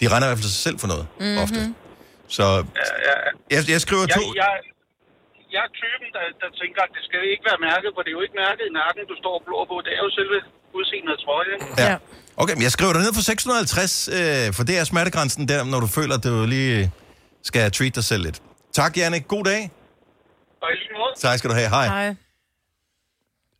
de 0.00 0.04
regner 0.12 0.24
i 0.26 0.28
hvert 0.30 0.40
fald 0.40 0.52
sig 0.56 0.62
selv 0.68 0.76
for 0.82 0.88
noget, 0.92 1.04
mm-hmm. 1.20 1.38
ofte. 1.44 1.60
Så 2.36 2.44
Ja, 2.80 2.86
ja, 3.08 3.14
jeg, 3.54 3.60
jeg 3.74 3.80
skriver 3.86 4.04
Jeg, 4.12 4.16
to... 4.18 4.22
jeg, 4.42 4.50
jeg 5.54 5.62
er 5.68 5.72
typen, 5.82 6.08
der, 6.16 6.22
der 6.42 6.48
tænker, 6.62 6.80
at 6.86 6.90
det 6.96 7.02
skal 7.08 7.18
ikke 7.34 7.44
være 7.50 7.60
mærket, 7.68 7.88
for 7.94 8.00
det 8.04 8.10
er 8.12 8.16
jo 8.18 8.22
ikke 8.26 8.38
mærket 8.46 8.64
i 8.70 8.72
nakken, 8.82 9.02
du 9.12 9.16
står 9.22 9.34
og 9.38 9.42
blå 9.48 9.58
på. 9.70 9.74
Det 9.86 9.92
er 9.98 10.02
jo 10.06 10.10
selve 10.20 10.36
udseendet 10.78 11.12
af 11.16 11.18
trøje. 11.24 11.54
Ja. 11.84 11.94
Okay, 12.42 12.54
men 12.58 12.62
jeg 12.68 12.72
skriver 12.76 12.92
dig 12.96 13.02
ned 13.06 13.12
for 13.18 13.22
650, 13.22 14.08
øh, 14.18 14.46
for 14.56 14.62
det 14.68 14.74
er 14.80 14.84
smertegrænsen 14.92 15.42
der, 15.52 15.60
når 15.72 15.80
du 15.84 15.88
føler, 15.98 16.14
at 16.18 16.24
du 16.28 16.34
lige 16.56 16.74
skal 17.42 17.70
treat 17.70 17.94
dig 17.94 18.04
selv 18.04 18.22
lidt. 18.22 18.42
Tak, 18.72 18.96
Janne. 18.96 19.20
God 19.20 19.44
dag. 19.44 19.70
Og 20.62 20.68
i 20.72 20.74
lige 20.74 20.88
måde, 20.98 21.12
Tak 21.20 21.38
skal 21.38 21.50
du 21.50 21.54
have. 21.54 21.68
Hej. 21.68 22.14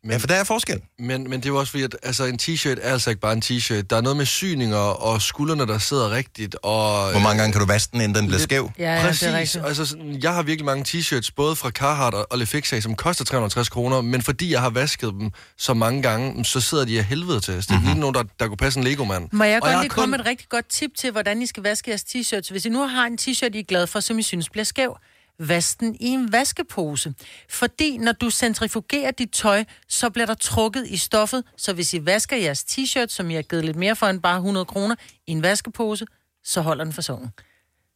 Nej. 0.03 0.11
Ja, 0.13 0.17
for 0.17 0.27
der 0.27 0.35
er 0.35 0.43
forskel. 0.43 0.81
Men, 0.99 1.23
men 1.29 1.31
det 1.39 1.45
er 1.45 1.49
jo 1.49 1.59
også 1.59 1.71
fordi, 1.71 1.83
at 1.83 1.95
altså, 2.03 2.25
en 2.25 2.39
t-shirt 2.41 2.77
er 2.81 2.91
altså 2.93 3.09
ikke 3.09 3.21
bare 3.21 3.33
en 3.33 3.41
t-shirt. 3.45 3.81
Der 3.81 3.95
er 3.97 4.01
noget 4.01 4.17
med 4.17 4.25
syninger 4.25 4.77
og 4.77 5.21
skuldrene, 5.21 5.67
der 5.67 5.77
sidder 5.77 6.11
rigtigt. 6.11 6.55
Og, 6.63 7.11
Hvor 7.11 7.19
mange 7.19 7.37
gange 7.39 7.51
kan 7.53 7.59
du 7.61 7.67
vaske 7.67 7.91
den, 7.91 8.01
inden 8.01 8.15
den 8.15 8.25
bliver 8.25 8.37
Lidt- 8.37 8.43
skæv? 8.49 8.71
Ja, 8.79 8.83
ja, 8.83 8.91
det 8.97 9.01
er 9.03 9.07
Præcis. 9.07 9.27
rigtigt. 9.27 9.65
Altså, 9.65 9.85
sådan, 9.85 10.19
jeg 10.23 10.33
har 10.33 10.43
virkelig 10.43 10.65
mange 10.65 10.85
t-shirts, 10.87 11.29
både 11.35 11.55
fra 11.55 11.69
Carhartt 11.69 12.15
og, 12.15 12.27
og 12.31 12.37
Lefixa, 12.37 12.79
som 12.79 12.95
koster 12.95 13.25
360 13.25 13.69
kroner, 13.69 14.01
men 14.01 14.21
fordi 14.21 14.51
jeg 14.51 14.61
har 14.61 14.69
vasket 14.69 15.09
dem 15.19 15.31
så 15.57 15.73
mange 15.73 16.01
gange, 16.01 16.45
så 16.45 16.61
sidder 16.61 16.85
de 16.85 16.97
af 16.99 17.05
helvede 17.05 17.39
til. 17.39 17.63
Så 17.63 17.67
det 17.67 17.69
er 17.69 17.73
Mhm. 17.79 17.85
mm-hmm. 17.85 17.99
nogen, 17.99 18.15
der, 18.15 18.23
der 18.39 18.47
kunne 18.47 18.57
passe 18.57 18.79
en 18.79 18.83
Lego-mand. 18.83 19.29
Må 19.31 19.43
jeg 19.43 19.55
Og 19.55 19.61
godt 19.61 19.73
har 19.73 19.81
lige 19.81 19.89
komme 19.89 20.11
med 20.11 20.19
et 20.19 20.25
rigtig 20.25 20.49
godt 20.49 20.69
tip 20.69 20.91
til, 20.97 21.11
hvordan 21.11 21.41
I 21.41 21.45
skal 21.45 21.63
vaske 21.63 21.89
jeres 21.89 22.03
t-shirts? 22.03 22.51
Hvis 22.51 22.65
I 22.65 22.69
nu 22.69 22.87
har 22.87 23.05
en 23.05 23.17
t-shirt, 23.21 23.55
I 23.55 23.59
er 23.59 23.63
glad 23.67 23.87
for, 23.87 23.99
som 23.99 24.19
I 24.19 24.21
synes 24.21 24.49
bliver 24.49 24.65
skæv, 24.65 24.97
vask 25.39 25.79
den 25.79 25.95
i 25.99 26.07
en 26.07 26.31
vaskepose. 26.31 27.13
Fordi 27.49 27.97
når 27.97 28.11
du 28.11 28.29
centrifugerer 28.29 29.11
dit 29.11 29.31
tøj, 29.31 29.63
så 29.87 30.09
bliver 30.09 30.25
der 30.25 30.33
trukket 30.33 30.87
i 30.87 30.97
stoffet. 30.97 31.43
Så 31.57 31.73
hvis 31.73 31.93
I 31.93 32.05
vasker 32.05 32.37
jeres 32.37 32.63
t-shirt, 32.63 33.07
som 33.07 33.29
I 33.29 33.33
har 33.33 33.41
givet 33.41 33.65
lidt 33.65 33.77
mere 33.77 33.95
for 33.95 34.07
end 34.07 34.21
bare 34.21 34.37
100 34.37 34.65
kroner, 34.65 34.95
i 35.27 35.31
en 35.31 35.43
vaskepose, 35.43 36.05
så 36.43 36.61
holder 36.61 36.83
den 36.83 36.93
fasongen. 36.93 37.29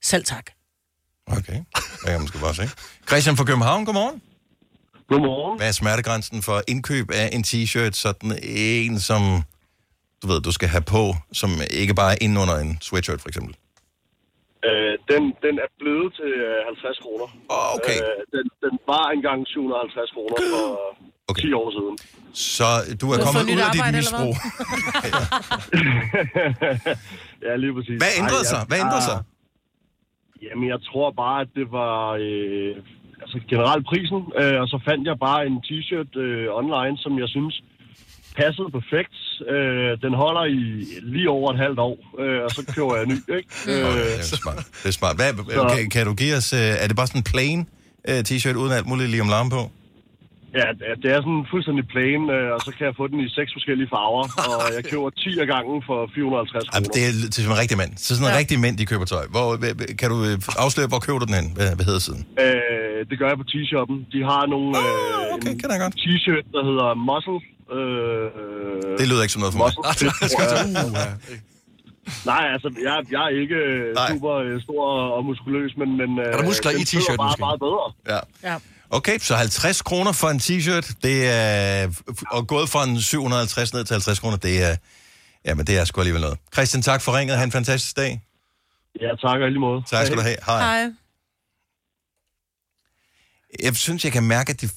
Selv 0.03 0.25
tak. 0.25 0.45
Okay, 1.27 1.63
det 1.73 2.05
kan 2.05 2.19
man 2.19 2.27
skal 2.27 2.39
bare 2.39 2.55
se. 2.55 2.69
Christian 3.07 3.37
fra 3.37 3.43
København, 3.43 3.85
godmorgen. 3.85 4.21
Godmorgen. 5.09 5.57
Hvad 5.57 5.67
er 5.67 5.71
smertegrænsen 5.71 6.41
for 6.41 6.61
indkøb 6.67 7.11
af 7.11 7.29
en 7.33 7.43
t-shirt, 7.43 7.91
sådan 7.91 8.39
en, 8.43 8.99
som 8.99 9.43
du 10.21 10.27
ved, 10.27 10.41
du 10.41 10.51
skal 10.51 10.67
have 10.67 10.81
på, 10.81 11.15
som 11.33 11.51
ikke 11.69 11.93
bare 11.93 12.11
er 12.11 12.17
inde 12.21 12.41
under 12.41 12.55
en 12.55 12.77
sweatshirt, 12.81 13.21
for 13.21 13.29
eksempel? 13.29 13.55
Øh, 14.65 14.93
den, 15.11 15.23
den 15.45 15.55
er 15.65 15.69
blevet 15.81 16.09
til 16.19 16.31
øh, 16.47 16.65
50 16.65 16.99
kroner. 17.03 17.27
Oh, 17.55 17.67
okay. 17.77 17.97
Øh, 18.05 18.19
den, 18.35 18.45
den 18.65 18.73
var 18.91 19.05
engang 19.15 19.39
750 19.47 20.11
kroner 20.15 20.37
for 20.51 20.65
okay. 21.31 21.41
10 21.41 21.53
år 21.61 21.67
siden. 21.77 21.95
Så 22.53 22.67
du 23.01 23.05
er 23.11 23.15
Du 23.17 23.23
kommet 23.27 23.43
ud 23.53 23.59
af 23.65 23.69
dit 23.75 23.85
misbrug. 23.97 24.33
ja, 27.45 27.51
lige 27.63 27.73
præcis. 27.77 27.97
Hvad 28.03 28.13
ændrede 28.21 28.45
Ej, 28.47 28.51
sig? 28.53 28.61
Hvad 28.69 28.79
ændrede 28.85 29.05
sig? 29.11 29.19
Jamen, 30.45 30.65
jeg 30.73 30.79
tror 30.89 31.07
bare, 31.23 31.37
at 31.45 31.51
det 31.59 31.67
var 31.81 31.97
øh, 32.25 32.71
altså 33.23 33.37
generelt 33.51 33.85
prisen. 33.91 34.19
Øh, 34.41 34.55
og 34.61 34.67
så 34.73 34.77
fandt 34.87 35.03
jeg 35.09 35.17
bare 35.27 35.39
en 35.49 35.57
t-shirt 35.67 36.11
øh, 36.25 36.45
online, 36.61 36.95
som 37.03 37.11
jeg 37.23 37.29
synes 37.35 37.55
passede 38.41 38.69
perfekt. 38.79 39.15
Øh, 39.53 39.91
den 40.05 40.13
holder 40.23 40.45
i 40.57 40.59
lige 41.13 41.29
over 41.29 41.47
et 41.53 41.59
halvt 41.65 41.79
år, 41.89 41.97
øh, 42.21 42.39
og 42.45 42.49
så 42.51 42.61
køber 42.75 42.95
jeg 42.95 43.03
en 43.03 43.09
ny, 43.13 43.19
ikke? 43.37 43.49
Okay, 43.89 44.11
det 44.21 44.33
er 44.35 44.39
smart. 44.43 44.57
Det 44.83 44.89
er 44.93 44.97
smart. 45.01 45.15
Hvad, 45.19 45.29
Så- 45.59 45.75
kan, 45.77 45.89
kan 45.89 46.05
du 46.09 46.13
give 46.13 46.35
os... 46.39 46.53
øh, 46.53 46.59
Er 46.83 46.87
det 46.87 46.95
bare 46.95 47.07
sådan 47.07 47.19
en 47.23 47.29
plain 47.33 47.59
øh, 48.09 48.19
t-shirt 48.27 48.55
uden 48.61 48.71
alt 48.77 48.87
muligt 48.91 49.09
lige 49.13 49.21
om 49.27 49.29
larm 49.37 49.49
på? 49.57 49.63
Ja, 50.61 50.67
det- 51.01 51.09
er 51.15 51.19
sådan 51.27 51.43
fuldstændig 51.53 51.85
plain, 51.95 52.21
øh, 52.35 52.47
og 52.55 52.59
så 52.65 52.69
kan 52.77 52.83
jeg 52.89 52.93
få 53.01 53.05
den 53.11 53.19
i 53.25 53.29
seks 53.39 53.49
forskellige 53.57 53.89
farver, 53.95 54.23
og 54.63 54.67
jeg 54.77 54.83
køber 54.91 55.09
10 55.09 55.29
af 55.43 55.47
gangen 55.53 55.77
for 55.89 55.99
450 56.15 56.69
kroner. 56.69 56.89
Det 56.97 57.01
er 57.09 57.11
til 57.35 57.41
en 57.53 57.57
rigtig 57.63 57.77
mand. 57.81 57.91
Så 58.05 58.09
sådan 58.15 58.27
en 58.27 58.33
Ja. 58.35 58.39
rigtig 58.41 58.57
mænd, 58.65 58.75
de 58.81 58.85
køber 58.91 59.05
tøj. 59.13 59.25
Hvor, 59.35 59.47
hva- 59.61 59.75
hva- 59.79 59.93
kan 60.01 60.07
du 60.13 60.17
øh, 60.29 60.35
afsløre, 60.63 60.87
hvor 60.93 61.01
køber 61.05 61.19
du 61.23 61.25
den 61.29 61.35
hen? 61.39 61.47
Hvad, 61.57 61.67
hvad 61.77 61.85
hedder 61.89 62.03
siden? 62.07 62.21
Øh, 62.43 62.99
det 63.09 63.15
gør 63.19 63.27
jeg 63.31 63.37
på 63.41 63.47
t-shoppen. 63.53 63.97
De 64.13 64.19
har 64.31 64.43
nogle 64.53 64.69
øh, 64.83 65.35
okay, 65.35 65.53
en 65.89 65.93
t-shirt, 66.03 66.45
der 66.55 66.63
hedder 66.69 66.87
Muscle. 67.09 67.39
Øh, 67.71 68.97
Det 68.99 69.07
lyder 69.07 69.21
ikke 69.21 69.33
som 69.33 69.39
noget 69.39 69.53
for 69.53 69.59
mig. 69.63 69.73
Muscle 69.77 70.11
Fit. 70.19 70.31
Nej, 72.25 72.43
altså, 72.53 72.69
jeg, 72.83 73.03
jeg 73.11 73.23
er 73.25 73.29
ikke 73.43 73.55
Nej. 73.93 74.09
super 74.11 74.33
øh, 74.33 74.61
stor 74.61 74.83
og 75.15 75.25
muskuløs, 75.25 75.77
men, 75.77 75.97
men 75.97 76.19
øh, 76.19 76.25
der 76.25 76.43
muskler 76.43 76.71
i 76.71 76.75
t-shirten 76.75 77.15
bare 77.17 77.27
måske? 77.27 77.39
meget 77.39 77.59
bedre. 77.59 77.93
Ja. 78.07 78.19
Ja. 78.51 78.57
Okay, 78.89 79.17
så 79.19 79.35
50 79.35 79.81
kroner 79.81 80.11
for 80.11 80.27
en 80.27 80.39
t-shirt, 80.39 80.93
det 81.03 81.27
er... 81.27 81.87
Og 82.31 82.47
gået 82.47 82.69
fra 82.69 82.83
en 82.83 83.01
750 83.01 83.73
ned 83.73 83.83
til 83.85 83.93
50 83.93 84.19
kroner, 84.19 84.37
det 84.37 84.63
er... 84.63 84.75
Jamen, 85.45 85.67
det 85.67 85.77
er 85.77 85.85
sgu 85.85 86.01
alligevel 86.01 86.21
noget. 86.21 86.37
Christian, 86.53 86.81
tak 86.81 87.01
for 87.01 87.17
ringet. 87.17 87.37
Ha' 87.37 87.43
en 87.43 87.51
fantastisk 87.51 87.97
dag. 87.97 88.21
Ja, 89.01 89.07
tak 89.21 89.41
og 89.41 89.49
lige 89.49 89.59
måde. 89.59 89.83
Tak 89.89 90.05
skal 90.05 90.17
du 90.17 90.21
have. 90.23 90.35
Hej. 90.45 90.59
Hej. 90.59 90.91
Jeg 93.63 93.75
synes, 93.75 94.03
jeg 94.03 94.11
kan 94.13 94.23
mærke, 94.23 94.49
at 94.49 94.61
de, 94.61 94.69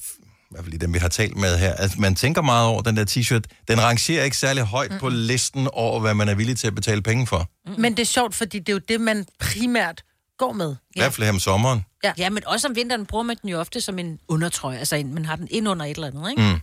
i 0.49 0.55
hvert 0.55 0.63
fald 0.63 0.73
i 0.73 0.77
dem, 0.77 0.93
vi 0.93 0.99
har 0.99 1.07
talt 1.07 1.37
med 1.37 1.57
her, 1.57 1.73
at 1.73 1.97
man 1.97 2.15
tænker 2.15 2.41
meget 2.41 2.67
over 2.67 2.81
den 2.81 2.97
der 2.97 3.05
t-shirt. 3.05 3.41
Den 3.67 3.81
rangerer 3.81 4.23
ikke 4.23 4.37
særlig 4.37 4.63
højt 4.63 4.91
mm. 4.91 4.99
på 4.99 5.09
listen 5.09 5.67
over, 5.73 5.99
hvad 5.99 6.13
man 6.13 6.29
er 6.29 6.35
villig 6.35 6.57
til 6.57 6.67
at 6.67 6.75
betale 6.75 7.01
penge 7.01 7.27
for. 7.27 7.49
Men 7.77 7.91
det 7.97 7.99
er 7.99 8.05
sjovt, 8.05 8.35
fordi 8.35 8.59
det 8.59 8.69
er 8.69 8.73
jo 8.73 8.79
det, 8.89 9.01
man 9.01 9.25
primært 9.39 10.03
går 10.37 10.53
med. 10.53 10.75
I 10.95 10.99
hvert 10.99 11.13
fald 11.13 11.25
her 11.25 11.33
om 11.33 11.39
sommeren. 11.39 11.85
Ja. 12.03 12.11
ja, 12.17 12.29
men 12.29 12.47
også 12.47 12.67
om 12.67 12.75
vinteren 12.75 13.05
bruger 13.05 13.23
man 13.23 13.37
den 13.41 13.49
jo 13.49 13.59
ofte 13.59 13.81
som 13.81 13.99
en 13.99 14.19
undertrøje. 14.27 14.77
Altså, 14.77 14.95
en, 14.95 15.13
man 15.13 15.25
har 15.25 15.35
den 15.35 15.47
ind 15.51 15.67
under 15.67 15.85
et 15.85 15.95
eller 15.95 16.07
andet, 16.07 16.29
ikke? 16.29 16.41
Mm. 16.41 16.59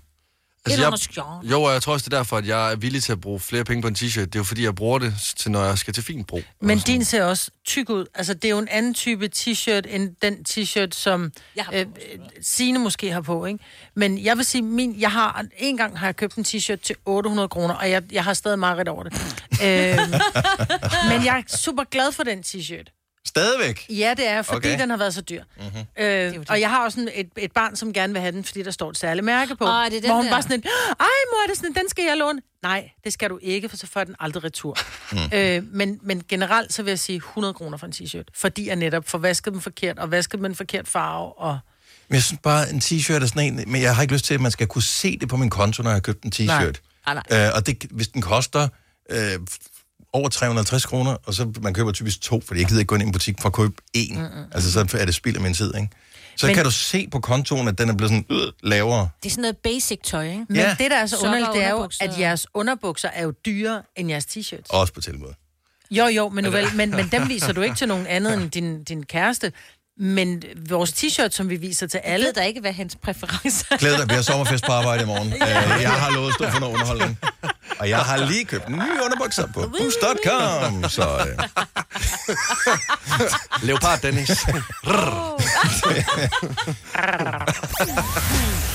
Altså, 0.66 1.08
jeg, 1.16 1.50
jo, 1.50 1.62
og 1.62 1.72
jeg 1.72 1.82
tror 1.82 1.92
også, 1.92 2.04
det 2.04 2.12
er 2.12 2.16
derfor, 2.16 2.36
at 2.36 2.46
jeg 2.46 2.72
er 2.72 2.76
villig 2.76 3.02
til 3.02 3.12
at 3.12 3.20
bruge 3.20 3.40
flere 3.40 3.64
penge 3.64 3.82
på 3.82 3.88
en 3.88 3.96
t-shirt. 3.98 4.20
Det 4.20 4.34
er 4.34 4.38
jo 4.38 4.44
fordi, 4.44 4.64
jeg 4.64 4.74
bruger 4.74 4.98
det 4.98 5.14
til, 5.36 5.50
når 5.50 5.64
jeg 5.64 5.78
skal 5.78 5.94
til 5.94 6.02
fint 6.02 6.26
brug. 6.26 6.42
Men 6.60 6.78
din 6.78 7.04
ser 7.04 7.24
også 7.24 7.50
tyk 7.64 7.90
ud. 7.90 8.06
Altså, 8.14 8.34
det 8.34 8.44
er 8.44 8.48
jo 8.48 8.58
en 8.58 8.68
anden 8.68 8.94
type 8.94 9.30
t-shirt, 9.36 9.94
end 9.94 10.16
den 10.22 10.34
t-shirt, 10.48 10.88
som 10.92 11.32
øh, 11.72 11.80
øh, 11.80 11.86
Signe 12.42 12.78
måske 12.78 13.10
har 13.10 13.20
på, 13.20 13.44
ikke? 13.44 13.64
Men 13.94 14.24
jeg 14.24 14.36
vil 14.36 14.44
sige, 14.44 14.62
min, 14.62 15.00
jeg 15.00 15.12
har, 15.12 15.44
en 15.58 15.76
gang 15.76 15.98
har 15.98 16.06
jeg 16.06 16.16
købt 16.16 16.34
en 16.34 16.44
t-shirt 16.44 16.76
til 16.76 16.96
800 17.04 17.48
kroner, 17.48 17.74
og 17.74 17.90
jeg, 17.90 18.02
jeg 18.12 18.24
har 18.24 18.34
stadig 18.34 18.58
meget 18.58 18.78
ret 18.78 18.88
over 18.88 19.02
det. 19.02 19.12
øh, 19.64 19.98
men 21.08 21.24
jeg 21.24 21.44
er 21.48 21.56
super 21.56 21.84
glad 21.84 22.12
for 22.12 22.22
den 22.22 22.38
t-shirt. 22.38 22.95
Stadigvæk? 23.26 23.86
Ja, 23.90 24.14
det 24.16 24.28
er, 24.28 24.42
fordi 24.42 24.56
Okay. 24.56 24.80
den 24.80 24.90
har 24.90 24.96
været 24.96 25.14
så 25.14 25.20
dyr. 25.20 25.42
Mm-hmm. 25.56 26.04
Øh, 26.04 26.34
og 26.48 26.60
jeg 26.60 26.70
har 26.70 26.84
også 26.84 26.96
sådan 26.96 27.10
et, 27.14 27.28
et 27.36 27.52
barn, 27.52 27.76
som 27.76 27.92
gerne 27.92 28.12
vil 28.12 28.22
have 28.22 28.32
den, 28.32 28.44
fordi 28.44 28.62
der 28.62 28.70
står 28.70 28.90
et 28.90 28.98
særligt 28.98 29.24
mærke 29.24 29.56
på. 29.56 29.64
Åh, 29.64 29.70
det 29.70 29.96
er 29.96 30.00
den 30.00 30.04
hvor 30.04 30.14
hun 30.14 30.24
der. 30.24 30.30
bare 30.30 30.42
sådan, 30.42 30.56
en, 30.58 30.62
ej 31.00 31.06
mor, 31.32 31.44
er 31.44 31.48
det 31.48 31.56
sådan, 31.56 31.74
den 31.74 31.88
skal 31.88 32.04
jeg 32.08 32.16
låne. 32.16 32.40
Nej, 32.62 32.90
det 33.04 33.12
skal 33.12 33.30
du 33.30 33.38
ikke, 33.42 33.68
for 33.68 33.76
så 33.76 33.86
får 33.86 34.04
den 34.04 34.14
aldrig 34.20 34.44
retur. 34.44 34.76
Mm. 35.12 35.18
Øh, 35.32 35.62
men, 35.72 35.98
men 36.02 36.22
generelt 36.28 36.72
så 36.72 36.82
vil 36.82 36.90
jeg 36.90 36.98
sige 36.98 37.16
100 37.16 37.54
kroner 37.54 37.78
for 37.78 37.86
en 37.86 37.92
t-shirt, 37.96 38.24
fordi 38.34 38.68
jeg 38.68 38.76
netop 38.76 39.08
får 39.08 39.18
vasket 39.18 39.52
dem 39.52 39.60
forkert, 39.60 39.98
og 39.98 40.10
vasket 40.10 40.38
dem 40.38 40.44
en 40.44 40.54
forkert 40.54 40.88
farve, 40.88 41.38
og... 41.38 41.58
Men 42.08 42.14
jeg 42.14 42.22
synes 42.22 42.40
bare, 42.42 42.70
en 42.70 42.78
t-shirt 42.78 43.22
er 43.22 43.26
sådan 43.26 43.58
en, 43.58 43.72
men 43.72 43.82
jeg 43.82 43.94
har 43.96 44.02
ikke 44.02 44.14
lyst 44.14 44.24
til, 44.24 44.34
at 44.34 44.40
man 44.40 44.50
skal 44.50 44.66
kunne 44.66 44.82
se 44.82 45.18
det 45.18 45.28
på 45.28 45.36
min 45.36 45.50
konto, 45.50 45.82
når 45.82 45.90
jeg 45.90 45.94
har 45.94 46.00
købt 46.00 46.24
en 46.24 46.32
t-shirt. 46.36 46.46
Nej. 47.06 47.14
Nej, 47.30 47.46
Øh, 47.46 47.50
og 47.54 47.66
det, 47.66 47.84
hvis 47.90 48.08
den 48.08 48.22
koster 48.22 48.68
øh, 49.10 49.38
over 50.16 50.28
350 50.28 50.86
kroner, 50.86 51.16
og 51.24 51.34
så 51.34 51.52
man 51.62 51.74
køber 51.74 51.92
typisk 51.92 52.20
to, 52.20 52.42
fordi 52.46 52.60
jeg 52.60 52.68
gider 52.68 52.80
ikke 52.80 52.88
gå 52.88 52.94
ind 52.94 53.02
i 53.02 53.06
en 53.06 53.12
butik 53.12 53.36
for 53.40 53.48
at 53.48 53.52
købe 53.52 53.74
én. 53.96 54.14
Mm-hmm. 54.18 54.44
Altså, 54.52 54.72
så 54.72 54.96
er 54.98 55.04
det 55.04 55.14
spild 55.14 55.36
af 55.36 55.42
min 55.42 55.54
tid, 55.54 55.74
ikke? 55.74 55.88
Så 56.36 56.46
men, 56.46 56.54
kan 56.54 56.64
du 56.64 56.70
se 56.70 57.08
på 57.12 57.20
kontoen, 57.20 57.68
at 57.68 57.78
den 57.78 57.88
er 57.88 57.94
blevet 57.94 58.10
sådan 58.10 58.24
øh, 58.30 58.52
lavere. 58.62 59.08
Det 59.22 59.28
er 59.28 59.30
sådan 59.30 59.42
noget 59.42 59.56
basic 59.56 60.00
tøj, 60.04 60.24
ikke? 60.30 60.44
Men 60.48 60.56
Ja. 60.56 60.76
det, 60.78 60.90
der 60.90 60.96
er 60.96 61.06
så 61.06 61.16
underligt, 61.24 61.50
det 61.54 61.64
er 61.64 61.70
jo, 61.70 61.88
at 62.00 62.18
jeres 62.20 62.46
underbukser 62.54 63.08
er 63.08 63.22
jo 63.22 63.32
dyrere 63.46 63.82
end 63.96 64.10
jeres 64.10 64.24
t-shirts. 64.24 64.66
Også 64.68 64.92
på 64.92 65.00
tilbud. 65.00 65.28
Jo, 65.90 66.06
jo, 66.06 66.28
men, 66.28 66.44
nu 66.44 66.50
vel, 66.50 66.66
men, 66.74 66.90
men 66.90 67.08
dem 67.12 67.28
viser 67.34 67.52
du 67.52 67.60
ikke 67.60 67.76
til 67.76 67.88
nogen 67.88 68.06
andet 68.06 68.34
end 68.34 68.50
din, 68.50 68.84
din 68.84 69.02
kæreste. 69.02 69.52
Men 69.98 70.42
vores 70.68 70.92
t-shirt, 70.92 71.28
som 71.30 71.50
vi 71.50 71.56
viser 71.56 71.86
til 71.86 71.98
alle... 71.98 72.24
Jeg 72.24 72.28
ved 72.28 72.34
da 72.34 72.40
ikke, 72.40 72.60
hvad 72.60 72.72
hans 72.72 72.96
præferencer 73.02 73.76
Glæd 73.76 73.96
dig, 73.98 74.08
vi 74.08 74.14
har 74.14 74.22
sommerfest 74.22 74.64
på 74.64 74.72
arbejde 74.72 75.02
i 75.02 75.06
morgen. 75.06 75.32
Øh, 75.76 75.82
jeg 75.82 75.90
har 75.90 76.10
lovet 76.10 76.28
at 76.28 76.34
stå 76.34 76.50
for 76.50 76.60
noget 76.60 76.74
underholdning. 76.74 77.18
Og 77.78 77.88
jeg 77.88 77.98
har 77.98 78.16
lige 78.16 78.44
købt 78.44 78.68
nye 78.68 79.02
underbukser 79.04 79.46
på 79.46 79.60
boost.com. 79.78 80.84
Så 80.88 81.26
øh, 81.28 81.38
Leopard 83.68 84.00
Dennis. 84.00 84.28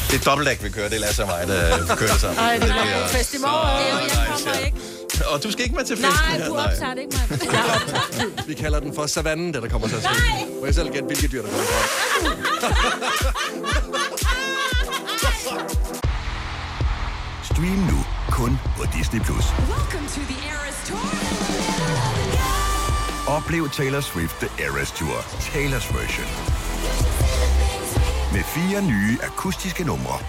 det 0.09 0.19
er 0.19 0.23
dobbeltdæk, 0.25 0.63
vi 0.63 0.69
kører. 0.69 0.89
Det 0.89 0.95
er 0.95 0.99
Lasse 0.99 1.23
og 1.23 1.27
mig, 1.27 1.47
der 1.47 1.95
kører 1.95 2.11
det 2.11 2.21
sammen. 2.21 2.39
Ej, 2.39 2.53
det 2.53 2.61
bliver 2.63 3.01
var 3.01 3.07
fest 3.07 3.33
i 3.33 3.37
morgen. 3.37 4.09
så 4.09 4.49
nice, 4.49 4.59
ja. 4.59 4.90
Og 5.27 5.43
du 5.43 5.51
skal 5.51 5.63
ikke 5.63 5.75
med 5.75 5.85
til 5.85 5.97
festen 5.97 6.13
Nej, 6.27 6.37
her, 6.37 6.47
du 6.47 6.55
optager 6.57 6.93
det 6.93 7.01
ikke, 7.01 7.17
mig. 7.29 8.47
Vi 8.47 8.53
kalder 8.53 8.79
den 8.79 8.95
for 8.95 9.05
savannen, 9.05 9.53
det 9.53 9.63
der 9.63 9.69
kommer 9.69 9.87
til 9.87 9.95
at 9.95 10.03
ske. 10.03 10.11
Må 10.59 10.65
jeg 10.65 10.75
selv 10.75 10.89
gætte, 10.91 11.05
hvilket 11.05 11.31
dyr 11.31 11.41
der 11.41 11.49
kommer 11.49 11.65
fra? 11.65 11.81
Stream 17.53 17.79
nu 17.91 18.05
kun 18.31 18.59
på 18.77 18.83
Disney+. 18.97 19.19
Plus. 19.21 19.45
Oplev 23.27 23.69
Taylor 23.69 24.01
Swift 24.01 24.35
The 24.39 24.65
Eras 24.65 24.91
Tour, 24.91 25.17
Taylor's 25.51 25.97
version. 25.97 26.27
Med 28.33 28.43
fire 28.43 28.81
nye 28.81 29.17
akustiske 29.23 29.83
numre. 29.83 30.19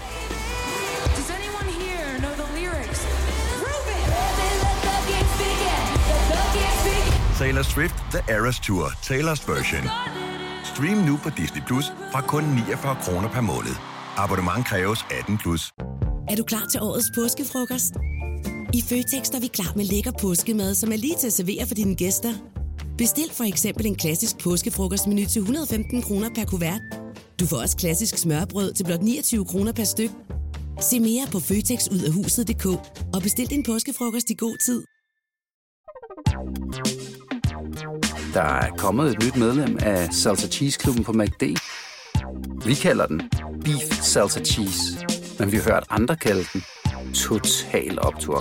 Taylor 7.43 7.63
Swift 7.63 7.95
The 8.11 8.33
Eras 8.35 8.59
Tour, 8.59 8.85
Taylor's 9.09 9.43
version. 9.53 9.83
Stream 10.73 10.97
nu 10.97 11.17
på 11.23 11.29
Disney 11.37 11.61
Plus 11.67 11.85
fra 12.11 12.21
kun 12.21 12.43
49 12.43 12.95
kroner 13.03 13.29
per 13.29 13.41
måned. 13.41 13.75
Abonnement 14.17 14.65
kræves 14.65 14.99
18 15.19 15.37
plus. 15.37 15.61
Er 16.29 16.35
du 16.35 16.43
klar 16.43 16.65
til 16.71 16.81
årets 16.81 17.11
påskefrokost? 17.15 17.93
I 18.73 18.81
Føtex 18.89 19.29
er 19.29 19.39
vi 19.39 19.47
klar 19.47 19.73
med 19.75 19.85
lækker 19.85 20.11
påskemad, 20.21 20.75
som 20.75 20.91
er 20.91 20.97
lige 20.97 21.15
til 21.19 21.27
at 21.27 21.33
servere 21.33 21.65
for 21.67 21.75
dine 21.75 21.95
gæster. 21.95 22.33
Bestil 22.97 23.29
for 23.31 23.43
eksempel 23.43 23.85
en 23.85 23.95
klassisk 23.95 24.37
påskefrokostmenu 24.43 25.25
til 25.25 25.39
115 25.39 26.01
kroner 26.01 26.29
per 26.35 26.45
kuvert. 26.45 26.81
Du 27.39 27.47
får 27.47 27.57
også 27.57 27.77
klassisk 27.77 28.17
smørbrød 28.17 28.73
til 28.73 28.83
blot 28.83 29.01
29 29.01 29.45
kroner 29.45 29.73
per 29.73 29.83
styk. 29.83 30.11
Se 30.81 30.99
mere 30.99 31.25
på 31.31 31.39
føtexudafhuset.dk 31.39 32.65
og 33.15 33.21
bestil 33.21 33.49
din 33.49 33.63
påskefrokost 33.63 34.29
i 34.29 34.35
god 34.35 34.57
tid. 34.65 34.83
Der 38.33 38.41
er 38.41 38.69
kommet 38.77 39.11
et 39.11 39.23
nyt 39.23 39.35
medlem 39.35 39.77
af 39.81 40.13
Salsa 40.13 40.47
Cheese 40.47 40.79
Klubben 40.79 41.03
på 41.03 41.11
MACD. 41.11 41.43
Vi 42.65 42.73
kalder 42.73 43.05
den 43.05 43.21
Beef 43.63 44.01
Salsa 44.01 44.39
Cheese, 44.39 44.81
men 45.39 45.51
vi 45.51 45.57
har 45.57 45.63
hørt 45.63 45.83
andre 45.89 46.15
kalde 46.15 46.45
den 46.53 46.63
Total 47.13 47.99
Optor. 48.01 48.39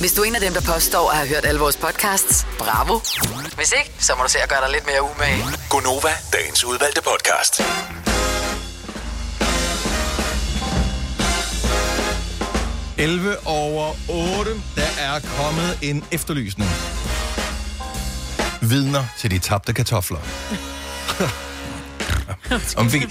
Hvis 0.00 0.12
du 0.14 0.22
er 0.22 0.26
en 0.26 0.34
af 0.34 0.40
dem, 0.40 0.52
der 0.52 0.72
påstår 0.74 1.10
at 1.10 1.16
have 1.16 1.28
hørt 1.28 1.44
alle 1.44 1.60
vores 1.60 1.76
podcasts, 1.76 2.46
bravo. 2.58 2.98
Hvis 3.56 3.72
ikke, 3.78 3.92
så 3.98 4.14
må 4.16 4.22
du 4.22 4.30
se 4.30 4.38
at 4.38 4.48
gøre 4.48 4.60
dig 4.60 4.70
lidt 4.70 4.86
mere 4.86 5.02
umage. 5.02 5.44
Gonova, 5.70 6.12
dagens 6.32 6.64
udvalgte 6.64 7.02
podcast.– 7.02 7.62
11 13.02 13.46
over 13.46 13.94
8. 14.38 14.50
Der 14.76 14.86
er 14.98 15.20
kommet 15.36 15.78
en 15.82 16.04
efterlysning. 16.10 16.70
Vidner 18.60 19.04
til 19.18 19.30
de 19.30 19.38
tabte 19.38 19.72
kartofler. 19.72 20.18
Om 22.76 22.92
vi, 22.92 23.06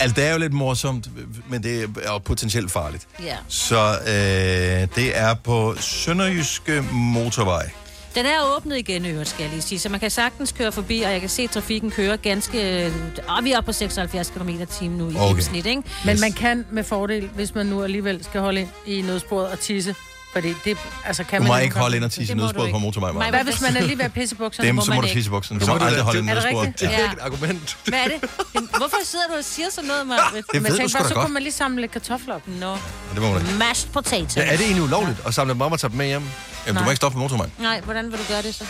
altså, 0.00 0.14
det 0.16 0.24
er 0.24 0.32
jo 0.32 0.38
lidt 0.38 0.52
morsomt, 0.52 1.08
men 1.48 1.62
det 1.62 1.82
er 1.82 2.12
jo 2.12 2.18
potentielt 2.18 2.70
farligt. 2.70 3.06
Ja. 3.22 3.36
Så 3.48 3.98
øh, 4.00 4.88
det 4.96 5.18
er 5.18 5.34
på 5.34 5.74
Sønderjyske 5.78 6.84
Motorvej. 6.92 7.70
Den 8.14 8.26
er 8.26 8.56
åbnet 8.56 8.78
igen, 8.78 9.06
øvrigt, 9.06 9.28
skal 9.28 9.42
jeg 9.42 9.50
lige 9.50 9.62
sige, 9.62 9.78
så 9.78 9.88
man 9.88 10.00
kan 10.00 10.10
sagtens 10.10 10.52
køre 10.52 10.72
forbi, 10.72 11.00
og 11.00 11.12
jeg 11.12 11.20
kan 11.20 11.28
se, 11.28 11.42
at 11.42 11.50
trafikken 11.50 11.90
kører 11.90 12.16
ganske... 12.16 12.92
Og 13.28 13.44
vi 13.44 13.52
er 13.52 13.58
oppe 13.58 13.66
på 13.66 13.72
76 13.72 14.30
km 14.30 14.48
i 14.48 14.66
timen 14.66 14.98
nu 14.98 15.04
i 15.04 15.08
Okay. 15.08 15.16
okay. 15.18 15.28
gennemsnit, 15.28 15.66
ikke? 15.66 15.82
Men 16.04 16.20
man 16.20 16.32
kan 16.32 16.66
med 16.70 16.84
fordel, 16.84 17.28
hvis 17.34 17.54
man 17.54 17.66
nu 17.66 17.82
alligevel 17.82 18.24
skal 18.24 18.40
holde 18.40 18.60
ind 18.60 18.68
i 18.86 19.02
nødsporet 19.02 19.48
og 19.48 19.58
tisse. 19.58 19.94
Fordi 20.32 20.54
det, 20.64 20.78
altså 21.04 21.24
kan 21.24 21.38
Du 21.38 21.42
man 21.42 21.48
må 21.48 21.52
nogle 21.54 21.64
ikke 21.64 21.76
holde 21.78 21.96
ind 21.96 22.04
og 22.04 22.10
tisse 22.10 22.22
i 22.22 22.26
Det 22.26 22.36
du 22.36 22.40
nødsporet 22.42 22.66
ikke. 22.66 22.74
på 22.74 22.78
motorvej, 22.78 23.12
Maja. 23.12 23.30
Hvad 23.30 23.44
hvis 23.44 23.60
man 23.60 23.76
er 23.76 23.80
lige 23.80 23.98
ved 23.98 24.04
at 24.04 24.12
pisse 24.12 24.34
i 24.34 24.38
bukserne? 24.38 24.66
Dem, 24.68 24.74
må 24.74 24.82
så 24.82 24.90
må 24.90 24.94
man 24.94 25.00
du 25.02 25.06
ikke. 25.06 25.18
tisse 25.18 25.28
i 25.28 25.30
bukserne. 25.30 25.60
Det 25.60 25.66
Så 25.66 25.72
må 25.72 25.78
du 25.78 25.84
aldrig 25.84 26.02
holde 26.02 26.18
i 26.18 26.22
Er 26.28 26.34
det 26.34 26.34
nødsporet. 26.44 26.66
rigtigt? 26.68 26.90
Ja. 26.90 27.00
Ja. 27.00 27.12
Et 27.12 27.18
argument. 27.20 27.76
Hvad 27.84 27.98
er 27.98 28.08
det? 28.08 28.30
Hvorfor 28.76 28.96
sidder 29.04 29.24
du 29.30 29.34
og 29.38 29.44
siger 29.44 29.68
sådan 29.70 29.88
noget, 29.88 30.06
Maja? 30.06 30.20
Det 30.36 30.44
Men 30.52 30.64
ved 30.64 30.70
du 30.70 30.76
sgu 30.88 30.98
da 30.98 31.08
så 31.08 31.14
godt. 31.14 31.24
kunne 31.24 31.34
man 31.34 31.42
lige 31.42 31.52
samle 31.52 31.80
lidt 31.80 31.92
kartofler 31.92 32.34
op. 32.34 32.42
Nå. 32.48 32.72
Det 33.14 33.22
må 33.22 33.32
man 33.32 33.40
ikke. 33.46 33.58
Mashed 33.58 33.90
potato. 33.90 34.40
Ja, 34.40 34.46
er 34.46 34.56
det 34.56 34.60
egentlig 34.60 34.82
ulovligt 34.82 35.18
at 35.26 35.34
samle 35.34 35.52
dem 35.52 35.60
op 35.60 35.72
og 35.72 35.80
tage 35.80 35.88
dem 35.90 35.98
med 35.98 36.06
hjem? 36.06 36.22
Jamen, 36.66 36.78
du 36.78 36.84
må 36.84 36.90
ikke 36.90 36.96
stoppe 36.96 37.14
på 37.16 37.20
motorvejen. 37.20 37.52
Nej, 37.58 37.80
hvordan 37.80 38.04
vil 38.12 38.18
du 38.18 38.24
gøre 38.28 38.42
det 38.42 38.54
så? 38.54 38.64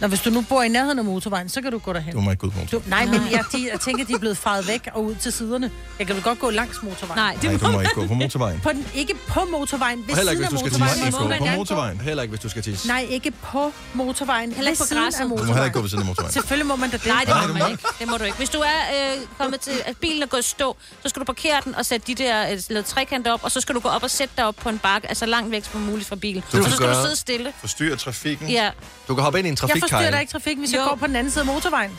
Nå, 0.00 0.06
hvis 0.06 0.20
du 0.20 0.30
nu 0.30 0.40
bor 0.48 0.62
i 0.62 0.68
nærheden 0.68 0.98
af 0.98 1.04
motorvejen, 1.04 1.48
så 1.48 1.62
kan 1.62 1.72
du 1.72 1.78
gå 1.78 1.92
derhen. 1.92 2.14
Du 2.14 2.20
må 2.20 2.30
ikke 2.30 2.40
gå 2.40 2.46
ud 2.46 2.50
på 2.52 2.58
motorvejen. 2.58 2.84
Du, 2.84 2.90
nej, 2.90 3.20
men 3.20 3.32
jeg, 3.32 3.44
de, 3.52 3.68
jeg 3.72 3.80
tænker, 3.80 4.04
de 4.04 4.12
er 4.12 4.18
blevet 4.18 4.36
faret 4.36 4.68
væk 4.68 4.88
og 4.94 5.04
ud 5.04 5.14
til 5.14 5.32
siderne. 5.32 5.70
Jeg 5.98 6.06
kan 6.06 6.16
vel 6.16 6.22
godt 6.24 6.38
gå 6.38 6.50
langs 6.50 6.82
motorvejen. 6.82 7.18
Nej, 7.22 7.36
Nej, 7.42 7.56
du 7.56 7.66
må 7.72 7.80
ikke 7.80 7.94
gå 7.94 8.06
på 8.06 8.14
motorvejen. 8.14 8.60
På 8.60 8.70
den, 8.72 8.86
ikke 8.94 9.14
på 9.28 9.40
motorvejen, 9.50 9.98
ved 9.98 10.04
ikke, 10.08 10.20
siden 10.20 10.36
hvis 10.36 10.44
af 10.44 10.50
du 10.50 10.54
motorvejen. 10.54 10.81
Tisse. 10.88 11.06
Ikke 11.06 11.18
må 11.18 11.28
gå 11.28 11.34
på 11.38 11.44
motorvejen. 11.56 12.00
Heller 12.00 12.22
ikke, 12.22 12.30
hvis 12.32 12.40
du 12.40 12.48
skal 12.48 12.62
tisse. 12.62 12.88
Nej, 12.88 13.06
ikke 13.10 13.30
på 13.30 13.72
motorvejen. 13.94 14.52
Heller 14.52 14.70
ikke 14.70 14.82
på 14.90 14.94
græsset. 14.94 15.20
af 15.20 15.24
Du 15.28 15.28
må 15.28 15.36
må 15.36 15.44
heller 15.44 15.64
ikke 15.64 15.74
gå 15.74 15.80
ved 15.80 15.88
siden 15.88 16.02
af 16.02 16.06
motorvejen. 16.06 16.32
Selvfølgelig 16.32 16.66
må 16.66 16.76
man 16.76 16.90
da 16.90 16.96
det. 16.96 17.06
Nej, 17.06 17.20
det 17.20 17.28
Nej, 17.28 17.40
må 17.40 17.46
det 17.46 17.54
man 17.54 17.62
må 17.62 17.68
ikke. 17.68 17.84
Det 17.98 18.08
må 18.08 18.16
du 18.16 18.24
ikke. 18.24 18.36
Hvis 18.38 18.48
du 18.50 18.58
er 18.60 19.12
øh, 19.14 19.20
kommet 19.38 19.60
til, 19.60 19.82
at 19.86 19.96
bilen 19.96 20.22
er 20.22 20.26
gået 20.26 20.44
stå, 20.44 20.76
så 21.02 21.08
skal 21.08 21.20
du 21.20 21.24
parkere 21.24 21.60
den 21.64 21.74
og 21.74 21.86
sætte 21.86 22.06
de 22.06 22.14
der 22.14 22.50
øh, 22.52 22.58
lavet 22.70 22.86
trekanter 22.86 23.32
op, 23.32 23.44
og 23.44 23.50
så 23.50 23.60
skal 23.60 23.74
du 23.74 23.80
gå 23.80 23.88
op 23.88 24.02
og 24.02 24.10
sætte 24.10 24.34
dig 24.36 24.46
op 24.46 24.56
på 24.56 24.68
en 24.68 24.78
bakke, 24.78 25.08
altså 25.08 25.26
langt 25.26 25.50
væk 25.50 25.64
som 25.72 25.80
muligt 25.80 26.08
fra 26.08 26.16
bilen. 26.16 26.42
Du 26.52 26.58
og 26.58 26.64
så 26.64 26.70
skal 26.70 26.88
du 26.88 26.94
sidde 26.94 27.16
stille. 27.16 27.52
Forstyrre 27.60 27.96
trafikken. 27.96 28.48
Ja. 28.50 28.70
Du 29.08 29.14
kan 29.14 29.24
hoppe 29.24 29.38
ind 29.38 29.46
i 29.46 29.50
en 29.50 29.58
Jeg 29.68 29.76
forstyrrer 29.80 30.10
da 30.10 30.18
ikke 30.18 30.32
trafikken, 30.32 30.64
hvis 30.64 30.72
jeg 30.72 30.80
Jo. 30.80 30.88
går 30.88 30.94
på 30.96 31.06
den 31.06 31.16
anden 31.16 31.30
side 31.32 31.40
af 31.42 31.46
motorvejen. 31.46 31.90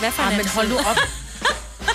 Hvad 0.00 0.10
for 0.10 0.22
Ah, 0.22 0.28
en 0.28 0.36
men 0.36 0.40
anden 0.40 0.52
hold 0.54 0.68
nu 0.68 0.76
op. 0.78 0.96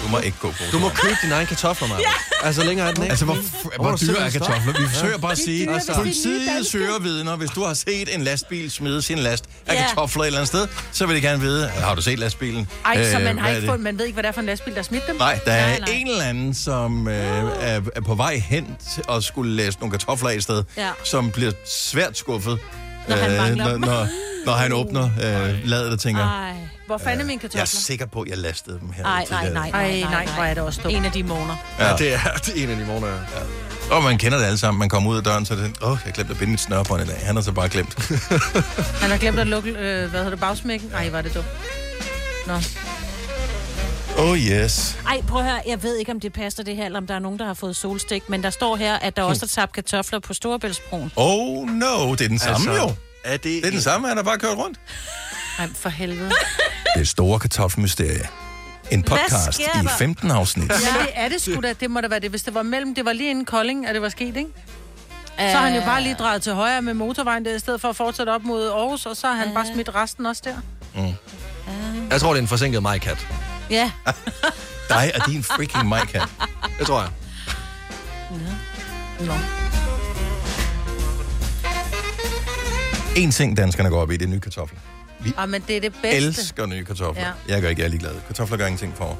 Du 0.03 0.07
må 0.07 0.19
ikke 0.19 0.37
gå 0.39 0.47
på 0.51 0.63
Du 0.71 0.79
må 0.79 0.89
købe 0.89 1.15
dine 1.21 1.33
egne 1.33 1.47
kartofler, 1.47 1.87
Maja. 1.87 2.01
Altså, 2.43 2.63
længere 2.63 2.87
er 2.89 2.93
den 2.93 3.03
ikke. 3.03 3.11
Altså, 3.11 3.25
hvor, 3.25 3.37
Hvor 3.81 3.95
dyre 3.95 4.25
er 4.25 4.29
kartofler? 4.29 4.73
Vi 4.79 4.87
forsøger 4.89 5.11
Ja. 5.13 5.17
bare 5.17 5.31
at 5.31 5.37
sige, 5.37 5.65
er 5.69 5.71
nye 5.73 5.95
politiet 5.95 6.67
søger 6.67 6.99
vidner. 6.99 7.35
Hvis 7.35 7.49
du 7.49 7.63
har 7.63 7.73
set 7.73 8.15
en 8.15 8.21
lastbil 8.23 8.71
smide 8.71 9.01
sin 9.01 9.17
last 9.17 9.45
af 9.67 9.73
Ja. 9.75 9.81
kartofler 9.87 10.23
et 10.23 10.27
eller 10.27 10.39
andet 10.39 10.47
sted, 10.47 10.67
så 10.91 11.05
vil 11.05 11.15
de 11.15 11.21
gerne 11.21 11.41
vide, 11.41 11.67
har 11.67 11.95
du 11.95 12.01
set 12.01 12.19
lastbilen? 12.19 12.67
Ej, 12.85 13.11
så 13.11 13.17
Øh, 13.17 13.23
man, 13.23 13.33
hvad 13.33 13.43
har 13.43 13.49
ikke 13.49 13.67
fået, 13.67 13.79
man 13.79 13.97
ved 13.97 14.05
ikke, 14.05 14.13
hvad 14.13 14.23
det 14.23 14.27
er 14.29 14.33
for 14.33 14.39
en 14.41 14.45
lastbil, 14.47 14.73
der 14.73 14.79
har 14.79 14.83
smidt 14.83 15.07
dem. 15.07 15.15
Nej, 15.15 15.39
der 15.45 15.51
er 15.51 15.67
Nej, 15.69 15.79
nej. 15.79 15.89
en 15.91 16.07
eller 16.07 16.23
anden, 16.23 16.53
som 16.53 17.07
øh, 17.07 17.15
er, 17.61 17.81
er 17.95 18.01
på 18.05 18.15
vej 18.15 18.37
hen 18.37 18.67
til 18.93 19.03
at 19.11 19.23
skulle 19.23 19.55
læse 19.55 19.79
nogle 19.79 19.91
kartofler 19.91 20.29
af 20.29 20.35
et 20.35 20.43
sted, 20.43 20.63
Ja. 20.77 20.89
som 21.03 21.31
bliver 21.31 21.51
svært 21.65 22.17
skuffet, 22.17 22.59
Når 23.07 23.15
han 23.15 23.37
mangler 23.37 23.65
når, 23.77 23.77
når, 23.77 24.07
når 24.45 24.53
han 24.53 24.73
åbner 24.73 25.03
øh, 25.23 25.55
ladet 25.69 25.91
og 25.93 25.99
tænker, 25.99 26.21
Ej, 26.23 26.53
Hvor 26.97 27.03
fanden 27.03 27.21
er 27.21 27.25
mine 27.25 27.39
jeg 27.43 27.47
er 27.47 27.51
kartofler? 27.51 27.65
sikker 27.79 28.05
på, 28.05 28.21
at 28.21 28.27
jeg 28.29 28.37
lastede 28.37 28.79
dem 28.79 28.91
her. 28.91 29.03
nej, 29.03 29.25
nej, 29.29 29.49
nej, 29.49 29.71
nej, 29.71 29.81
Ej, 29.81 29.99
nej, 29.99 30.25
hvor 30.35 30.43
er 30.43 30.53
det 30.53 30.63
også 30.63 30.81
dumt. 30.83 30.95
En 30.95 31.05
af 31.05 31.11
de 31.11 31.23
måneder. 31.23 31.55
Ja. 31.79 31.87
Ja, 31.89 31.95
det 31.95 32.13
er, 32.13 32.19
det 32.45 32.59
er 32.59 32.63
en 32.63 32.69
af 32.69 32.77
de 32.77 32.85
måneder. 32.85 33.13
Ja. 33.89 33.95
Og 33.95 34.03
man 34.03 34.17
kender 34.17 34.37
det 34.37 34.45
alle 34.45 34.57
sammen. 34.57 34.79
Man 34.79 34.89
kommer 34.89 35.11
ud 35.11 35.17
af 35.17 35.23
døren, 35.23 35.45
så 35.45 35.53
er 35.53 35.57
det 35.57 35.71
åh, 35.83 35.97
jeg 36.05 36.13
glemte 36.13 36.31
at 36.31 36.37
binde 36.37 36.51
mit 36.51 36.59
snørbånd 36.59 37.03
i 37.03 37.05
dag. 37.05 37.19
Han 37.25 37.35
har 37.35 37.43
så 37.43 37.51
bare 37.51 37.69
glemt. 37.69 37.95
Han 39.01 39.09
har 39.09 39.17
glemt 39.17 39.39
at 39.39 39.47
lukke, 39.47 39.69
øh, 39.69 39.75
hvad 39.77 40.09
hedder 40.09 40.29
det, 40.29 40.39
bagsmækken. 40.39 40.91
Ej, 40.93 41.09
var 41.09 41.21
det 41.21 41.33
dumt. 41.33 41.45
Nå. 42.47 42.53
Oh 44.17 44.37
yes. 44.37 44.97
Ej, 45.07 45.21
prøv 45.27 45.39
at 45.41 45.45
høre, 45.51 45.61
jeg 45.67 45.83
ved 45.83 45.97
ikke, 45.97 46.11
om 46.11 46.19
det 46.19 46.33
passer 46.33 46.63
det 46.63 46.75
her, 46.75 46.85
eller 46.85 46.99
om 46.99 47.07
der 47.07 47.15
er 47.15 47.19
nogen, 47.19 47.39
der 47.39 47.45
har 47.45 47.53
fået 47.53 47.75
solstik, 47.75 48.29
men 48.29 48.43
der 48.43 48.49
står 48.49 48.75
her, 48.75 48.95
at 48.95 49.15
der 49.17 49.23
også 49.23 49.45
er 49.45 49.47
tabt 49.47 49.73
kartofler 49.73 50.19
på 50.19 50.33
Storebæltsbroen. 50.33 51.11
Oh 51.15 51.67
no, 51.69 52.11
det 52.11 52.21
er 52.21 52.27
den 52.27 52.39
samme 52.39 52.55
Altså, 52.71 52.71
jo. 52.87 52.95
Er 53.23 53.31
det, 53.31 53.43
Det 53.43 53.65
er 53.65 53.71
den 53.71 53.81
samme, 53.81 54.07
han 54.07 54.17
har 54.17 54.23
bare 54.23 54.37
kørt 54.37 54.57
rundt. 54.57 54.79
Ej, 55.59 55.67
for 55.75 55.89
helvede. 55.89 56.31
Det 56.93 57.01
er 57.01 57.05
store 57.05 57.39
kartoffelmysterie. 57.39 58.27
En 58.91 59.03
podcast 59.03 59.59
i 59.59 59.63
der? 59.63 59.89
15 59.97 60.31
afsnit. 60.31 60.67
Men 60.67 60.77
det 60.77 61.09
er 61.13 61.29
det 61.29 61.41
sgu 61.41 61.61
da. 61.61 61.73
Det 61.73 61.91
må 61.91 62.01
da 62.01 62.07
være 62.07 62.19
det. 62.19 62.29
Hvis 62.29 62.43
det 62.43 62.53
var 62.53 62.63
mellem, 62.63 62.95
det 62.95 63.05
var 63.05 63.13
lige 63.13 63.29
inden 63.29 63.45
Kolding, 63.45 63.87
at 63.87 63.93
det 63.93 64.01
var 64.01 64.09
sket, 64.09 64.37
ikke? 64.37 64.49
Så 65.37 65.57
har 65.57 65.67
han 65.67 65.75
jo 65.75 65.81
bare 65.81 66.01
lige 66.03 66.15
drejet 66.15 66.41
til 66.41 66.53
højre 66.53 66.81
med 66.81 66.93
motorvejen 66.93 67.45
der, 67.45 67.55
i 67.55 67.59
stedet 67.59 67.81
for 67.81 67.89
at 67.89 67.95
fortsætte 67.95 68.29
op 68.29 68.43
mod 68.43 68.69
Aarhus, 68.69 69.05
og 69.05 69.15
så 69.17 69.27
har 69.27 69.35
han 69.35 69.53
bare 69.53 69.65
smidt 69.73 69.95
resten 69.95 70.25
også 70.25 70.41
der. 70.45 70.55
Jeg 72.11 72.21
tror, 72.21 72.29
det 72.29 72.37
er 72.37 72.41
en 72.41 72.47
forsinket 72.47 72.83
majkat. 72.83 73.27
Ja. 73.69 73.91
Dig 74.89 75.11
og 75.15 75.31
din 75.31 75.43
freaking 75.43 75.95
her. 75.95 76.27
Det 76.79 76.87
tror 76.87 77.01
jeg. 77.01 77.09
Nå. 79.19 79.33
En 83.15 83.31
ting, 83.31 83.57
danskerne 83.57 83.89
går 83.89 84.01
op 84.01 84.11
i, 84.11 84.17
det 84.17 84.25
er 84.25 84.29
nye 84.29 84.39
kartofler. 84.39 84.79
Vi 85.23 85.33
Ah, 85.37 85.49
men 85.49 85.63
det 85.67 85.77
er 85.77 85.81
det 85.81 85.93
bedste. 86.01 86.17
elsker 86.17 86.65
nye 86.65 86.85
kartofler. 86.85 87.23
Ja. 87.23 87.31
Jeg 87.53 87.61
gør 87.61 87.69
ikke, 87.69 87.81
jeg 87.81 87.85
er 87.85 87.89
ligeglad. 87.89 88.15
Kartofler 88.27 88.57
gør 88.57 88.65
ingenting 88.65 88.93
for. 88.97 89.17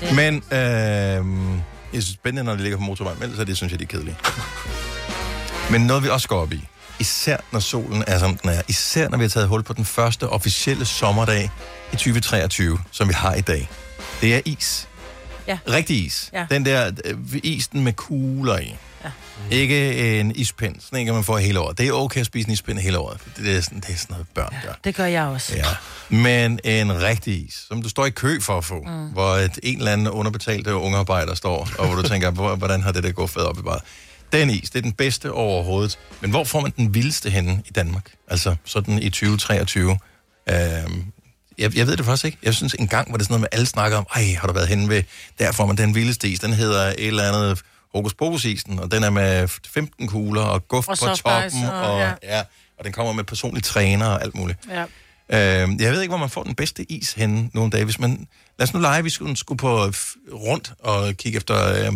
Det- 0.00 0.14
Men 0.14 0.34
øh, 0.36 0.58
jeg 0.58 2.02
synes, 2.02 2.06
spændende, 2.06 2.44
når 2.44 2.56
de 2.56 2.62
ligger 2.62 2.78
på 2.78 2.84
motorvejen, 2.84 3.18
men 3.18 3.24
ellers 3.24 3.40
er 3.40 3.44
det, 3.44 3.56
synes 3.56 3.70
jeg, 3.72 3.78
de 3.80 3.84
er 3.84 3.88
kedelige. 3.88 4.16
Men 5.70 5.80
noget, 5.80 6.02
vi 6.02 6.08
også 6.08 6.28
går 6.28 6.40
op 6.40 6.52
i, 6.52 6.68
især 7.00 7.36
når 7.52 7.60
solen 7.60 8.04
er, 8.06 8.18
som 8.18 8.36
den 8.36 8.50
er, 8.50 8.62
især 8.68 9.08
når 9.08 9.18
vi 9.18 9.24
har 9.24 9.28
taget 9.28 9.48
hul 9.48 9.62
på 9.62 9.72
den 9.72 9.84
første 9.84 10.28
officielle 10.28 10.84
sommerdag 10.84 11.50
i 11.92 11.96
2023, 11.96 12.78
som 12.90 13.08
vi 13.08 13.14
har 13.14 13.34
i 13.34 13.40
dag, 13.40 13.68
det 14.20 14.34
er 14.34 14.40
is. 14.44 14.88
Ja. 15.48 15.58
Rigtig 15.68 16.06
is. 16.06 16.30
Ja. 16.32 16.46
Den 16.50 16.64
der 16.64 16.90
øh, 17.04 17.16
isen 17.42 17.84
med 17.84 17.92
kugler 17.92 18.58
i. 18.58 18.74
Ja. 19.04 19.10
Ikke 19.50 20.20
en 20.20 20.36
ispind, 20.36 20.74
sådan 20.80 20.98
en 20.98 21.04
kan 21.06 21.14
man 21.14 21.24
få 21.24 21.36
hele 21.36 21.60
året. 21.60 21.78
Det 21.78 21.88
er 21.88 21.92
okay 21.92 22.20
at 22.20 22.26
spise 22.26 22.48
en 22.48 22.52
ispind 22.52 22.78
hele 22.78 22.98
året. 22.98 23.20
Det 23.36 23.56
er 23.56 23.60
sådan, 23.60 23.80
det 23.80 23.90
er 23.90 23.96
sådan 23.96 24.14
noget, 24.14 24.26
børn 24.34 24.54
gør. 24.64 24.72
Det 24.84 24.94
gør 24.94 25.04
jeg 25.06 25.24
også. 25.24 25.56
Ja. 25.56 25.64
Men 26.08 26.60
en 26.64 27.02
rigtig 27.02 27.46
is, 27.46 27.54
som 27.68 27.82
du 27.82 27.88
står 27.88 28.06
i 28.06 28.10
kø 28.10 28.40
for 28.40 28.58
at 28.58 28.64
få, 28.64 28.82
mm. 28.82 29.08
hvor 29.08 29.34
et, 29.34 29.58
en 29.62 29.78
eller 29.78 29.92
anden 29.92 30.08
underbetalte 30.08 30.74
ungearbejder 30.74 31.34
står, 31.34 31.68
og 31.78 31.86
hvor 31.86 32.02
du 32.02 32.08
tænker, 32.08 32.30
hvor- 32.30 32.56
hvordan 32.56 32.82
har 32.82 32.92
det 32.92 33.02
der 33.02 33.12
gået 33.12 33.30
fedt 33.30 33.46
op 33.46 33.58
i 33.58 33.62
bare. 33.62 33.80
Den 34.32 34.50
is, 34.50 34.70
det 34.70 34.78
er 34.78 34.82
den 34.82 34.92
bedste 34.92 35.32
overhovedet. 35.32 35.98
Men 36.20 36.30
hvor 36.30 36.44
får 36.44 36.60
man 36.60 36.72
den 36.76 36.94
vildeste 36.94 37.30
henne 37.30 37.62
i 37.66 37.70
Danmark? 37.72 38.10
Altså 38.28 38.56
sådan 38.64 38.98
i 39.02 39.10
2023. 39.10 39.98
Øhm, 40.50 41.04
jeg, 41.58 41.76
jeg 41.76 41.86
ved 41.86 41.96
det 41.96 42.04
faktisk 42.04 42.24
ikke. 42.24 42.38
Jeg 42.42 42.54
synes 42.54 42.74
en 42.78 42.88
gang 42.88 43.10
var 43.12 43.16
det 43.16 43.26
sådan 43.26 43.32
noget 43.32 43.40
med, 43.40 43.48
alle 43.52 43.66
snakker 43.66 43.98
om, 43.98 44.06
ej, 44.14 44.36
har 44.40 44.46
du 44.48 44.52
været 44.54 44.68
henne 44.68 44.88
ved, 44.88 45.02
der 45.38 45.52
får 45.52 45.66
man 45.66 45.76
den 45.76 45.94
vildeste 45.94 46.28
is. 46.28 46.38
Den 46.40 46.52
hedder 46.52 46.86
et 46.88 46.94
eller 47.06 47.22
andet 47.32 47.62
hokus 47.94 48.14
pokus 48.14 48.44
isen, 48.44 48.78
og 48.78 48.90
den 48.92 49.04
er 49.04 49.10
med 49.10 49.48
15 49.66 50.08
kugler 50.08 50.42
og 50.42 50.68
guf 50.68 50.88
Og 50.88 50.98
på 50.98 51.04
toppen. 51.16 51.64
og- 51.64 51.80
og, 51.92 52.00
ja. 52.00 52.12
ja, 52.22 52.42
og 52.78 52.84
den 52.84 52.92
kommer 52.92 53.12
med 53.12 53.24
personlig 53.24 53.62
træner 53.64 54.06
og 54.06 54.22
alt 54.22 54.34
muligt. 54.34 54.58
Ja. 54.70 54.82
Øh, 55.62 55.68
jeg 55.80 55.92
ved 55.92 56.00
ikke, 56.00 56.10
hvor 56.10 56.18
man 56.18 56.30
får 56.30 56.42
den 56.42 56.54
bedste 56.54 56.92
is 56.92 57.12
henne 57.12 57.50
nogle 57.54 57.70
dage. 57.70 57.84
Hvis 57.84 57.98
man, 57.98 58.26
lad 58.58 58.68
os 58.68 58.74
nu 58.74 58.80
lege, 58.80 59.02
vi 59.04 59.10
skulle, 59.10 59.36
skulle 59.36 59.58
på 59.58 59.92
rundt 60.32 60.72
og 60.78 61.14
kigge 61.16 61.36
efter 61.36 61.86
øh, 61.86 61.92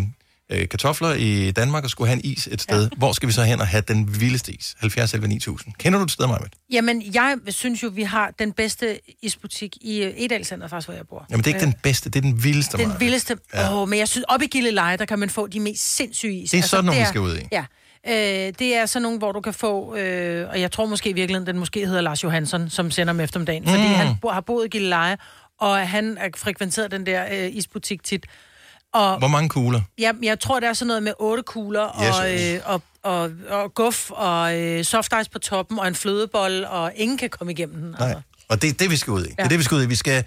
øh, 0.50 0.68
kartofler 0.68 1.14
i 1.14 1.50
Danmark 1.50 1.84
og 1.84 1.90
skulle 1.90 2.08
have 2.08 2.24
en 2.24 2.30
is 2.32 2.48
et 2.52 2.60
sted. 2.62 2.82
Ja. 2.82 2.88
Hvor 2.96 3.12
skal 3.12 3.26
vi 3.28 3.32
så 3.32 3.42
hen 3.42 3.60
og 3.60 3.66
have 3.66 3.82
den 3.88 4.20
vildeste 4.20 4.52
is? 4.52 4.76
70 4.78 5.14
11 5.14 5.28
9000. 5.28 5.74
Kender 5.78 5.98
du 5.98 6.04
et 6.04 6.10
sted, 6.10 6.26
Marvind? 6.26 6.50
Jamen, 6.72 7.02
jeg 7.14 7.36
synes 7.48 7.82
jo, 7.82 7.88
vi 7.94 8.02
har 8.02 8.30
den 8.38 8.52
bedste 8.52 8.98
isbutik 9.22 9.76
i 9.80 10.02
øh, 10.02 10.12
Edalcenter, 10.16 10.68
faktisk, 10.68 10.88
hvor 10.88 10.94
jeg 10.94 11.06
bor. 11.08 11.26
Jamen, 11.30 11.44
det 11.44 11.50
er 11.50 11.54
ikke 11.54 11.66
den 11.66 11.74
bedste, 11.82 12.10
det 12.10 12.16
er 12.16 12.20
den 12.22 12.44
vildeste, 12.44 12.78
Den 12.78 12.88
Maja. 12.88 12.98
vildeste. 12.98 13.36
Ja. 13.54 13.74
Åh, 13.74 13.88
men 13.88 13.98
jeg 13.98 14.08
synes, 14.08 14.24
op 14.28 14.42
i 14.42 14.46
Gilleleje, 14.46 14.96
der 14.96 15.04
kan 15.04 15.18
man 15.18 15.30
få 15.30 15.46
de 15.46 15.60
mest 15.60 15.96
sindssyge 15.96 16.34
is. 16.34 16.54
Altså, 16.54 16.56
Det 16.56 16.62
er 16.62 16.66
sådan 16.68 16.84
nogle, 16.84 16.98
vi 16.98 17.02
er- 17.02 17.08
skal 17.08 17.20
ud 17.20 17.36
i. 17.36 17.40
Ja. 17.52 17.64
Øh, 18.08 18.52
det 18.58 18.76
er 18.76 18.86
sådan 18.86 19.02
nogle, 19.02 19.18
hvor 19.18 19.32
du 19.32 19.40
kan 19.40 19.54
få, 19.54 19.96
øh, 19.96 20.48
og 20.48 20.60
jeg 20.60 20.72
tror 20.72 20.86
måske 20.86 21.10
i 21.10 21.12
virkeligheden, 21.12 21.46
den 21.46 21.58
måske 21.58 21.86
hedder 21.86 22.00
Lars 22.00 22.24
Johansson, 22.24 22.70
som 22.70 22.90
sender 22.90 23.12
dem 23.12 23.20
eftermiddagen, 23.20 23.62
mm. 23.62 23.68
fordi 23.68 23.82
han 23.82 24.16
bo, 24.22 24.28
har 24.28 24.40
boet 24.40 24.64
i 24.66 24.68
Gilleleje, 24.68 25.16
og 25.60 25.88
han 25.88 26.18
har 26.20 26.30
frekventeret 26.36 26.90
den 26.90 27.06
der 27.06 27.24
øh, 27.32 27.56
isbutik 27.56 28.02
tit. 28.02 28.26
Og 28.98 29.18
Hvor 29.18 29.28
mange 29.28 29.48
kugler? 29.48 29.80
Ja, 29.98 30.12
jeg 30.22 30.40
tror, 30.40 30.60
det 30.60 30.68
er 30.68 30.72
sådan 30.72 30.86
noget 30.86 31.02
med 31.02 31.12
otte 31.18 31.42
kugler, 31.42 31.80
og, 31.80 32.26
Yes. 32.28 32.54
øh, 32.54 32.60
og, 32.64 32.82
og, 33.02 33.30
og 33.48 33.74
guf, 33.74 34.10
og 34.10 34.58
øh, 34.58 34.84
soft 34.84 35.12
ice 35.20 35.30
på 35.30 35.38
toppen, 35.38 35.78
og 35.78 35.88
en 35.88 35.94
flødebold, 35.94 36.64
og 36.64 36.92
ingen 36.96 37.18
kan 37.18 37.30
komme 37.30 37.52
igennem 37.52 37.80
den. 37.82 37.90
Nej. 37.98 38.14
Og 38.48 38.62
det 38.62 38.70
er 38.70 38.74
det, 38.74 38.90
vi 38.90 38.96
skal 38.96 39.10
ud 39.10 39.24
i. 39.24 39.28
Ja. 39.28 39.34
Det 39.36 39.44
er 39.44 39.48
det, 39.48 39.58
vi 39.58 39.64
skal 39.64 39.74
ud 39.74 39.82
i. 39.82 39.86
Vi 39.86 39.94
skal... 39.94 40.24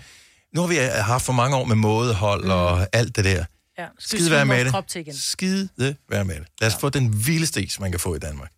Nu 0.55 0.61
har 0.61 0.67
vi 0.67 0.76
haft 1.01 1.26
for 1.26 1.34
mange 1.34 1.55
år 1.57 1.65
med 1.65 1.76
mådehold 1.76 2.43
mm. 2.43 2.49
og 2.49 2.88
alt 2.93 3.15
det 3.15 3.26
der. 3.26 3.45
Ja, 3.80 3.86
Skide 3.99 4.32
være 4.32 4.45
med 4.45 4.65
det. 4.65 5.15
Skide 5.22 5.69
være 6.09 6.26
med 6.26 6.36
det. 6.36 6.47
Lad 6.61 6.67
os 6.67 6.74
ja. 6.74 6.80
få 6.80 6.89
den 6.89 7.28
vildeste 7.28 7.63
is, 7.63 7.80
man 7.80 7.91
kan 7.91 7.99
få 7.99 8.15
i 8.15 8.19
Danmark. 8.19 8.51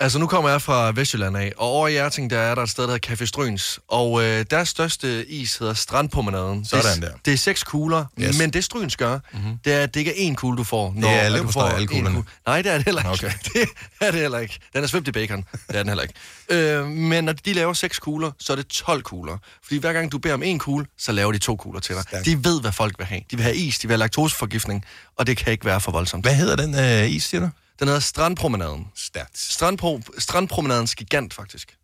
Altså, 0.00 0.18
nu 0.18 0.26
kommer 0.26 0.50
jeg 0.50 0.62
fra 0.62 0.92
Vestjylland 0.94 1.36
af, 1.36 1.52
og 1.56 1.68
over 1.68 1.88
i 1.88 1.90
Hjerting, 1.92 2.30
der 2.30 2.38
er 2.38 2.54
der 2.54 2.62
et 2.62 2.70
sted, 2.70 2.84
der 2.84 2.90
hedder 2.90 3.14
Café 3.14 3.24
Stryns. 3.26 3.78
Og 3.88 4.22
øh, 4.24 4.44
deres 4.50 4.68
største 4.68 5.26
is 5.30 5.56
hedder 5.56 5.74
Strandpromenaden. 5.74 6.64
Sådan 6.64 6.84
det, 6.84 7.04
er- 7.04 7.08
der. 7.10 7.16
Det 7.24 7.32
er 7.32 7.36
seks 7.36 7.62
kugler, 7.64 8.04
Yes. 8.20 8.38
men 8.38 8.50
det 8.50 8.64
Stryns 8.64 8.96
gør, 8.96 9.18
mm-hmm. 9.32 9.58
det 9.64 9.72
er, 9.72 9.82
at 9.82 9.94
det 9.94 10.00
ikke 10.00 10.26
er 10.26 10.30
én 10.30 10.34
kugle, 10.34 10.56
du 10.58 10.64
får. 10.64 10.92
Det 10.96 11.04
er 11.04 11.34
at 11.34 11.42
du 11.42 11.48
får 11.52 11.62
alle 11.62 11.86
kuglerne. 11.86 12.14
kugle. 12.16 12.28
Nej, 12.46 12.62
det 12.62 12.72
er 12.72 12.76
det 12.76 12.84
heller 12.84 13.12
ikke. 13.12 13.26
Okay. 13.26 13.32
Det 14.00 14.06
er 14.08 14.10
det 14.10 14.20
heller 14.20 14.38
ikke. 14.38 14.58
Den 14.74 14.82
er 14.82 14.86
svøbt 14.88 15.08
i 15.08 15.12
bacon. 15.12 15.44
Det 15.52 15.60
er 15.68 15.78
den 15.78 15.88
heller 15.88 16.02
ikke. 16.02 16.14
Øh, 16.48 16.86
men 16.86 17.24
når 17.24 17.32
de 17.32 17.52
laver 17.52 17.72
seks 17.72 17.98
kugler, 17.98 18.30
så 18.38 18.52
er 18.52 18.56
det 18.56 18.66
12 18.66 19.02
kugler. 19.02 19.38
Fordi 19.62 19.78
hver 19.78 19.92
gang 19.92 20.12
du 20.12 20.18
beder 20.18 20.34
om 20.34 20.42
en 20.42 20.58
kugle, 20.58 20.86
så 20.98 21.12
laver 21.12 21.32
de 21.32 21.38
to 21.38 21.56
kugler 21.56 21.80
til 21.80 21.94
dig. 21.94 22.02
Stærkt. 22.02 22.24
De 22.26 22.44
ved, 22.44 22.60
hvad 22.60 22.72
folk 22.72 22.94
vil 22.98 23.06
have. 23.06 23.20
De 23.30 23.36
vil 23.36 23.42
have 23.42 23.56
is, 23.56 23.78
de 23.78 23.88
vil 23.88 23.92
have 23.94 23.98
laktoseforgiftning, 23.98 24.84
og 25.18 25.26
det 25.26 25.36
kan 25.36 25.52
ikke 25.52 25.64
være 25.64 25.80
for 25.80 25.92
voldsomt. 25.92 26.24
Hvad 26.24 26.34
hedder 26.34 26.56
den 26.56 26.74
øh, 27.04 27.10
is, 27.10 27.24
siger 27.24 27.40
du? 27.40 27.48
Den 27.78 27.88
hedder 27.88 28.00
Strandpromenaden. 28.00 28.86
Stærkt. 28.94 29.38
Strandpro, 29.38 30.00
Strandpromenadens 30.18 30.94
gigant, 30.94 31.34
faktisk. 31.34 31.76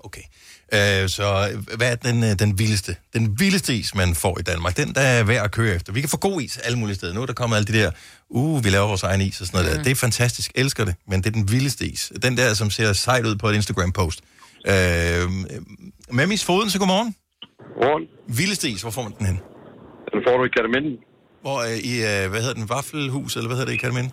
Okay. 0.00 0.22
Øh, 0.72 1.08
så 1.08 1.50
øh, 1.52 1.76
hvad 1.76 1.92
er 1.92 1.94
den, 1.94 2.24
øh, 2.24 2.38
den 2.38 2.58
vildeste? 2.58 2.96
Den 3.12 3.40
vildeste 3.40 3.74
is, 3.74 3.94
man 3.94 4.14
får 4.14 4.38
i 4.38 4.42
Danmark. 4.42 4.76
Den, 4.76 4.94
der 4.94 5.00
er 5.00 5.24
værd 5.24 5.44
at 5.44 5.50
køre 5.50 5.74
efter. 5.74 5.92
Vi 5.92 6.00
kan 6.00 6.08
få 6.10 6.16
god 6.16 6.40
is 6.40 6.58
alle 6.58 6.78
mulige 6.78 6.96
steder. 6.96 7.14
Nu 7.14 7.22
er 7.22 7.26
der 7.26 7.32
kommet 7.32 7.56
alle 7.56 7.66
de 7.66 7.78
der, 7.78 7.90
uh, 8.28 8.64
vi 8.64 8.70
laver 8.70 8.86
vores 8.86 9.02
egen 9.02 9.20
is 9.20 9.40
og 9.40 9.46
sådan 9.46 9.58
noget 9.58 9.72
mm. 9.72 9.76
der. 9.76 9.84
Det 9.84 9.90
er 9.90 9.94
fantastisk. 9.94 10.52
Elsker 10.54 10.84
det. 10.84 10.94
Men 11.08 11.20
det 11.20 11.26
er 11.26 11.30
den 11.30 11.50
vildeste 11.50 11.86
is. 11.86 12.12
Den 12.22 12.36
der, 12.36 12.54
som 12.54 12.70
ser 12.70 12.92
sejt 12.92 13.26
ud 13.26 13.36
på 13.36 13.48
et 13.48 13.54
Instagram-post. 13.54 14.20
Øh, 14.66 14.74
Memmis 16.10 16.44
Foden, 16.44 16.70
så 16.70 16.78
godmorgen. 16.78 17.14
Godmorgen. 17.74 18.06
Vildeste 18.28 18.68
is, 18.68 18.82
hvor 18.82 18.90
får 18.90 19.02
man 19.02 19.12
den 19.18 19.26
hen? 19.26 19.40
Den 20.12 20.20
får 20.26 20.36
du 20.36 20.44
i 20.44 20.48
Kataminden. 20.56 20.96
Hvor 21.42 21.58
øh, 21.58 21.76
i, 21.76 21.94
øh, 21.94 22.30
hvad 22.30 22.40
hedder 22.40 22.54
den, 22.54 22.68
Vaffelhus, 22.68 23.36
eller 23.36 23.48
hvad 23.48 23.56
hedder 23.56 23.70
det 23.70 23.78
i 23.78 23.82
Kalminde? 23.84 24.10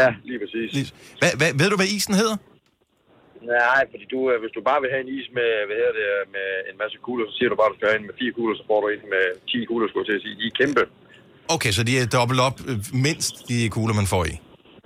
Ja, 0.00 0.08
lige 0.28 0.38
præcis. 0.42 0.70
Hvad, 1.20 1.32
hvad, 1.40 1.50
ved 1.60 1.68
du, 1.72 1.76
hvad 1.80 1.90
isen 1.96 2.14
hedder? 2.22 2.36
Nej, 3.56 3.82
fordi 3.92 4.04
du, 4.14 4.20
øh, 4.30 4.36
hvis 4.42 4.52
du 4.56 4.60
bare 4.70 4.80
vil 4.82 4.90
have 4.94 5.02
en 5.06 5.12
is 5.18 5.28
med, 5.38 5.50
hvad 5.66 5.76
hedder 5.80 5.94
det, 6.00 6.08
med 6.36 6.48
en 6.70 6.76
masse 6.82 6.96
kugler, 7.06 7.24
så 7.28 7.34
siger 7.38 7.48
du 7.52 7.56
bare, 7.60 7.68
at 7.70 7.74
du 7.74 7.78
skal 7.78 7.88
have 7.92 8.00
en 8.02 8.08
med 8.10 8.16
fire 8.22 8.32
kugler, 8.36 8.54
så 8.60 8.64
får 8.70 8.78
du 8.82 8.86
en 8.94 9.04
med 9.14 9.24
10 9.52 9.64
kugler, 9.70 9.86
skulle 9.88 10.02
jeg 10.02 10.10
til 10.10 10.18
at 10.20 10.24
sige. 10.24 10.34
De 10.40 10.46
er 10.50 10.56
kæmpe. 10.60 10.82
Okay, 11.54 11.72
så 11.76 11.82
de 11.88 11.92
er 12.02 12.06
dobbelt 12.18 12.40
op, 12.48 12.56
øh, 12.68 12.76
mindst 13.08 13.34
de 13.50 13.56
kugler, 13.76 13.94
man 14.00 14.08
får 14.14 14.24
i. 14.32 14.34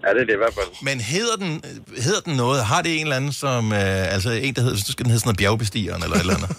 Ja, 0.04 0.08
det 0.14 0.20
er 0.20 0.24
det 0.24 0.32
i 0.32 0.42
hvert 0.44 0.54
fald. 0.54 0.70
Men 0.88 1.00
hedder 1.00 1.36
den, 1.36 1.52
hedder 2.06 2.20
den 2.20 2.36
noget? 2.36 2.64
Har 2.64 2.82
det 2.82 2.92
en 2.96 3.02
eller 3.02 3.16
anden, 3.16 3.32
som... 3.32 3.72
Øh, 3.72 4.14
altså 4.14 4.30
en, 4.30 4.54
der 4.54 4.62
hedder... 4.62 4.76
Så 4.76 4.92
skal 4.92 5.04
den 5.04 5.10
hedde 5.10 5.20
sådan 5.20 5.28
noget 5.28 5.38
bjergbestigeren 5.42 6.02
eller 6.02 6.16
et 6.16 6.20
eller 6.20 6.36
andet. 6.38 6.50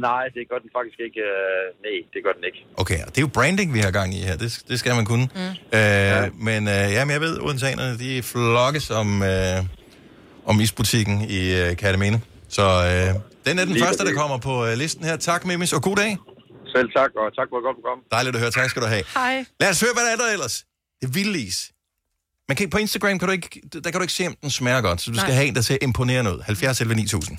Nej, 0.10 0.24
det 0.36 0.42
gør 0.50 0.58
den 0.64 0.70
faktisk 0.78 0.98
ikke. 1.06 1.20
Øh, 1.20 1.62
nej, 1.86 1.96
det 2.12 2.20
gør 2.26 2.32
den 2.38 2.44
ikke. 2.50 2.60
Okay, 2.82 3.00
og 3.06 3.10
det 3.12 3.18
er 3.18 3.26
jo 3.28 3.32
branding, 3.38 3.74
vi 3.74 3.80
har 3.86 3.90
gang 3.90 4.14
i 4.14 4.20
her. 4.28 4.36
Det, 4.36 4.62
det 4.68 4.78
skal 4.78 4.94
man 4.94 5.04
kunne. 5.04 5.26
Mm. 5.34 5.40
Øh, 5.40 5.54
ja. 5.72 6.28
Men 6.48 6.60
øh, 6.68 6.86
jamen, 6.96 7.12
jeg 7.16 7.20
ved, 7.20 7.34
odenseanerne, 7.40 7.98
de 7.98 8.22
flokkes 8.22 8.90
om, 8.90 9.22
øh, 9.22 9.58
om 10.50 10.60
isbutikken 10.60 11.16
i 11.38 11.40
øh, 11.60 11.76
Katamene. 11.76 12.20
Så 12.48 12.62
øh, 12.62 13.14
den 13.46 13.58
er 13.58 13.64
den 13.64 13.72
Lige 13.74 13.84
første, 13.84 14.04
der 14.04 14.14
kommer 14.14 14.38
på 14.38 14.66
øh, 14.66 14.72
listen 14.82 15.04
her. 15.04 15.16
Tak, 15.16 15.44
Mimis, 15.44 15.72
og 15.72 15.82
god 15.82 15.96
dag. 15.96 16.16
Selv 16.74 16.88
tak, 16.96 17.10
og 17.20 17.26
tak 17.38 17.46
for 17.50 17.62
godt 17.66 17.76
program. 17.80 17.98
Dejligt 18.10 18.36
at 18.36 18.40
høre. 18.42 18.50
Tak 18.50 18.70
skal 18.70 18.82
du 18.82 18.86
have. 18.86 19.04
Hej. 19.14 19.44
Lad 19.60 19.70
os 19.70 19.80
høre, 19.80 19.90
hvad 19.96 20.04
der 20.06 20.12
er 20.12 20.16
der 20.16 20.32
ellers. 20.32 20.64
Det 21.00 21.08
er 21.08 21.12
vildt 21.12 21.36
is. 21.36 21.58
Man 22.48 22.56
kan, 22.56 22.70
på 22.70 22.78
Instagram 22.78 23.18
kan 23.18 23.28
du 23.28 23.32
ikke, 23.32 23.60
der 23.72 23.80
kan 23.80 23.92
du 23.92 24.00
ikke 24.02 24.12
se, 24.14 24.26
om 24.26 24.34
den 24.42 24.50
smager 24.50 24.80
godt, 24.80 25.00
så 25.02 25.10
du 25.10 25.16
skal 25.16 25.26
Nej. 25.28 25.34
have 25.34 25.46
en, 25.48 25.54
der 25.54 25.60
ser 25.62 25.76
imponerende 25.82 26.34
ud. 26.34 26.40
70 26.44 26.80
11 26.80 26.94
9000. 26.94 27.38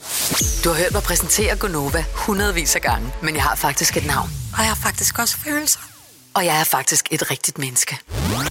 Du 0.63 0.69
har 0.69 0.77
hørt 0.77 0.91
mig 0.91 1.03
præsentere 1.03 1.55
Gonova 1.55 2.05
hundredvis 2.13 2.75
af 2.75 2.81
gange, 2.81 3.11
men 3.23 3.35
jeg 3.35 3.43
har 3.43 3.55
faktisk 3.55 3.97
et 3.97 4.05
navn. 4.05 4.29
Og 4.53 4.59
jeg 4.59 4.67
har 4.67 4.75
faktisk 4.75 5.19
også 5.19 5.37
følelser. 5.37 5.79
Og 6.33 6.45
jeg 6.45 6.59
er 6.59 6.63
faktisk 6.63 7.07
et 7.11 7.31
rigtigt 7.31 7.57
menneske. 7.57 7.97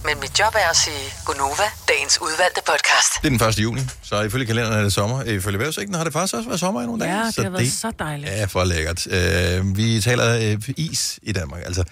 Men 0.05 0.19
mit 0.21 0.39
job 0.39 0.53
er 0.55 0.69
at 0.69 0.75
sige 0.77 1.13
Gonova, 1.25 1.63
dagens 1.87 2.21
udvalgte 2.21 2.61
podcast. 2.65 3.13
Det 3.21 3.33
er 3.33 3.37
den 3.37 3.49
1. 3.49 3.59
juni, 3.59 3.81
så 4.03 4.21
ifølge 4.21 4.45
kalenderen 4.45 4.79
er 4.79 4.83
det 4.83 4.93
sommer. 4.93 5.23
Ifølge 5.23 5.59
vejrudsigten 5.59 5.93
har 5.95 6.03
det 6.03 6.13
faktisk 6.13 6.33
også 6.33 6.49
været 6.49 6.59
sommer 6.59 6.81
i 6.81 6.85
nogle 6.85 7.05
Ja, 7.05 7.11
dage. 7.11 7.25
det 7.25 7.43
har 7.43 7.49
været 7.49 7.71
så 7.71 7.91
dejligt. 7.99 8.31
Ja, 8.31 8.45
for 8.45 8.63
lækkert. 8.63 9.07
Øh, 9.07 9.77
vi 9.77 10.01
taler 10.01 10.37
øh, 10.51 10.69
is 10.77 11.19
i 11.23 11.31
Danmark, 11.31 11.61
altså 11.65 11.83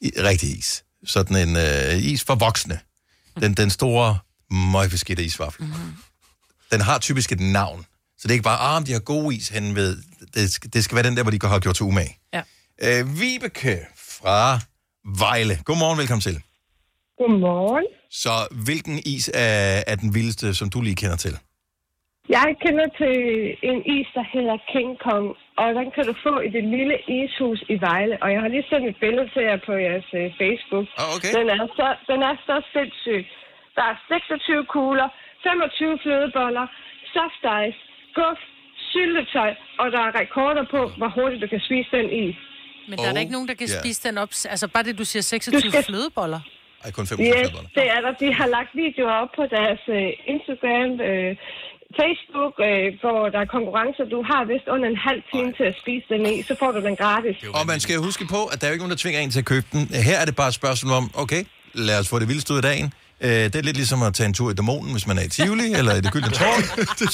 i, 0.00 0.10
rigtig 0.22 0.58
is. 0.58 0.82
Sådan 1.06 1.36
en 1.48 1.56
øh, 1.56 1.98
is 2.04 2.24
for 2.24 2.34
voksne. 2.34 2.78
Den, 3.40 3.54
den 3.54 3.70
store, 3.70 4.18
møgbeskidte 4.50 5.24
isvaffel. 5.24 5.64
Mm-hmm. 5.64 5.92
Den 6.72 6.80
har 6.80 6.98
typisk 6.98 7.32
et 7.32 7.40
navn. 7.40 7.86
Så 8.18 8.22
det 8.22 8.30
er 8.30 8.32
ikke 8.32 8.44
bare, 8.52 8.76
ah, 8.76 8.86
de 8.86 8.92
har 8.92 9.00
god 9.00 9.32
is 9.32 9.48
hen 9.48 9.74
ved. 9.74 9.96
Det, 10.34 10.52
skal- 10.52 10.70
det 10.72 10.84
skal 10.84 10.94
være 10.96 11.04
den 11.08 11.16
der, 11.16 11.22
hvor 11.22 11.30
de 11.30 11.38
har 11.42 11.58
gjort 11.60 11.76
til 11.76 11.84
umage. 11.84 12.16
Ja. 12.34 12.42
Øh, 12.82 13.20
Vibeke 13.20 13.78
fra 14.20 14.60
Vejle. 15.22 15.58
Godmorgen, 15.64 15.98
velkommen 15.98 16.20
til. 16.20 16.36
Godmorgen. 17.18 17.86
Så 18.10 18.34
hvilken 18.64 18.96
is 19.06 19.30
er, 19.34 19.82
er 19.86 19.94
den 19.96 20.14
vildeste, 20.14 20.54
som 20.54 20.70
du 20.70 20.80
lige 20.80 20.96
kender 20.96 21.16
til? 21.16 21.34
Jeg 22.36 22.48
kender 22.64 22.86
til 23.00 23.16
en 23.70 23.78
is, 23.96 24.08
der 24.18 24.24
hedder 24.34 24.56
King 24.72 24.90
Kong, 25.06 25.26
og 25.60 25.68
den 25.78 25.88
kan 25.96 26.04
du 26.10 26.14
få 26.26 26.34
i 26.46 26.48
det 26.56 26.64
lille 26.76 26.96
ishus 27.18 27.60
i 27.74 27.76
Vejle. 27.86 28.14
Og 28.22 28.28
jeg 28.34 28.40
har 28.44 28.48
lige 28.54 28.66
sendt 28.70 28.86
et 28.92 28.96
billede 29.04 29.28
til 29.34 29.42
jer 29.48 29.58
på 29.68 29.72
jeres 29.86 30.08
uh, 30.20 30.26
Facebook. 30.40 30.86
Ah, 31.00 31.08
okay. 31.16 31.32
Den 31.38 31.46
er, 31.54 31.60
så, 31.78 31.86
den 32.10 32.20
er 32.30 32.34
så 32.48 32.56
sindssyg. 32.74 33.22
Der 33.76 33.84
er 33.92 33.96
26 34.08 34.64
kugler, 34.74 35.08
25 35.42 35.98
flødeboller, 36.04 36.66
soft 37.14 37.42
ice, 37.64 37.78
guf, 38.18 38.40
syltetøj, 38.90 39.50
og 39.80 39.86
der 39.94 40.00
er 40.08 40.12
rekorder 40.20 40.64
på, 40.74 40.80
hvor 41.00 41.10
hurtigt 41.16 41.42
du 41.44 41.48
kan 41.54 41.60
spise 41.68 41.88
den 41.98 42.08
is. 42.26 42.36
Men 42.88 42.94
der 42.98 43.08
er 43.08 43.12
der 43.12 43.20
ikke 43.24 43.36
nogen, 43.38 43.48
der 43.48 43.54
kan 43.60 43.68
ja. 43.74 43.80
spise 43.82 44.00
den 44.08 44.18
op. 44.24 44.30
Altså 44.54 44.66
bare 44.74 44.82
det, 44.88 44.98
du 44.98 45.04
siger 45.12 45.22
26 45.22 45.60
Du 45.60 45.70
skal- 45.70 45.84
flødeboller. 45.90 46.40
Ej, 46.84 46.90
kun 46.90 47.06
5 47.06 47.18
Yes, 47.20 47.50
det 47.78 47.86
er 47.94 48.00
der. 48.04 48.12
De 48.24 48.28
har 48.38 48.46
lagt 48.56 48.70
videoer 48.82 49.12
op 49.22 49.32
på 49.36 49.44
deres 49.56 49.80
uh, 49.88 50.10
Instagram, 50.34 50.90
uh, 51.10 51.30
Facebook, 52.00 52.54
uh, 52.68 52.86
hvor 53.02 53.20
der 53.34 53.40
er 53.44 53.48
konkurrencer. 53.56 54.04
Du 54.16 54.20
har 54.30 54.42
vist 54.52 54.66
under 54.74 54.88
en 54.94 54.98
halv 55.08 55.22
time 55.32 55.50
til 55.58 55.64
at 55.70 55.74
spise 55.82 56.06
den 56.12 56.22
i, 56.32 56.42
så 56.48 56.52
får 56.62 56.70
du 56.76 56.80
den 56.88 56.96
gratis. 57.02 57.36
Og 57.58 57.66
man 57.72 57.80
skal 57.84 57.96
huske 58.08 58.24
på, 58.34 58.40
at 58.52 58.56
der 58.60 58.64
er 58.66 58.70
jo 58.70 58.74
ikke 58.76 58.84
nogen, 58.84 58.94
der 58.96 59.02
tvinger 59.04 59.20
en 59.20 59.30
til 59.30 59.38
at 59.44 59.48
købe 59.52 59.66
den. 59.72 59.82
Her 60.08 60.16
er 60.22 60.24
det 60.24 60.36
bare 60.36 60.48
et 60.48 60.54
spørgsmål 60.62 60.92
om, 61.00 61.10
okay, 61.22 61.42
lad 61.74 61.98
os 62.00 62.08
få 62.08 62.18
det 62.18 62.28
vildeste 62.28 62.52
ud 62.52 62.58
af 62.62 62.66
dagen. 62.72 62.86
Øh, 63.20 63.30
Det 63.30 63.56
er 63.56 63.62
lidt 63.68 63.76
ligesom 63.82 64.02
at 64.02 64.14
tage 64.14 64.26
en 64.26 64.34
tur 64.34 64.50
i 64.50 64.54
dæmonen, 64.54 64.92
hvis 64.96 65.06
man 65.10 65.18
er 65.18 65.22
i 65.22 65.28
Tivoli, 65.36 65.66
eller 65.80 65.92
i 65.98 66.00
det 66.04 66.12
gyldne 66.12 66.30
tårn. 66.40 66.62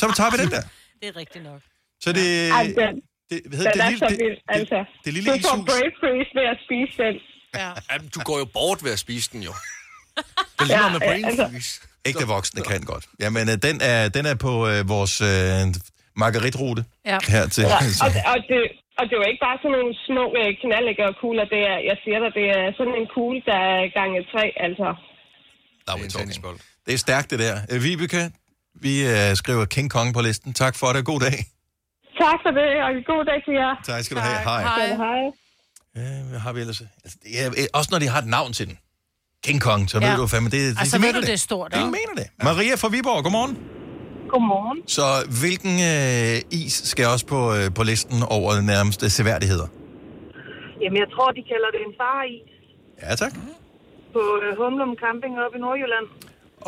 Så 0.02 0.06
tager 0.18 0.30
vi 0.34 0.36
den 0.42 0.50
der. 0.56 0.62
Det 1.00 1.06
er 1.12 1.16
rigtigt 1.22 1.44
nok. 1.44 1.60
Så 2.04 2.12
det... 2.12 2.26
Ej, 2.50 2.62
den, 2.62 2.94
det, 3.30 3.40
hvad 3.48 3.58
den 3.58 3.58
hedder, 3.58 3.70
det, 3.72 3.80
er 3.80 3.90
lille, 3.90 3.98
så 3.98 4.06
det, 4.10 4.18
vild, 4.24 4.38
altså. 4.48 4.78
det 5.04 5.12
lille 5.16 5.32
du 5.32 5.38
får 5.50 5.56
brave 5.70 5.90
freeze 6.00 6.30
ved 6.38 6.46
at 6.54 6.58
spise 6.66 6.94
den. 7.02 7.14
Ja. 7.60 7.70
Jamen, 7.92 8.08
du 8.14 8.20
går 8.28 8.38
jo 8.38 8.44
bort 8.44 8.84
ved 8.84 8.92
at 8.92 8.98
spise 8.98 9.30
den, 9.32 9.40
jo. 9.48 9.52
Det 10.58 10.66
ligner 10.68 10.82
Ja, 10.82 10.86
ja, 10.86 10.92
med 10.92 11.00
brain 11.08 11.24
altså- 11.24 11.48
freeze. 11.50 11.80
Ægte 12.10 12.26
voksne 12.34 12.60
kan 12.70 12.80
godt. 12.92 13.04
Jamen, 13.22 13.44
øh, 13.52 13.56
den 13.66 13.76
er, 13.92 14.08
den 14.16 14.24
er 14.32 14.36
på 14.46 14.52
øh, 14.70 14.80
vores 14.94 15.14
øh, 15.20 15.60
margaritrute 16.22 16.82
Ja. 17.12 17.18
her 17.34 17.44
til. 17.54 17.64
Ja, 17.72 17.78
og, 18.04 18.10
og, 18.32 18.38
det, 18.50 18.60
og 18.98 19.02
det 19.08 19.12
er 19.16 19.20
jo 19.22 19.26
ikke 19.32 19.44
bare 19.48 19.58
sådan 19.62 19.74
nogle 19.78 19.92
små 20.08 20.24
øh, 20.40 20.48
knaldlægger 20.62 21.08
kugler. 21.20 21.44
Det 21.54 21.60
er, 21.72 21.78
jeg 21.90 21.96
siger 22.04 22.18
dig, 22.24 22.30
det 22.40 22.46
er 22.58 22.64
sådan 22.78 22.94
en 23.00 23.06
kugle, 23.14 23.40
der 23.50 23.58
er 23.72 23.80
gange 23.98 24.16
tre, 24.34 24.44
altså. 24.66 24.88
Now 25.88 25.96
we're 26.00 26.12
talking. 26.16 26.44
Det 26.86 26.92
er 26.94 26.98
stærkt, 27.08 27.26
det 27.30 27.38
der. 27.46 27.54
Øh, 27.72 27.78
Vibeke, 27.84 28.22
vi 28.86 28.92
øh, 29.14 29.28
skriver 29.40 29.64
King 29.74 29.88
Kong 29.94 30.08
på 30.16 30.20
listen. 30.28 30.50
Tak 30.64 30.74
for 30.80 30.88
det. 30.94 31.04
God 31.12 31.20
dag. 31.28 31.38
Tak 32.24 32.38
for 32.44 32.50
det, 32.60 32.68
og 32.86 32.90
god 33.12 33.22
dag 33.30 33.38
til 33.46 33.54
jer. 33.62 33.72
Tak 33.90 34.00
skal 34.04 34.16
du 34.16 34.22
have. 34.28 34.38
Hej. 34.50 34.62
Hej. 34.62 34.86
Hej. 35.04 35.22
Øh, 35.98 36.28
hvad 36.30 36.38
har 36.38 36.52
vi 36.52 36.60
ellers? 36.60 36.80
Altså, 37.04 37.18
det 37.22 37.30
er, 37.42 37.48
øh, 37.60 37.66
også 37.78 37.88
når 37.92 37.98
de 37.98 38.08
har 38.08 38.18
et 38.18 38.26
navn 38.26 38.52
til 38.52 38.66
den. 38.68 38.78
King 39.46 39.60
Kong, 39.66 39.82
så 39.90 39.96
Ja. 39.98 40.10
ved 40.10 40.16
du 40.20 40.26
fandme, 40.34 40.48
det, 40.54 40.60
de, 40.60 40.80
Altså, 40.80 40.96
de 40.98 41.02
ved 41.02 41.08
mener 41.08 41.20
du, 41.20 41.26
det 41.26 41.32
er 41.40 41.44
stort, 41.50 41.68
De 41.74 41.78
ja. 41.78 41.84
mener 41.98 42.14
det. 42.20 42.26
Maria 42.48 42.74
fra 42.82 42.88
Viborg, 42.94 43.20
godmorgen. 43.26 43.54
Godmorgen. 44.32 44.78
Så 44.96 45.06
hvilken 45.42 45.74
øh, 45.92 46.60
is 46.62 46.74
skal 46.92 47.04
også 47.14 47.26
på, 47.34 47.40
øh, 47.56 47.64
på 47.76 47.82
listen 47.90 48.18
over 48.36 48.50
nærmeste 48.72 49.04
seværdigheder? 49.18 49.68
Jamen, 50.82 50.98
jeg 51.04 51.08
tror, 51.14 51.28
de 51.38 51.42
kalder 51.52 51.68
det 51.74 51.80
en 51.88 51.94
fareis 52.02 52.48
Ja, 53.04 53.12
tak. 53.22 53.34
på 54.14 54.22
øh, 54.44 54.50
Humlum 54.60 54.92
Camping 55.04 55.32
oppe 55.44 55.56
i 55.58 55.60
Nordjylland. 55.66 56.06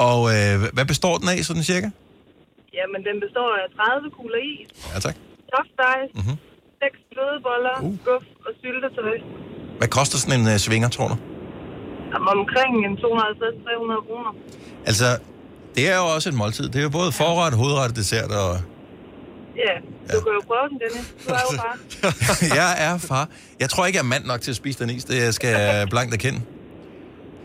Og 0.08 0.20
øh, 0.34 0.54
hvad 0.76 0.86
består 0.92 1.14
den 1.20 1.28
af, 1.34 1.38
sådan 1.48 1.64
cirka? 1.72 1.88
Jamen, 2.78 3.00
den 3.08 3.16
består 3.24 3.50
af 3.62 3.66
30 3.76 4.10
kugler 4.16 4.40
is, 4.52 4.68
Ja, 4.92 4.98
tak. 5.06 5.16
soft 5.52 5.78
ice, 5.96 6.12
Mhm. 6.20 6.36
6 6.82 6.96
flødeboller, 7.12 7.74
uh. 7.86 7.94
guf 8.06 8.24
og 8.46 8.52
syltetøj. 8.62 9.16
Hvad 9.80 9.88
koster 9.98 10.16
sådan 10.22 10.36
en 10.40 10.46
øh, 10.52 10.58
svinger, 10.66 10.88
tror 10.96 11.08
du? 11.12 11.16
Omkring 12.14 12.86
en 12.86 12.92
250-300 12.92 14.06
kroner. 14.06 14.34
Altså, 14.86 15.04
det 15.76 15.90
er 15.92 15.96
jo 15.96 16.02
også 16.14 16.28
et 16.28 16.34
måltid. 16.34 16.68
Det 16.68 16.76
er 16.76 16.82
jo 16.82 16.88
både 16.90 17.12
forret, 17.12 17.54
hovedret, 17.54 17.96
dessert 17.96 18.30
og... 18.30 18.58
Ja, 19.56 19.72
du 20.16 20.20
kan 20.24 20.32
jo 20.32 20.40
prøve 20.46 20.68
den, 20.70 20.78
Dennis. 20.88 21.14
Du 21.28 21.32
er 21.34 21.38
jo 21.52 21.58
far. 21.62 22.54
jeg 22.54 22.76
er 22.78 22.98
far. 22.98 23.28
Jeg 23.60 23.70
tror 23.70 23.86
ikke, 23.86 23.96
jeg 23.96 24.02
er 24.04 24.08
mand 24.08 24.24
nok 24.24 24.40
til 24.40 24.50
at 24.50 24.56
spise 24.56 24.78
den 24.78 24.90
is. 24.90 25.04
Det 25.04 25.34
skal 25.34 25.48
jeg 25.50 25.88
blankt 25.90 26.14
erkende. 26.14 26.40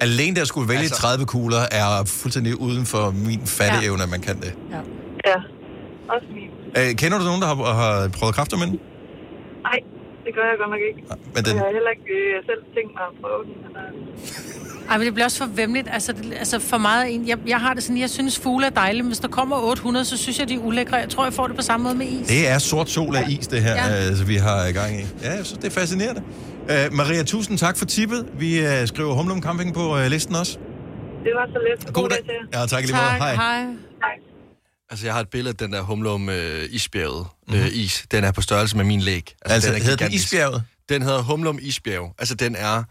Alene 0.01 0.36
der 0.36 0.45
skulle 0.45 0.70
vælge 0.70 0.82
Altså- 0.82 1.01
30 1.01 1.26
kugler 1.26 1.62
er 1.72 2.03
fuldstændig 2.05 2.59
uden 2.62 2.86
for 2.86 3.12
min 3.12 3.41
fatteevne, 3.47 4.03
at 4.03 4.09
man 4.09 4.22
kan 4.22 4.39
det. 4.41 4.53
Ja, 5.26 5.34
også 6.09 6.26
min. 6.34 6.49
Øh, 6.78 6.95
kender 6.95 7.18
du 7.18 7.24
nogen, 7.24 7.41
der 7.41 7.47
har, 7.47 7.74
har 7.74 8.07
prøvet 8.20 8.36
kræfter 8.36 8.57
med 8.57 8.68
den? 8.68 8.80
Nej, 9.64 9.80
det 10.26 10.32
gør 10.38 10.45
jeg 10.51 10.55
godt 10.61 10.72
nok 10.76 10.84
ikke. 10.89 11.01
Men 11.36 11.41
den, 11.45 11.53
Jeg 11.55 11.63
har 11.65 11.72
heller 11.78 11.93
ikke 11.97 12.13
øh, 12.19 12.45
selv 12.49 12.61
tænkt 12.76 12.91
mig 12.97 13.03
at 13.11 13.15
prøve 13.22 13.41
den. 13.47 13.53
Men, 13.65 13.74
øh, 13.82 14.89
Ej, 14.89 14.97
men 14.97 15.05
det 15.05 15.13
bliver 15.13 15.26
også 15.26 15.38
for 15.43 15.49
vemmeligt. 15.61 15.88
Altså, 15.91 16.11
det, 16.13 16.34
altså 16.43 16.59
for 16.59 16.78
meget 16.78 17.13
en. 17.13 17.28
Jeg, 17.28 17.38
jeg 17.47 17.59
har 17.59 17.74
det 17.74 17.84
sådan, 17.84 17.97
jeg 17.97 18.09
synes 18.09 18.39
fugle 18.39 18.65
er 18.65 18.69
dejlige, 18.69 19.03
men 19.03 19.09
hvis 19.09 19.19
der 19.19 19.28
kommer 19.28 19.55
800, 19.61 20.05
så 20.05 20.17
synes 20.17 20.39
jeg, 20.39 20.49
de 20.49 20.53
er 20.53 20.59
ulækre. 20.59 20.95
Jeg 20.97 21.09
tror, 21.09 21.24
jeg 21.24 21.34
får 21.34 21.47
det 21.47 21.55
på 21.55 21.61
samme 21.61 21.84
måde 21.84 21.95
med 21.95 22.05
is. 22.07 22.28
det 22.28 22.47
er 22.49 22.57
sort 22.57 22.89
sol 22.89 23.15
af 23.15 23.24
is, 23.30 23.47
det 23.47 23.61
her, 23.61 23.76
Ja. 23.76 23.88
ja. 23.88 23.93
altså, 23.93 24.26
vi 24.26 24.36
har 24.36 24.67
i 24.67 24.72
gang 24.72 24.91
i. 25.01 25.03
Ja, 25.24 25.32
jeg 25.38 25.45
synes, 25.45 25.59
det 25.59 25.67
er 25.67 25.80
fascinerende. 25.80 26.22
Øh, 26.72 26.93
Maria, 26.93 27.24
tusind 27.24 27.57
tak 27.57 27.78
for 27.78 27.86
tippet. 27.86 28.26
Vi 28.34 28.59
øh, 28.59 28.88
skriver 28.88 29.13
Humlum 29.13 29.41
Camping 29.41 29.74
på 29.74 29.97
øh, 29.97 30.05
listen 30.07 30.36
også. 30.36 30.57
det 31.24 31.32
var 31.36 31.47
så 31.53 31.59
let. 31.86 31.93
God 31.93 32.09
dag 32.09 32.17
til 32.17 32.34
jer. 32.53 32.59
Ja, 32.61 32.65
tak 32.67 32.82
lige 32.82 32.93
måde. 32.93 33.05
Hej. 33.19 33.36
Hej. 33.36 33.65
Altså, 34.92 35.06
jeg 35.06 35.14
har 35.14 35.22
et 35.22 35.30
billede 35.30 35.50
af 35.50 35.58
den 35.58 35.74
der 35.74 35.82
humlum 35.82 36.30
øh, 36.30 36.68
isbjerget 36.72 37.28
mm-hmm. 37.48 37.62
øh, 37.64 37.68
is. 37.74 38.06
Den 38.12 38.24
er 38.24 38.32
på 38.32 38.42
størrelse 38.42 38.78
med 38.78 38.86
min 38.86 39.02
læg. 39.02 39.36
Altså, 39.46 39.70
er 39.70 39.74
hedder 39.74 39.89
den 39.89 39.98
gigantisk. 39.98 40.24
isbjerget? 40.26 40.64
Den 40.89 41.02
hedder 41.02 41.22
humlum 41.22 41.60
isbjerg. 41.62 42.16
Altså, 42.20 42.36
den 42.36 42.56
er... 42.56 42.84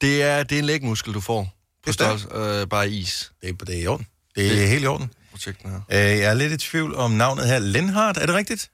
Det 0.00 0.22
er, 0.22 0.42
det 0.42 0.54
er 0.54 0.58
en 0.58 0.64
lægmuskel, 0.64 1.14
du 1.14 1.20
får 1.20 1.54
på 1.86 1.92
størrelse 1.92 2.28
øh, 2.34 2.66
bare 2.66 2.90
is. 2.90 3.32
Det, 3.40 3.48
er- 3.48 3.64
det 3.64 3.78
er 3.78 3.82
i 3.82 3.86
orden. 3.86 4.06
Det 4.36 4.62
er 4.62 4.66
helt 4.66 4.84
i 4.84 4.86
orden. 4.86 5.12
Den 5.44 5.54
her. 5.64 5.80
Øh, 5.90 6.18
jeg 6.18 6.30
er 6.30 6.34
lidt 6.34 6.52
i 6.52 6.56
tvivl 6.56 6.94
om 6.94 7.10
navnet 7.10 7.46
her. 7.46 7.58
Lenhardt, 7.58 8.18
er 8.18 8.26
det 8.26 8.34
rigtigt? 8.34 8.70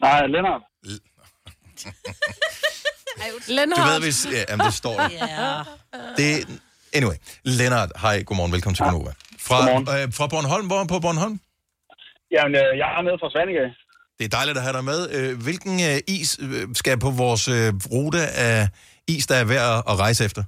Nej, 0.00 0.26
Lennart. 0.26 0.62
Du 3.76 3.82
ved, 3.82 4.00
hvis... 4.00 4.26
Ja, 4.32 4.44
jamen, 4.48 4.66
det 4.66 4.74
står 4.74 4.96
der. 5.00 5.64
Det, 6.16 6.60
anyway, 6.92 7.14
Lennart, 7.44 7.92
hej, 8.00 8.22
godmorgen, 8.22 8.52
velkommen 8.52 8.74
til 8.74 8.84
Gonova. 8.84 9.12
Fra, 9.38 9.80
øh, 10.02 10.12
fra 10.12 10.26
Bornholm, 10.26 10.66
hvor 10.66 10.84
på 10.84 10.98
Bornholm? 11.00 11.40
Jamen, 12.34 12.54
øh, 12.62 12.70
jeg 12.82 12.88
er 12.96 13.02
nede 13.06 13.18
fra 13.22 13.30
Svanike. 13.34 13.64
Det 14.18 14.24
er 14.28 14.32
dejligt 14.38 14.58
at 14.60 14.64
have 14.66 14.76
dig 14.78 14.84
med. 14.92 15.00
Øh, 15.16 15.32
Hvilken 15.46 15.74
øh, 15.90 15.98
is 16.16 16.30
skal 16.80 16.96
på 17.06 17.10
vores 17.24 17.44
rute 17.94 18.22
af 18.48 18.58
is, 19.14 19.24
der 19.30 19.36
er 19.42 19.46
værd 19.54 19.70
at- 19.90 19.98
rejse 20.04 20.20
efter? 20.28 20.42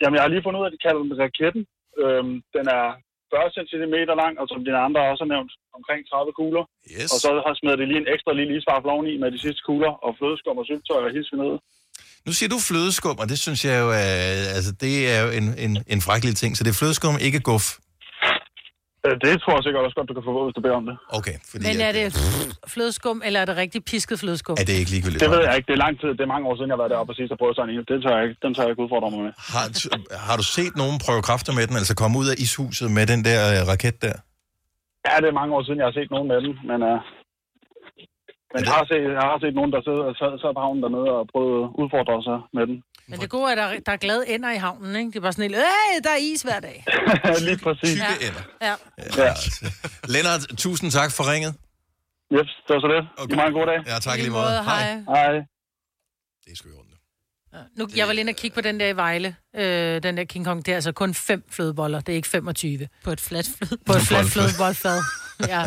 Jamen, 0.00 0.14
jeg 0.16 0.22
har 0.24 0.30
lige 0.32 0.44
fundet 0.46 0.58
ud 0.60 0.64
af, 0.66 0.70
at 0.70 0.74
de 0.76 0.82
kalder 0.86 1.00
den 1.06 1.14
raketten. 1.24 1.62
Øhm, 2.02 2.34
den 2.56 2.64
er 2.78 2.84
40 3.32 3.50
cm 3.70 3.94
lang, 4.22 4.32
og 4.40 4.46
som 4.52 4.60
dine 4.66 4.80
andre 4.86 5.00
også 5.12 5.22
har 5.24 5.32
nævnt, 5.34 5.52
omkring 5.78 6.00
30 6.10 6.32
kugler. 6.40 6.64
Yes. 6.96 7.08
Og 7.14 7.18
så 7.24 7.30
har 7.46 7.54
smidt 7.60 7.78
det 7.80 7.86
lige 7.90 8.00
en 8.04 8.10
ekstra 8.14 8.32
lille 8.40 8.52
isvarp 8.58 8.84
oveni 8.94 9.12
med 9.22 9.28
de 9.34 9.40
sidste 9.44 9.62
kugler, 9.68 9.92
og 10.06 10.10
flødeskum 10.18 10.54
og 10.60 10.64
syltøj 10.70 11.00
og 11.08 11.12
hilse 11.16 11.34
ned. 11.42 11.52
Nu 12.26 12.32
siger 12.38 12.50
du 12.54 12.58
flødeskum, 12.70 13.16
og 13.22 13.26
det 13.32 13.38
synes 13.44 13.60
jeg 13.68 13.76
jo 13.84 13.88
er, 14.06 14.16
altså, 14.56 14.72
det 14.84 14.94
er 15.14 15.18
jo 15.24 15.28
en, 15.38 15.46
en, 15.64 15.72
en 15.94 16.00
fræk 16.06 16.22
lille 16.26 16.38
ting. 16.42 16.50
Så 16.56 16.60
det 16.64 16.70
er 16.74 16.78
flødeskum, 16.82 17.14
ikke 17.28 17.40
guf. 17.50 17.66
Øh, 19.06 19.14
det 19.24 19.30
tror 19.42 19.52
jeg 19.56 19.62
sikkert 19.66 19.82
også 19.86 19.96
godt, 19.98 20.08
du 20.10 20.16
kan 20.18 20.24
få, 20.28 20.32
hvis 20.46 20.56
du 20.58 20.62
beder 20.66 20.78
om 20.82 20.86
det. 20.90 20.96
Okay, 21.18 21.36
fordi 21.50 21.62
Men 21.68 21.76
er 21.88 21.92
det 21.98 22.06
flødeskum, 22.74 23.16
eller 23.26 23.40
er 23.42 23.46
det 23.50 23.56
rigtig 23.62 23.80
pisket 23.90 24.16
flødeskum? 24.22 24.56
er 24.62 24.66
det 24.68 24.76
ikke 24.80 24.92
ligegyldigt? 24.94 25.20
Det 25.24 25.30
ved 25.34 25.42
jeg 25.48 25.54
ikke. 25.58 25.66
Det 25.70 25.74
er 25.78 25.82
lang 25.86 25.94
tid. 26.02 26.10
Det 26.18 26.24
er 26.26 26.32
mange 26.34 26.46
år 26.48 26.54
siden, 26.56 26.68
jeg 26.70 26.76
har 26.76 26.82
været 26.84 26.94
deroppe 26.94 27.12
og 27.12 27.16
sidst 27.20 27.30
og 27.34 27.38
prøvet 27.40 27.54
sådan 27.56 27.70
en. 27.70 27.84
Den 27.92 27.98
tør 28.04 28.14
jeg 28.18 28.24
ikke, 28.26 28.38
den 28.44 28.50
tør 28.54 28.62
jeg 28.64 28.72
ikke 28.72 28.84
udfordre 28.86 29.08
mig 29.14 29.20
med. 29.26 29.32
Har, 29.54 29.64
har 30.28 30.36
du 30.40 30.44
set 30.56 30.74
nogen 30.82 30.96
prøve 31.04 31.22
kræfter 31.28 31.52
med 31.58 31.64
den, 31.68 31.76
altså 31.80 31.94
komme 32.02 32.14
ud 32.22 32.28
af 32.32 32.36
ishuset 32.44 32.88
med 32.96 33.04
den 33.12 33.20
der 33.28 33.40
øh, 33.52 33.60
raket 33.70 33.96
der? 34.06 34.16
Ja, 35.06 35.14
det 35.22 35.28
er 35.28 35.38
mange 35.40 35.54
år 35.56 35.62
siden, 35.64 35.78
jeg 35.80 35.88
har 35.90 35.96
set 35.98 36.10
nogen 36.14 36.28
med 36.32 36.38
den, 36.44 36.52
men, 36.70 36.78
uh, 36.90 36.98
men 38.52 38.60
jeg, 38.66 38.74
har 38.78 38.86
set, 38.90 39.04
jeg 39.20 39.26
har 39.32 39.38
set 39.44 39.54
nogen, 39.58 39.72
der 39.74 39.80
sidder, 39.86 40.04
sad, 40.20 40.32
sad 40.42 40.52
på 40.54 40.62
havnen 40.64 40.82
dernede 40.84 41.10
og 41.18 41.24
prøvede 41.32 41.62
at 41.66 41.70
udfordre 41.82 42.16
sig 42.28 42.38
med 42.56 42.64
den. 42.70 42.76
Men 43.12 43.20
det 43.20 43.30
gode 43.30 43.46
er, 43.52 43.52
at 43.52 43.58
der, 43.58 43.80
der 43.86 43.92
er 43.92 43.96
glade 43.96 44.28
ender 44.34 44.50
i 44.52 44.56
havnen, 44.56 44.96
ikke? 44.96 45.10
Det 45.10 45.16
er 45.16 45.20
bare 45.20 45.32
sådan 45.32 45.42
helt, 45.50 45.56
øh, 45.56 46.04
der 46.04 46.10
er 46.10 46.16
is 46.20 46.42
hver 46.42 46.60
dag. 46.60 46.84
Lige 47.48 47.58
præcis. 47.58 48.00
Tykke 48.00 48.26
ender. 48.28 48.42
Ja. 48.62 48.74
Ja. 49.24 49.32
Lennart, 50.04 50.40
tusind 50.58 50.90
tak 50.90 51.12
for 51.12 51.32
ringet. 51.32 51.54
Yes, 52.34 52.48
det 52.66 52.74
var 52.74 52.80
så 52.80 52.88
det. 52.96 53.22
Okay. 53.22 53.34
I 53.34 53.38
have 53.38 53.48
en 53.48 53.54
god 53.54 53.66
dag. 53.66 53.92
Ja, 53.94 53.98
tak 53.98 54.14
lige 54.16 54.22
lige 54.24 54.30
måde. 54.32 54.44
måde, 54.44 54.62
hej. 54.64 54.94
Hej. 55.08 55.32
Det 56.44 56.52
er 56.52 56.56
sgu 56.56 56.68
i 56.68 56.72
orden. 56.72 56.88
Nu, 57.76 57.88
jeg 57.96 58.06
var 58.06 58.12
lige 58.12 58.20
inde 58.20 58.30
og 58.30 58.36
kigge 58.36 58.54
på 58.54 58.60
den 58.60 58.80
der 58.80 58.86
i 58.86 58.96
Vejle, 58.96 59.36
øh, 59.56 60.02
den 60.02 60.16
der 60.16 60.24
King 60.24 60.44
Kong. 60.44 60.66
Det 60.66 60.72
er 60.72 60.74
altså 60.74 60.92
kun 60.92 61.14
fem 61.14 61.44
flødeboller, 61.50 62.00
det 62.00 62.12
er 62.12 62.16
ikke 62.16 62.28
25. 62.28 62.88
På 63.04 63.10
et 63.10 63.20
fladt 63.20 63.46
fløde. 63.58 63.82
På 63.86 63.92
et 63.92 64.00
fladt 64.02 64.26
flødeboldfad. 64.32 65.00
Ja. 65.48 65.62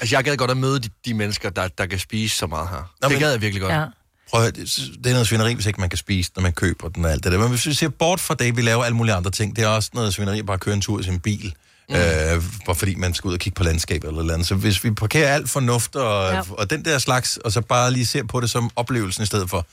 Altså, 0.00 0.16
jeg 0.16 0.24
gad 0.24 0.36
godt 0.36 0.50
at 0.50 0.56
møde 0.56 0.80
de, 0.80 0.88
de 1.04 1.14
mennesker, 1.14 1.50
der, 1.50 1.68
der 1.68 1.86
kan 1.86 1.98
spise 1.98 2.36
så 2.36 2.46
meget 2.46 2.68
her. 2.68 2.76
Nå, 3.02 3.08
det 3.08 3.10
men- 3.14 3.18
gad 3.20 3.30
jeg 3.32 3.40
virkelig 3.40 3.60
godt. 3.60 3.72
ja. 3.72 3.84
Prøv 4.32 4.44
at, 4.44 4.56
det 4.56 5.06
er 5.06 5.12
noget 5.12 5.26
svineri, 5.26 5.54
hvis 5.54 5.66
ikke 5.66 5.80
man 5.80 5.88
kan 5.88 5.96
spise, 5.96 6.30
når 6.36 6.42
man 6.42 6.52
køber 6.52 6.88
den 6.88 7.04
og 7.04 7.10
alt 7.10 7.24
det 7.24 7.32
der. 7.32 7.38
Men 7.38 7.48
hvis 7.48 7.66
vi 7.66 7.74
ser 7.74 7.88
bort 7.88 8.20
fra 8.20 8.34
det, 8.34 8.56
vi 8.56 8.62
laver 8.62 8.84
alle 8.84 8.96
mulige 8.96 9.14
andre 9.14 9.30
ting, 9.30 9.56
det 9.56 9.64
er 9.64 9.68
også 9.68 9.90
noget 9.94 10.14
svineri 10.14 10.38
at 10.38 10.46
bare 10.46 10.58
køre 10.58 10.74
en 10.74 10.80
tur 10.80 11.00
i 11.00 11.02
sin 11.02 11.20
bil. 11.20 11.54
Mm. 11.88 11.94
Øh, 11.94 12.42
bare 12.66 12.74
fordi 12.76 12.94
man 12.94 13.14
skal 13.14 13.28
ud 13.28 13.34
og 13.34 13.38
kigge 13.40 13.56
på 13.56 13.62
landskabet 13.62 14.08
eller 14.08 14.22
noget 14.22 14.30
andet. 14.30 14.48
Så 14.48 14.54
hvis 14.54 14.84
vi 14.84 14.90
parkerer 14.90 15.34
alt 15.34 15.50
fornuft 15.50 15.96
og, 15.96 16.32
ja. 16.32 16.40
og 16.50 16.70
den 16.70 16.84
der 16.84 16.98
slags, 16.98 17.36
og 17.36 17.52
så 17.52 17.60
bare 17.60 17.90
lige 17.90 18.06
ser 18.06 18.24
på 18.24 18.40
det 18.40 18.50
som 18.50 18.70
oplevelsen 18.76 19.22
i 19.22 19.26
stedet 19.26 19.50
for. 19.50 19.66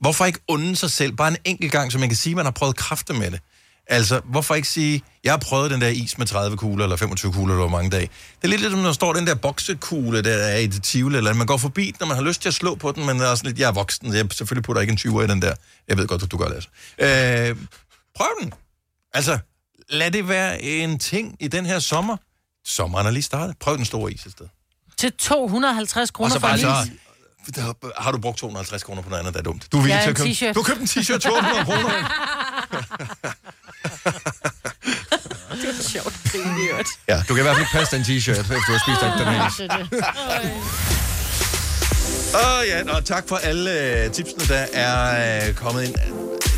Hvorfor 0.00 0.24
ikke 0.24 0.38
unde 0.48 0.76
sig 0.76 0.90
selv 0.90 1.12
bare 1.12 1.28
en 1.28 1.36
enkelt 1.44 1.72
gang, 1.72 1.92
så 1.92 1.98
man 1.98 2.08
kan 2.08 2.16
sige, 2.16 2.32
at 2.32 2.36
man 2.36 2.44
har 2.44 2.52
prøvet 2.52 2.76
kræfter 2.76 3.14
med 3.14 3.30
det? 3.30 3.40
Altså, 3.92 4.20
hvorfor 4.24 4.54
ikke 4.54 4.68
sige, 4.68 5.02
jeg 5.24 5.32
har 5.32 5.38
prøvet 5.38 5.70
den 5.70 5.80
der 5.80 5.88
is 5.88 6.18
med 6.18 6.26
30 6.26 6.56
kugler, 6.56 6.84
eller 6.84 6.96
25 6.96 7.32
kugler, 7.32 7.54
eller 7.54 7.68
mange 7.68 7.90
dage. 7.90 8.06
Det 8.36 8.44
er 8.44 8.48
lidt 8.48 8.60
ligesom, 8.60 8.78
når 8.80 8.86
der 8.86 8.92
står 8.92 9.12
den 9.12 9.26
der 9.26 9.34
boksekugle, 9.34 10.22
der 10.22 10.34
er 10.36 10.56
i 10.56 10.66
det 10.66 10.82
tivle, 10.82 11.16
eller 11.18 11.34
man 11.34 11.46
går 11.46 11.56
forbi 11.56 11.84
den, 11.86 11.94
når 12.00 12.06
man 12.06 12.16
har 12.16 12.24
lyst 12.24 12.42
til 12.42 12.48
at 12.48 12.54
slå 12.54 12.74
på 12.74 12.92
den, 12.92 13.06
men 13.06 13.20
er 13.20 13.34
sådan 13.34 13.48
lidt, 13.48 13.58
jeg 13.58 13.68
er 13.68 13.72
voksen, 13.72 14.14
jeg 14.14 14.26
selvfølgelig 14.32 14.64
putter 14.64 14.80
ikke 14.82 14.90
en 14.90 14.96
20 14.96 15.24
i 15.24 15.26
den 15.26 15.42
der. 15.42 15.54
Jeg 15.88 15.96
ved 15.98 16.06
godt, 16.06 16.22
at 16.22 16.30
du 16.30 16.36
gør 16.36 16.48
det, 16.48 16.54
altså. 16.54 16.68
Øh, 16.98 17.56
prøv 18.16 18.26
den. 18.42 18.52
Altså, 19.14 19.38
lad 19.90 20.10
det 20.10 20.28
være 20.28 20.62
en 20.62 20.98
ting 20.98 21.36
i 21.40 21.48
den 21.48 21.66
her 21.66 21.78
sommer. 21.78 22.16
Sommeren 22.64 23.06
er 23.06 23.10
lige 23.10 23.22
startet. 23.22 23.56
Prøv 23.60 23.76
den 23.76 23.84
store 23.84 24.12
is 24.12 24.26
et 24.26 24.32
sted. 24.32 24.46
Til 24.98 25.12
250 25.12 26.10
Og 26.10 26.14
kroner 26.14 26.30
så 26.34 26.40
for 26.40 26.48
en 26.48 26.58
så, 26.58 26.76
is. 27.46 27.54
der, 27.54 27.72
har 28.02 28.12
du 28.12 28.18
brugt 28.18 28.38
250 28.38 28.82
kroner 28.82 29.02
på 29.02 29.08
noget 29.08 29.20
andet, 29.20 29.34
der 29.34 29.40
er 29.40 29.44
dumt. 29.44 29.72
Du 29.72 29.76
er 29.78 29.82
villig 29.82 29.94
Ja, 29.96 30.00
til 30.00 30.08
en 30.08 30.10
at 30.10 30.16
købe, 30.16 30.28
t-shirt. 30.30 30.52
du 30.52 30.62
har 30.62 30.74
købt 30.74 30.80
en 30.80 30.86
t-shirt 30.86 31.18
til 31.18 31.30
800 31.30 31.64
kroner. 31.64 31.90
Det 35.50 35.66
var 35.66 35.82
sjovt. 35.88 36.14
Det 36.32 36.40
er. 36.40 36.84
Ja. 37.08 37.22
Du 37.28 37.34
kan 37.34 37.38
i 37.38 37.42
hvert 37.42 37.56
fald 37.56 37.66
ikke 37.66 37.72
passe 37.72 37.96
den 37.96 38.04
t-shirt, 38.04 38.40
efter 38.40 38.54
du 38.54 38.72
har 38.72 38.78
spist 38.78 39.00
den 39.18 39.28
her 39.28 39.48
is. 39.48 39.60
Åh 42.34 42.58
oh, 42.58 42.66
ja, 42.68 42.96
og 42.96 43.04
tak 43.04 43.24
for 43.28 43.36
alle 43.36 44.04
uh, 44.06 44.12
tipsene, 44.12 44.44
der 44.48 44.66
er 44.72 45.48
uh, 45.48 45.54
kommet 45.54 45.84
ind. 45.84 45.94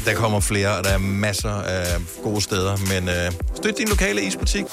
Der 0.05 0.15
kommer 0.15 0.41
flere, 0.41 0.77
og 0.77 0.85
der 0.85 0.91
er 0.91 0.99
masser 0.99 1.63
af 1.63 2.01
gode 2.23 2.43
steder, 2.43 2.77
men 2.77 3.09
uh, 3.09 3.35
støt 3.57 3.79
din 3.79 3.89
lokale 3.89 4.23
isbutik. 4.23 4.65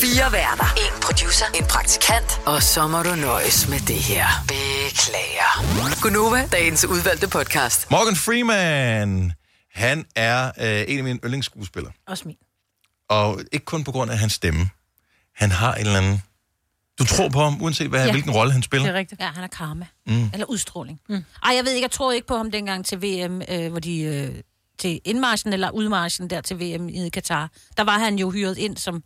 Fire 0.00 0.32
værter. 0.32 0.74
En 0.76 1.02
producer. 1.02 1.44
En 1.54 1.64
praktikant. 1.64 2.40
Og 2.46 2.62
så 2.62 2.86
må 2.86 3.02
du 3.02 3.14
nøjes 3.14 3.68
med 3.68 3.80
det 3.80 3.96
her. 3.96 4.26
Beklager. 4.48 5.64
Gunova, 6.02 6.48
dagens 6.52 6.84
udvalgte 6.84 7.28
podcast. 7.28 7.90
Morgan 7.90 8.16
Freeman, 8.16 9.32
han 9.74 10.04
er 10.16 10.46
uh, 10.46 10.92
en 10.92 10.98
af 10.98 11.04
mine 11.04 11.18
yndlingsskuespillere. 11.24 11.92
Også 12.06 12.28
min. 12.28 12.36
Og 13.08 13.40
ikke 13.52 13.64
kun 13.64 13.84
på 13.84 13.92
grund 13.92 14.10
af 14.10 14.18
hans 14.18 14.32
stemme. 14.32 14.70
Han 15.34 15.50
har 15.50 15.74
en 15.74 15.86
eller 15.86 15.98
anden... 15.98 16.22
Du 16.98 17.04
tror 17.04 17.28
på 17.28 17.40
ham, 17.40 17.62
uanset 17.62 17.88
hvad, 17.88 18.04
ja. 18.04 18.10
hvilken 18.10 18.32
rolle 18.32 18.52
han 18.52 18.62
spiller. 18.62 18.86
Det 18.86 18.94
er 18.94 18.98
rigtigt. 18.98 19.20
Ja, 19.20 19.26
han 19.26 19.44
er 19.44 19.48
karma. 19.48 19.86
Mm. 20.06 20.30
Eller 20.32 20.46
udstråling. 20.46 21.00
Mm. 21.08 21.24
Ej, 21.44 21.54
jeg 21.54 21.64
ved 21.64 21.72
ikke, 21.72 21.84
jeg 21.84 21.90
troede 21.90 22.16
ikke 22.16 22.28
på 22.28 22.36
ham 22.36 22.50
dengang 22.50 22.86
til 22.86 23.02
VM, 23.02 23.42
øh, 23.48 23.70
hvor 23.70 23.80
de... 23.80 24.00
Øh, 24.00 24.42
til 24.78 25.00
indmarschen 25.04 25.52
eller 25.52 25.70
udmarschen 25.70 26.30
der 26.30 26.40
til 26.40 26.56
VM 26.56 26.88
i 26.88 27.08
Katar. 27.08 27.50
Der 27.76 27.84
var 27.84 27.98
han 27.98 28.18
jo 28.18 28.30
hyret 28.30 28.58
ind 28.58 28.76
som... 28.76 29.02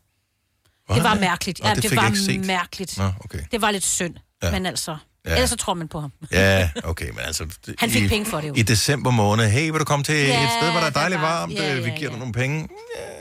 Var 0.88 0.94
det 0.94 1.04
var 1.04 1.14
mærkeligt. 1.14 1.60
Ja, 1.60 1.74
det 1.74 1.82
det, 1.82 1.90
fik 1.90 1.96
jeg 1.96 2.02
var 2.02 2.08
ikke 2.08 2.20
set. 2.20 2.46
mærkeligt. 2.46 2.98
Nå, 2.98 3.12
okay. 3.24 3.38
Det 3.52 3.60
var 3.60 3.70
lidt 3.70 3.84
synd. 3.84 4.14
Ja. 4.42 4.50
Men 4.50 4.66
altså... 4.66 4.96
Ja. 5.26 5.30
Ja. 5.30 5.36
Ellers 5.36 5.50
så 5.50 5.56
tror 5.56 5.74
man 5.74 5.88
på 5.88 6.00
ham. 6.00 6.12
Ja, 6.32 6.70
okay, 6.84 7.08
men 7.08 7.18
altså... 7.20 7.46
Han 7.78 7.90
fik 7.90 8.02
i, 8.02 8.08
penge 8.08 8.26
for 8.26 8.40
det 8.40 8.48
jo. 8.48 8.54
I 8.56 8.62
december 8.62 9.10
måned, 9.10 9.48
hey, 9.48 9.70
vil 9.70 9.80
du 9.80 9.84
komme 9.84 10.04
til 10.04 10.14
Ja, 10.14 10.44
et 10.44 10.50
sted, 10.60 10.70
hvor 10.70 10.80
der 10.80 10.86
er 10.86 10.90
dejligt 10.90 11.20
var- 11.20 11.28
varmt, 11.38 11.52
ja, 11.54 11.74
øh, 11.76 11.84
vi 11.84 11.90
ja, 11.90 11.96
giver 11.96 12.10
dig 12.10 12.16
ja. 12.16 12.18
nogle 12.18 12.32
penge? 12.32 12.68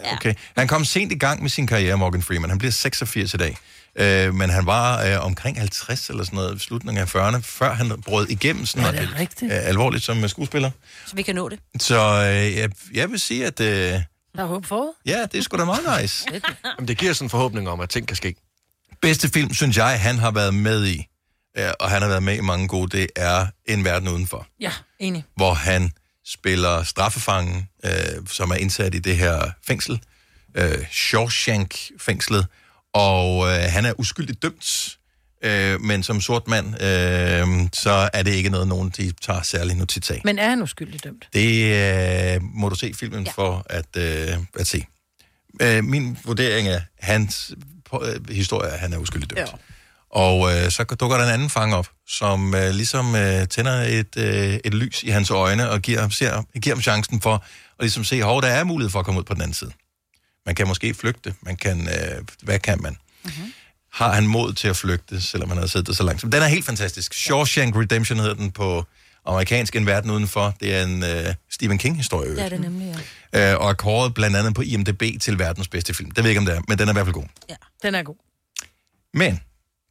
Ja, 0.05 0.13
okay. 0.15 0.33
Han 0.57 0.67
kom 0.67 0.85
sent 0.85 1.11
i 1.11 1.17
gang 1.17 1.41
med 1.41 1.49
sin 1.49 1.67
karriere, 1.67 1.97
Morgan 1.97 2.21
Freeman. 2.21 2.49
Han 2.49 2.59
bliver 2.59 2.71
86 2.71 3.33
i 3.33 3.37
dag. 3.37 3.57
Øh, 3.95 4.33
men 4.35 4.49
han 4.49 4.65
var 4.65 5.03
øh, 5.05 5.25
omkring 5.25 5.57
50 5.59 6.09
eller 6.09 6.23
sådan 6.23 6.37
noget, 6.37 6.55
i 6.55 6.59
slutningen 6.59 7.01
af 7.01 7.15
40'erne, 7.15 7.39
før 7.41 7.73
han 7.73 8.01
brød 8.05 8.27
igennem 8.29 8.65
sådan 8.65 8.93
det 8.93 9.01
noget, 9.03 9.19
rigtigt? 9.19 9.51
øh, 9.53 9.59
alvorligt 9.67 10.03
som 10.03 10.23
øh, 10.23 10.29
skuespiller. 10.29 10.71
Så 11.07 11.15
vi 11.15 11.21
kan 11.21 11.35
nå 11.35 11.49
det. 11.49 11.59
Så 11.79 11.95
øh, 11.99 12.57
jeg, 12.57 12.69
jeg 12.93 13.11
vil 13.11 13.19
sige, 13.19 13.45
at 13.45 13.59
øh, 13.59 13.67
Der 13.67 14.01
er 14.37 14.45
håb 14.45 14.65
for. 14.65 14.85
ja, 15.05 15.25
det 15.31 15.37
er 15.37 15.41
sgu 15.41 15.57
da 15.57 15.65
meget 15.65 16.01
nice. 16.01 16.25
Jamen, 16.77 16.87
det 16.87 16.97
giver 16.97 17.13
sådan 17.13 17.25
en 17.25 17.29
forhåbning 17.29 17.69
om, 17.69 17.79
at 17.79 17.89
ting 17.89 18.07
kan 18.07 18.17
ske. 18.17 18.35
Bedste 19.01 19.29
film, 19.29 19.53
synes 19.53 19.77
jeg, 19.77 19.99
han 20.01 20.17
har 20.19 20.31
været 20.31 20.53
med 20.53 20.85
i, 20.87 21.05
og 21.79 21.89
han 21.89 22.01
har 22.01 22.09
været 22.09 22.23
med 22.23 22.37
i 22.37 22.41
mange 22.41 22.67
gode, 22.67 22.97
det 22.97 23.07
er 23.15 23.47
En 23.65 23.83
Verden 23.83 24.07
Udenfor. 24.07 24.47
Ja, 24.59 24.71
enig. 24.99 25.23
hvor 25.35 25.53
han 25.53 25.91
spiller 26.25 26.83
straffefangen, 26.83 27.67
øh, 27.85 27.91
som 28.27 28.51
er 28.51 28.55
indsat 28.55 28.95
i 28.95 28.99
det 28.99 29.17
her 29.17 29.51
fængsel, 29.67 30.01
øh, 30.55 30.85
Shawshank-fængslet, 30.91 32.47
og 32.93 33.47
øh, 33.47 33.63
han 33.69 33.85
er 33.85 33.93
uskyldigt 33.99 34.41
dømt 34.41 34.97
øh, 35.43 35.81
men 35.81 36.03
som 36.03 36.21
sort 36.21 36.47
mand, 36.47 36.67
øh, 36.83 37.69
så 37.73 38.09
er 38.13 38.23
det 38.23 38.31
ikke 38.31 38.49
noget, 38.49 38.67
nogen 38.67 38.89
de 38.89 39.11
tager 39.21 39.41
særlig 39.41 39.75
notits 39.75 40.11
af. 40.11 40.21
Men 40.25 40.39
er 40.39 40.49
han 40.49 40.61
uskyldig 40.61 41.03
dømt? 41.03 41.27
Det 41.33 41.73
øh, 42.35 42.43
må 42.43 42.69
du 42.69 42.75
se 42.75 42.93
filmen 42.93 43.23
ja. 43.23 43.31
for 43.31 43.65
at, 43.69 43.97
øh, 43.97 44.37
at 44.59 44.67
se. 44.67 44.85
Øh, 45.61 45.83
min 45.83 46.17
vurdering 46.23 46.67
af 46.67 46.81
hans 46.99 47.51
på, 47.85 48.05
øh, 48.05 48.29
historie 48.29 48.69
er, 48.69 48.73
at 48.73 48.79
han 48.79 48.93
er 48.93 48.97
uskyldig 48.97 49.29
dømt. 49.29 49.39
Ja. 49.39 49.45
Og 50.11 50.55
øh, 50.55 50.71
så 50.71 50.83
dukker 50.83 51.17
der 51.17 51.25
en 51.25 51.33
anden 51.33 51.49
fang 51.49 51.75
op, 51.75 51.87
som 52.07 52.55
øh, 52.55 52.69
ligesom 52.69 53.15
øh, 53.15 53.47
tænder 53.47 53.81
et, 53.81 54.17
øh, 54.17 54.59
et 54.65 54.73
lys 54.73 55.03
i 55.03 55.09
hans 55.09 55.29
øjne 55.29 55.69
og 55.69 55.81
giver, 55.81 56.09
ser, 56.09 56.43
giver 56.61 56.75
ham 56.75 56.81
chancen 56.81 57.21
for 57.21 57.33
at 57.33 57.41
ligesom 57.79 58.03
se, 58.03 58.21
hov, 58.21 58.41
der 58.41 58.47
er 58.47 58.63
mulighed 58.63 58.91
for 58.91 58.99
at 58.99 59.05
komme 59.05 59.19
ud 59.19 59.25
på 59.25 59.33
den 59.33 59.41
anden 59.41 59.53
side. 59.53 59.71
Man 60.45 60.55
kan 60.55 60.67
måske 60.67 60.93
flygte, 60.93 61.33
man 61.41 61.55
kan, 61.55 61.87
øh, 61.87 62.25
hvad 62.43 62.59
kan 62.59 62.81
man? 62.81 62.97
Mm-hmm. 63.23 63.53
Har 63.93 64.13
han 64.13 64.27
mod 64.27 64.53
til 64.53 64.67
at 64.67 64.75
flygte, 64.75 65.21
selvom 65.21 65.49
han 65.49 65.57
har 65.57 65.67
siddet 65.67 65.87
der 65.87 65.93
så 65.93 66.03
langt? 66.03 66.21
Den 66.21 66.33
er 66.33 66.47
helt 66.47 66.65
fantastisk. 66.65 67.13
Shawshank 67.13 67.75
Redemption 67.75 68.19
hedder 68.19 68.33
den 68.33 68.51
på 68.51 68.85
amerikansk 69.25 69.75
En 69.75 69.85
Verden 69.85 70.11
Udenfor. 70.11 70.55
Det 70.59 70.75
er 70.75 70.83
en 70.83 71.03
øh, 71.03 71.33
Stephen 71.51 71.77
King-historie. 71.77 72.35
Det 72.35 72.45
er 72.45 72.49
det 72.49 72.61
nemlig, 72.61 72.95
ja. 73.33 73.51
Øh, 73.53 73.61
og 73.61 73.69
er 73.69 73.73
kåret 73.73 74.13
blandt 74.13 74.37
andet 74.37 74.55
på 74.55 74.61
IMDb 74.61 75.03
til 75.21 75.39
verdens 75.39 75.67
bedste 75.67 75.93
film. 75.93 76.11
Det 76.11 76.17
ved 76.17 76.23
jeg 76.23 76.29
ikke, 76.29 76.39
om 76.39 76.45
det 76.45 76.55
er, 76.55 76.61
men 76.67 76.77
den 76.77 76.87
er 76.87 76.91
i 76.91 76.95
hvert 76.95 77.05
fald 77.05 77.13
god. 77.13 77.23
Den 77.83 77.95
er 77.95 78.03
god. 78.03 78.15
Men, 79.13 79.39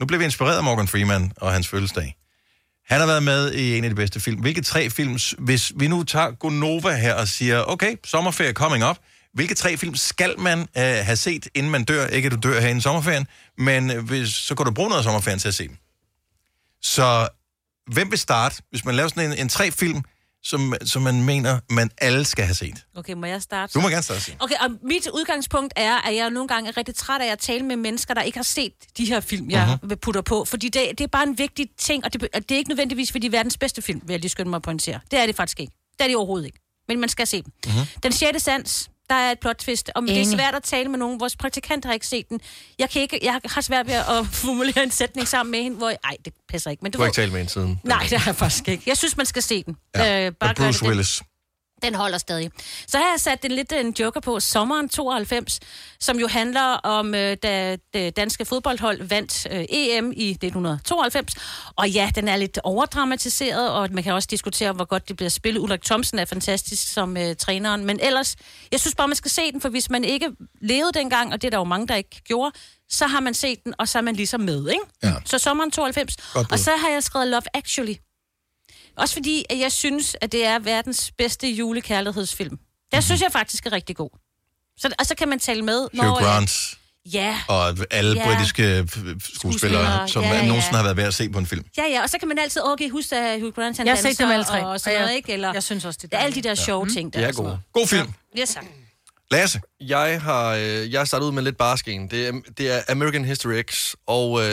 nu 0.01 0.07
blev 0.07 0.20
vi 0.20 0.24
inspireret 0.24 0.57
af 0.57 0.64
Morgan 0.64 0.88
Freeman 0.88 1.32
og 1.36 1.53
hans 1.53 1.68
fødselsdag. 1.68 2.16
Han 2.86 3.01
har 3.01 3.07
været 3.07 3.22
med 3.22 3.53
i 3.53 3.78
en 3.78 3.84
af 3.84 3.90
de 3.90 3.96
bedste 3.96 4.20
film. 4.20 4.40
Hvilke 4.40 4.62
tre 4.62 4.90
film, 4.90 5.18
hvis 5.38 5.72
vi 5.76 5.88
nu 5.88 6.03
tager 6.03 6.30
Gonova 6.30 6.96
her 6.96 7.14
og 7.14 7.28
siger, 7.28 7.64
okay, 7.64 7.96
sommerferie 8.05 8.53
coming 8.53 8.84
up, 8.84 8.96
hvilke 9.34 9.55
tre 9.55 9.76
film 9.76 9.94
skal 9.94 10.34
man 10.38 10.61
øh, 10.61 10.66
have 10.76 11.16
set, 11.16 11.48
inden 11.55 11.72
man 11.72 11.84
dør? 11.84 12.07
Ikke 12.07 12.26
at 12.26 12.32
du 12.32 12.48
dør 12.48 12.61
her 12.61 12.76
i 12.76 12.80
sommerferien, 12.80 13.26
men 13.59 13.90
øh, 13.90 14.05
hvis, 14.05 14.28
så 14.28 14.55
kan 14.55 14.66
du 14.66 14.72
bruge 14.72 14.88
noget 14.88 14.98
af 14.98 15.05
sommerferien 15.05 15.38
til 15.38 15.48
at 15.48 15.55
se 15.55 15.68
dem. 15.68 15.76
Så 16.82 17.28
hvem 17.92 18.11
vil 18.11 18.18
starte, 18.18 18.62
hvis 18.70 18.84
man 18.84 18.94
laver 18.94 19.09
sådan 19.09 19.32
en, 19.32 19.38
en 19.38 19.48
tre 19.48 19.70
film, 19.70 20.03
som, 20.43 20.74
som 20.84 21.03
man 21.03 21.22
mener, 21.24 21.61
man 21.70 21.91
alle 21.99 22.24
skal 22.24 22.45
have 22.45 22.55
set? 22.55 22.74
Okay, 22.97 23.12
må 23.12 23.26
jeg 23.26 23.43
starte? 23.43 23.72
Du 23.74 23.80
må 23.80 23.88
gerne 23.88 24.03
starte. 24.03 24.36
Okay, 24.38 24.55
og 24.61 24.70
mit 24.82 25.09
udgangspunkt 25.14 25.72
er, 25.76 25.97
at 26.09 26.16
jeg 26.16 26.30
nogle 26.30 26.49
gange 26.49 26.68
er 26.70 26.76
rigtig 26.76 26.95
træt 26.95 27.20
af 27.20 27.32
at 27.32 27.38
tale 27.38 27.64
med 27.64 27.76
mennesker, 27.76 28.14
der 28.14 28.22
ikke 28.22 28.38
har 28.38 28.43
set 28.43 28.72
de 28.99 29.05
her 29.05 29.20
film, 29.20 29.51
jeg 29.51 29.78
Mhm. 29.82 29.91
uh-huh. 29.93 29.95
putter 29.95 30.20
på. 30.20 30.45
Fordi 30.45 30.68
det, 30.68 30.82
det 30.91 31.01
er 31.01 31.09
bare 31.09 31.26
en 31.26 31.38
vigtig 31.38 31.66
ting, 31.78 32.05
og 32.05 32.12
det, 32.12 32.22
og 32.34 32.49
det 32.49 32.51
er 32.55 32.59
ikke 32.59 32.70
nødvendigvis, 32.70 33.11
fordi 33.12 33.26
er 33.26 33.30
verdens 33.30 33.59
bedste 33.59 33.82
film, 33.82 34.01
vil 34.05 34.12
jeg 34.12 34.20
lige 34.20 34.30
skynde 34.30 34.51
mig 34.51 34.57
at 34.57 34.62
pointere. 34.62 35.01
Det 35.11 35.18
er 35.18 35.26
det 35.26 35.36
faktisk 35.36 35.61
ikke. 35.61 35.72
Det 35.99 36.01
er 36.05 36.07
det 36.09 36.16
overhovedet 36.16 36.47
ikke. 36.47 36.59
Men 36.88 37.01
man 37.01 37.09
skal 37.09 37.26
se 37.26 37.43
dem. 37.43 37.53
Mhm. 37.66 37.74
Uh-huh. 37.76 37.99
Den 38.03 38.12
sjette 38.12 38.41
sans, 38.41 38.91
der 39.11 39.17
er 39.17 39.31
et 39.33 39.39
plot 39.41 39.57
twist, 39.57 39.91
og 39.95 40.03
det 40.03 40.11
er 40.11 40.15
Enig. 40.15 40.27
svært 40.27 40.55
at 40.55 40.63
tale 40.63 40.89
med 40.89 40.99
nogen. 40.99 41.21
Vores 41.21 41.37
praktikant 41.37 41.85
har 41.85 41.93
ikke 41.93 42.07
set 42.07 42.29
den. 42.29 42.41
Jeg, 42.79 42.91
kan 42.91 43.03
ikke, 43.03 43.19
jeg 43.23 43.41
har 43.45 43.61
svært 43.61 43.87
ved 43.87 43.95
at 43.95 44.27
formulere 44.45 44.83
en 44.83 44.91
sætning 44.91 45.29
sammen 45.29 45.51
med 45.51 45.63
hende, 45.63 45.77
hvor... 45.77 45.89
Ej, 45.89 46.17
det 46.25 46.33
passer 46.49 46.71
ikke. 46.71 46.81
Men 46.83 46.93
Du 46.93 46.97
du 46.97 47.03
har 47.03 47.07
ikke 47.09 47.17
talt 47.17 47.33
med 47.33 47.41
en 47.41 47.49
siden. 47.49 47.81
Nej, 47.85 48.07
det 48.11 48.19
har 48.19 48.31
jeg 48.31 48.37
faktisk 48.37 48.69
ikke. 48.69 48.83
Jeg 48.87 48.97
synes, 48.97 49.17
man 49.17 49.27
skal 49.27 49.43
se 49.43 49.63
den. 49.63 49.77
Ja. 49.97 50.27
Øh, 50.27 50.33
bare 50.33 50.55
Bruce 50.55 50.85
det 50.87 50.97
den. 50.97 51.30
Den 51.83 51.95
holder 51.95 52.18
stadig. 52.18 52.51
Så 52.87 52.99
har 52.99 53.11
jeg 53.11 53.20
sat 53.20 53.45
en 53.45 53.53
lidt 53.53 53.72
en 53.72 53.95
joker 54.01 54.20
på 54.20 54.41
Sommeren 54.41 54.89
92, 54.89 55.61
som 56.01 56.18
jo 56.18 56.28
handler 56.28 56.61
om, 56.72 57.14
øh, 57.14 57.37
da 57.43 57.76
det 57.95 58.16
danske 58.16 58.45
fodboldhold 58.45 59.03
vandt 59.03 59.47
øh, 59.51 59.64
EM 59.68 60.12
i 60.16 60.31
1992. 60.31 61.35
Og 61.76 61.91
ja, 61.91 62.11
den 62.14 62.28
er 62.28 62.37
lidt 62.37 62.59
overdramatiseret, 62.64 63.70
og 63.70 63.89
man 63.93 64.03
kan 64.05 64.12
også 64.12 64.28
diskutere, 64.31 64.72
hvor 64.72 64.85
godt 64.85 65.09
det 65.09 65.16
bliver 65.16 65.31
spillet. 65.31 65.61
Ulrik 65.61 65.83
Thomsen 65.83 66.18
er 66.18 66.24
fantastisk 66.24 66.93
som 66.93 67.16
øh, 67.16 67.37
træneren. 67.37 67.85
Men 67.85 68.01
ellers, 68.03 68.37
jeg 68.72 68.81
synes 68.81 68.95
bare, 68.95 69.09
man 69.09 69.16
skal 69.16 69.31
se 69.31 69.53
den, 69.53 69.61
for 69.61 69.68
hvis 69.68 69.91
man 69.91 70.05
ikke 70.05 70.31
levede 70.61 70.93
dengang, 70.93 71.33
og 71.33 71.43
det 71.43 71.49
er 71.49 71.51
der 71.51 71.59
jo 71.59 71.64
mange, 71.64 71.87
der 71.87 71.95
ikke 71.95 72.22
gjorde, 72.24 72.53
så 72.91 73.07
har 73.07 73.20
man 73.20 73.35
set 73.35 73.64
den, 73.64 73.74
og 73.78 73.89
så 73.89 73.99
er 73.99 74.03
man 74.03 74.14
ligesom 74.14 74.41
med, 74.41 74.68
ikke? 74.68 74.85
Ja. 75.03 75.14
Så 75.24 75.39
Sommeren 75.39 75.70
92. 75.70 76.16
Godt 76.16 76.49
bud. 76.49 76.53
Og 76.53 76.59
så 76.59 76.70
har 76.76 76.89
jeg 76.89 77.03
skrevet 77.03 77.28
Love 77.28 77.43
Actually. 77.55 77.95
Også 78.97 79.14
fordi, 79.14 79.45
at 79.51 79.59
jeg 79.59 79.72
synes, 79.72 80.16
at 80.20 80.32
det 80.32 80.45
er 80.47 80.59
verdens 80.59 81.12
bedste 81.18 81.49
julekærlighedsfilm. 81.51 82.59
Den 82.95 83.03
synes 83.03 83.20
jeg 83.22 83.32
faktisk 83.32 83.66
er 83.66 83.72
rigtig 83.72 83.97
god. 83.97 84.11
Så, 84.78 84.91
og 84.99 85.07
så 85.07 85.14
kan 85.14 85.28
man 85.28 85.38
tale 85.38 85.62
med, 85.62 85.88
Mhm. 85.93 86.01
Hugh 86.03 86.22
øh, 86.22 86.26
Grant 86.26 86.74
Ja, 87.12 87.41
og 87.49 87.76
alle 87.91 88.20
Ja. 88.20 88.26
britiske 88.34 88.62
skuespillere, 88.62 89.20
Skuespillere, 89.20 90.09
som 90.09 90.22
ja, 90.22 90.28
ja, 90.28 90.36
ja. 90.36 90.47
nogensinde 90.47 90.76
har 90.76 90.82
været 90.82 90.97
værd 90.97 91.07
at 91.07 91.14
se 91.14 91.28
på 91.30 91.38
en 91.38 91.47
film. 91.47 91.64
ja, 91.78 91.82
ja, 91.91 92.03
og 92.03 92.11
så 92.11 92.18
kan 92.18 92.28
man 92.28 92.38
altid, 92.38 92.62
okay, 92.64 92.91
huske, 92.91 93.16
at 93.16 93.41
Hugh 93.41 93.53
Grant 93.55 93.76
han 93.76 93.86
Jeg 93.86 93.95
har 93.95 94.03
set 94.03 94.18
dem 94.18 94.30
alle 94.30 94.45
tre, 94.45 94.66
Og 94.66 94.80
sådan 94.80 94.95
jeg- 94.99 95.03
noget, 95.05 95.16
ikke? 95.16 95.32
Eller, 95.32 95.53
jeg 95.53 95.62
synes 95.62 95.84
også, 95.84 95.99
det 96.03 96.14
er 96.14 96.18
er 96.18 96.22
alle 96.22 96.34
de 96.34 96.43
der 96.43 96.55
sjove 96.55 96.84
Mm. 96.84 96.91
ting, 96.93 97.12
der 97.12 97.20
De 97.20 97.26
er 97.26 97.32
gode. 97.32 97.59
God 97.72 97.86
film. 97.86 98.01
noget. 98.01 98.14
Yes. 98.38 98.59
Lasse. 99.30 99.61
Jeg 99.80 100.22
har 100.22 100.55
øh, 100.55 100.93
jeg 100.93 101.07
startet 101.07 101.26
ud 101.26 101.32
med 101.32 101.43
lidt 101.43 101.57
barsken. 101.57 102.11
Det 102.11 102.26
er, 102.28 102.32
det 102.59 102.70
er 102.70 102.82
American 102.88 103.24
History 103.24 103.62
X, 103.70 103.93
og 104.07 104.41
øh, 104.41 104.47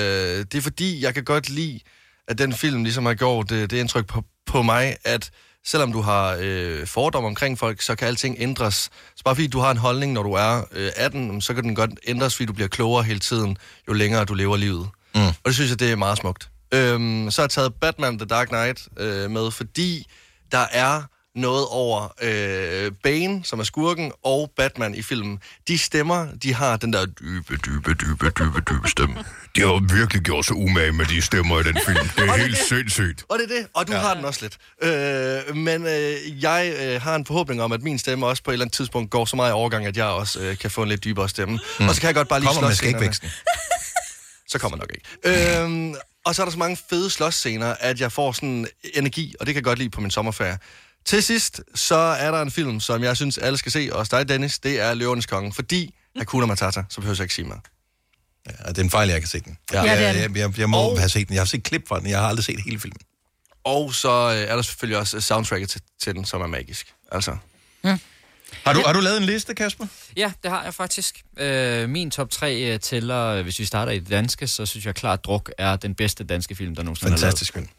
det 0.51 0.55
er 0.55 0.61
fordi, 0.61 1.01
jeg 1.03 1.13
kan 1.13 1.23
godt 1.23 1.49
lide, 1.49 1.79
at 2.27 2.37
den 2.37 2.53
film 2.53 2.83
ligesom 2.83 3.05
har 3.05 3.13
gjort 3.13 3.49
det, 3.49 3.71
det 3.71 3.77
indtryk 3.77 4.07
på, 4.07 4.23
på 4.45 4.61
mig, 4.61 4.97
at 5.03 5.31
selvom 5.65 5.91
du 5.91 6.01
har 6.01 6.37
øh, 6.39 6.87
fordomme 6.87 7.27
omkring 7.27 7.59
folk, 7.59 7.81
så 7.81 7.95
kan 7.95 8.07
alting 8.07 8.35
ændres. 8.39 8.75
Så 9.15 9.23
bare 9.25 9.35
fordi 9.35 9.47
du 9.47 9.59
har 9.59 9.71
en 9.71 9.77
holdning, 9.77 10.13
når 10.13 10.23
du 10.23 10.33
er 10.33 10.61
øh, 10.71 10.91
18, 10.95 11.41
så 11.41 11.53
kan 11.53 11.63
den 11.63 11.75
godt 11.75 11.91
ændres, 12.07 12.35
fordi 12.35 12.45
du 12.45 12.53
bliver 12.53 12.67
klogere 12.67 13.03
hele 13.03 13.19
tiden, 13.19 13.57
jo 13.87 13.93
længere 13.93 14.25
du 14.25 14.33
lever 14.33 14.57
livet. 14.57 14.89
Mm. 15.15 15.21
Og 15.21 15.33
det 15.45 15.53
synes 15.53 15.69
jeg, 15.69 15.79
det 15.79 15.91
er 15.91 15.95
meget 15.95 16.17
smukt. 16.17 16.49
Øhm, 16.73 17.31
så 17.31 17.41
har 17.41 17.45
jeg 17.45 17.49
taget 17.49 17.73
Batman 17.73 18.17
The 18.17 18.25
Dark 18.25 18.47
Knight 18.47 18.87
øh, 18.97 19.31
med, 19.31 19.51
fordi 19.51 20.07
der 20.51 20.65
er 20.71 21.03
noget 21.37 21.65
over 21.69 22.13
øh, 22.21 22.91
Bane, 23.03 23.41
som 23.43 23.59
er 23.59 23.63
skurken, 23.63 24.11
og 24.23 24.51
Batman 24.57 24.95
i 24.95 25.01
filmen. 25.01 25.39
De 25.67 25.77
stemmer, 25.77 26.27
de 26.43 26.53
har 26.53 26.77
den 26.77 26.93
der 26.93 27.05
dybe, 27.05 27.57
dybe, 27.57 27.93
dybe, 27.93 28.29
dybe, 28.29 28.61
dybe 28.69 28.89
stemme. 28.89 29.15
De 29.55 29.61
har 29.61 29.95
virkelig 29.95 30.21
gjort 30.21 30.45
sig 30.45 30.55
umage 30.55 30.91
med 30.91 31.05
de 31.05 31.21
stemmer 31.21 31.59
i 31.59 31.63
den 31.63 31.77
film. 31.85 32.09
Det 32.15 32.29
er 32.29 32.37
helt 32.37 32.57
det. 32.57 32.67
sindssygt. 32.69 33.25
Og 33.29 33.39
det 33.39 33.51
er 33.51 33.55
det, 33.55 33.67
og 33.73 33.87
du 33.87 33.93
ja. 33.93 33.99
har 33.99 34.13
den 34.13 34.25
også 34.25 34.39
lidt. 34.41 34.57
Øh, 34.81 35.55
men 35.55 35.87
øh, 35.87 36.43
jeg 36.43 36.73
øh, 36.79 37.01
har 37.01 37.15
en 37.15 37.25
forhåbning 37.25 37.61
om, 37.61 37.71
at 37.71 37.81
min 37.81 37.99
stemme 37.99 38.25
også 38.25 38.43
på 38.43 38.51
et 38.51 38.53
eller 38.53 38.65
andet 38.65 38.75
tidspunkt 38.75 39.11
går 39.11 39.25
så 39.25 39.35
meget 39.35 39.51
i 39.51 39.53
overgang, 39.53 39.85
at 39.85 39.97
jeg 39.97 40.05
også 40.05 40.39
øh, 40.39 40.57
kan 40.57 40.71
få 40.71 40.83
en 40.83 40.89
lidt 40.89 41.03
dybere 41.03 41.29
stemme. 41.29 41.59
Mm. 41.79 41.87
Og 41.87 41.95
så 41.95 42.01
kan 42.01 42.07
jeg 42.07 42.15
godt 42.15 42.27
bare 42.27 42.39
lige 42.39 42.47
Kommer 42.47 42.61
med 42.61 42.75
slås 42.75 42.89
skægvæksten. 42.89 43.29
så 44.51 44.59
kommer 44.59 44.77
nok 44.77 44.91
ikke. 44.93 45.59
Øhm, 45.63 45.95
og 46.25 46.35
så 46.35 46.41
er 46.41 46.45
der 46.45 46.51
så 46.51 46.57
mange 46.57 46.77
fede 46.89 47.09
slåsscener, 47.09 47.75
at 47.79 47.99
jeg 47.99 48.11
får 48.11 48.31
sådan 48.31 48.67
energi, 48.93 49.35
og 49.39 49.45
det 49.45 49.53
kan 49.53 49.59
jeg 49.59 49.63
godt 49.63 49.79
lide 49.79 49.89
på 49.89 50.01
min 50.01 50.11
sommerferie. 50.11 50.57
Til 51.07 51.23
sidst, 51.23 51.61
så 51.75 51.95
er 51.95 52.31
der 52.31 52.41
en 52.41 52.51
film, 52.51 52.79
som 52.79 53.03
jeg 53.03 53.15
synes, 53.15 53.37
alle 53.37 53.57
skal 53.57 53.71
se, 53.71 53.89
også 53.91 54.17
dig, 54.17 54.29
Dennis, 54.29 54.59
det 54.59 54.79
er 54.79 54.93
Løvernes 54.93 55.25
Konge, 55.25 55.53
fordi 55.53 55.95
Hakuna 56.17 56.45
Matata, 56.45 56.83
så 56.89 57.01
behøver 57.01 57.15
jeg 57.15 57.23
ikke 57.23 57.33
sige 57.33 57.45
mere. 57.45 57.59
Ja, 58.47 58.69
det 58.69 58.77
er 58.77 58.83
en 58.83 58.89
fejl, 58.89 59.09
jeg 59.09 59.19
kan 59.19 59.27
se 59.27 59.39
den. 59.39 59.57
Ja. 59.73 59.83
Ja, 59.83 59.91
Ja, 59.91 59.97
det 59.97 60.07
er 60.07 60.11
jeg, 60.11 60.29
jeg, 60.29 60.37
jeg, 60.37 60.59
jeg 60.59 60.69
må 60.69 60.77
og... 60.77 60.99
have 60.99 61.09
set 61.09 61.27
den. 61.27 61.33
Jeg 61.33 61.41
har 61.41 61.45
set 61.45 61.63
klip 61.63 61.87
fra 61.87 61.99
den. 61.99 62.09
Jeg 62.09 62.19
har 62.19 62.27
aldrig 62.27 62.45
set 62.45 62.59
hele 62.65 62.79
filmen. 62.79 62.99
Og 63.63 63.93
så 63.93 64.09
øh, 64.09 64.51
er 64.51 64.55
der 64.55 64.61
selvfølgelig 64.61 64.99
også 64.99 65.21
soundtracket 65.21 65.69
til, 65.69 65.81
til 66.01 66.15
den, 66.15 66.25
som 66.25 66.41
er 66.41 66.47
magisk. 66.47 66.93
Altså, 67.11 67.37
Har 68.63 68.73
du, 68.73 68.81
har 68.85 68.93
du 68.93 68.99
lavet 68.99 69.17
en 69.17 69.23
liste, 69.23 69.55
Kasper? 69.55 69.85
Ja, 70.17 70.31
det 70.43 70.51
har 70.51 70.63
jeg 70.63 70.73
faktisk. 70.73 71.23
Øh, 71.37 71.89
min 71.89 72.11
top 72.11 72.29
3 72.29 72.73
øh, 72.73 72.79
tæller, 72.79 73.25
øh, 73.25 73.43
hvis 73.43 73.59
vi 73.59 73.65
starter 73.65 73.91
i 73.91 73.99
det 73.99 74.09
danske, 74.09 74.47
så 74.47 74.65
synes 74.65 74.85
jeg 74.85 74.95
klart, 74.95 75.25
Druk 75.25 75.51
er 75.57 75.75
den 75.75 75.95
bedste 75.95 76.23
danske 76.23 76.55
film, 76.55 76.75
der 76.75 76.83
nogensinde 76.83 77.11
Fantastisk 77.11 77.55
er 77.55 77.59
film. 77.59 77.69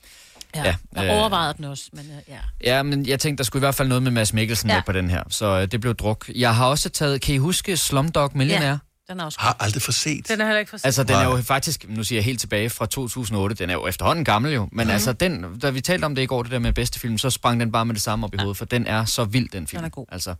Ja, 0.54 0.64
Ja, 0.64 0.74
jeg 0.96 1.04
øh, 1.04 1.10
overvejede 1.20 1.54
den 1.56 1.64
også, 1.64 1.84
men 1.92 2.06
øh, 2.06 2.34
ja. 2.34 2.38
Ja, 2.74 2.82
men 2.82 3.06
jeg 3.06 3.20
tænkte, 3.20 3.38
der 3.38 3.44
skulle 3.44 3.60
i 3.60 3.64
hvert 3.64 3.74
fald 3.74 3.88
noget 3.88 4.02
med 4.02 4.10
Mads 4.10 4.32
Mikkelsen 4.32 4.68
Ja. 4.68 4.74
ja. 4.74 4.78
med 4.78 4.84
på 4.86 4.92
den 4.92 5.10
her, 5.10 5.22
så 5.30 5.46
øh, 5.46 5.68
det 5.72 5.80
blev 5.80 5.94
Druk. 5.94 6.30
Jeg 6.34 6.54
har 6.56 6.66
også 6.66 6.88
taget, 6.88 7.20
kan 7.20 7.34
I 7.34 7.38
huske 7.38 7.76
Slumdog 7.76 8.30
Millionaire? 8.34 8.78
Ja, 9.08 9.12
den 9.12 9.20
er 9.20 9.24
også 9.24 9.40
Har 9.40 9.56
aldrig 9.60 9.82
for 9.82 9.92
set. 9.92 10.28
Den 10.28 10.40
er 10.40 10.44
heller 10.44 10.58
ikke 10.58 10.70
for. 10.70 10.78
Altså, 10.84 11.04
den 11.04 11.16
er 11.16 11.24
jo 11.24 11.42
faktisk, 11.42 11.84
nu 11.88 12.04
siger 12.04 12.16
jeg 12.16 12.24
helt 12.24 12.40
tilbage 12.40 12.70
fra 12.70 12.86
2008, 12.86 13.54
den 13.54 13.70
er 13.70 13.74
jo 13.74 13.86
efterhånden 13.86 14.24
gammel 14.24 14.52
jo, 14.52 14.68
men 14.72 14.86
mm. 14.86 14.92
altså, 14.92 15.12
den, 15.12 15.58
da 15.58 15.70
vi 15.70 15.80
talte 15.80 16.04
om 16.04 16.14
det 16.14 16.22
i 16.22 16.26
går, 16.26 16.42
det 16.42 16.52
der 16.52 16.58
med 16.58 16.72
bedste 16.72 17.00
film, 17.00 17.18
så 17.18 17.30
sprang 17.30 17.60
den 17.60 17.72
bare 17.72 17.86
med 17.86 17.94
det 17.94 18.02
samme 18.02 18.26
op 18.26 18.34
i 18.34 18.36
hovedet, 18.38 18.56
for 18.56 18.64
den 18.64 18.86
er 18.86 19.04
så 19.04 19.24
vild, 19.24 19.48
den 19.48 19.66
film. 19.66 19.78
Den 19.78 19.84
er 19.84 19.90
god. 19.90 20.06
Altså. 20.12 20.34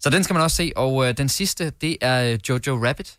Så 0.00 0.10
den 0.10 0.24
skal 0.24 0.34
man 0.34 0.42
også 0.42 0.56
se, 0.56 0.72
og 0.76 1.08
øh, 1.08 1.16
den 1.16 1.28
sidste, 1.28 1.70
det 1.70 1.96
er 2.00 2.32
øh, 2.32 2.38
Jojo 2.48 2.86
Rabbit. 2.86 3.14